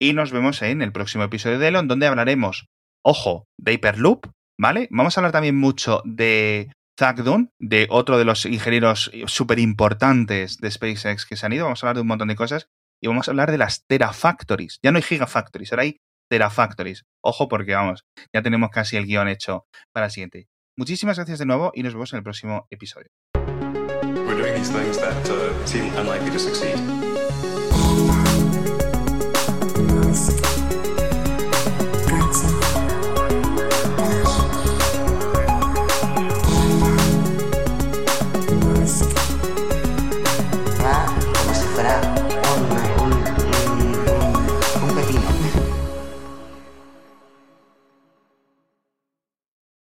Y 0.00 0.12
nos 0.12 0.30
vemos 0.30 0.62
en 0.62 0.80
el 0.80 0.92
próximo 0.92 1.24
episodio 1.24 1.58
de 1.58 1.68
Elon, 1.68 1.88
donde 1.88 2.06
hablaremos, 2.06 2.66
ojo, 3.04 3.46
de 3.58 3.72
Hyperloop, 3.74 4.26
¿vale? 4.58 4.88
Vamos 4.90 5.16
a 5.16 5.20
hablar 5.20 5.32
también 5.32 5.56
mucho 5.56 6.02
de 6.04 6.70
Zach 6.98 7.18
Dunn, 7.18 7.50
de 7.58 7.88
otro 7.90 8.16
de 8.16 8.24
los 8.24 8.46
ingenieros 8.46 9.10
súper 9.26 9.58
importantes 9.58 10.58
de 10.58 10.70
SpaceX 10.70 11.26
que 11.26 11.36
se 11.36 11.46
han 11.46 11.52
ido. 11.52 11.64
Vamos 11.64 11.82
a 11.82 11.86
hablar 11.86 11.96
de 11.96 12.02
un 12.02 12.08
montón 12.08 12.28
de 12.28 12.36
cosas 12.36 12.68
y 13.02 13.08
vamos 13.08 13.26
a 13.28 13.32
hablar 13.32 13.50
de 13.50 13.58
las 13.58 13.84
Terafactories. 13.86 14.78
Ya 14.82 14.92
no 14.92 14.98
hay 14.98 15.02
Gigafactories, 15.02 15.72
ahora 15.72 15.82
hay 15.82 15.96
Terafactories. 16.30 17.04
Ojo 17.22 17.48
porque 17.48 17.74
vamos, 17.74 18.04
ya 18.32 18.42
tenemos 18.42 18.70
casi 18.70 18.96
el 18.96 19.06
guion 19.06 19.28
hecho 19.28 19.66
para 19.92 20.06
el 20.06 20.12
siguiente. 20.12 20.46
Muchísimas 20.76 21.16
gracias 21.16 21.40
de 21.40 21.46
nuevo 21.46 21.72
y 21.74 21.82
nos 21.82 21.94
vemos 21.94 22.12
en 22.12 22.18
el 22.18 22.22
próximo 22.22 22.66
episodio. 22.70 23.08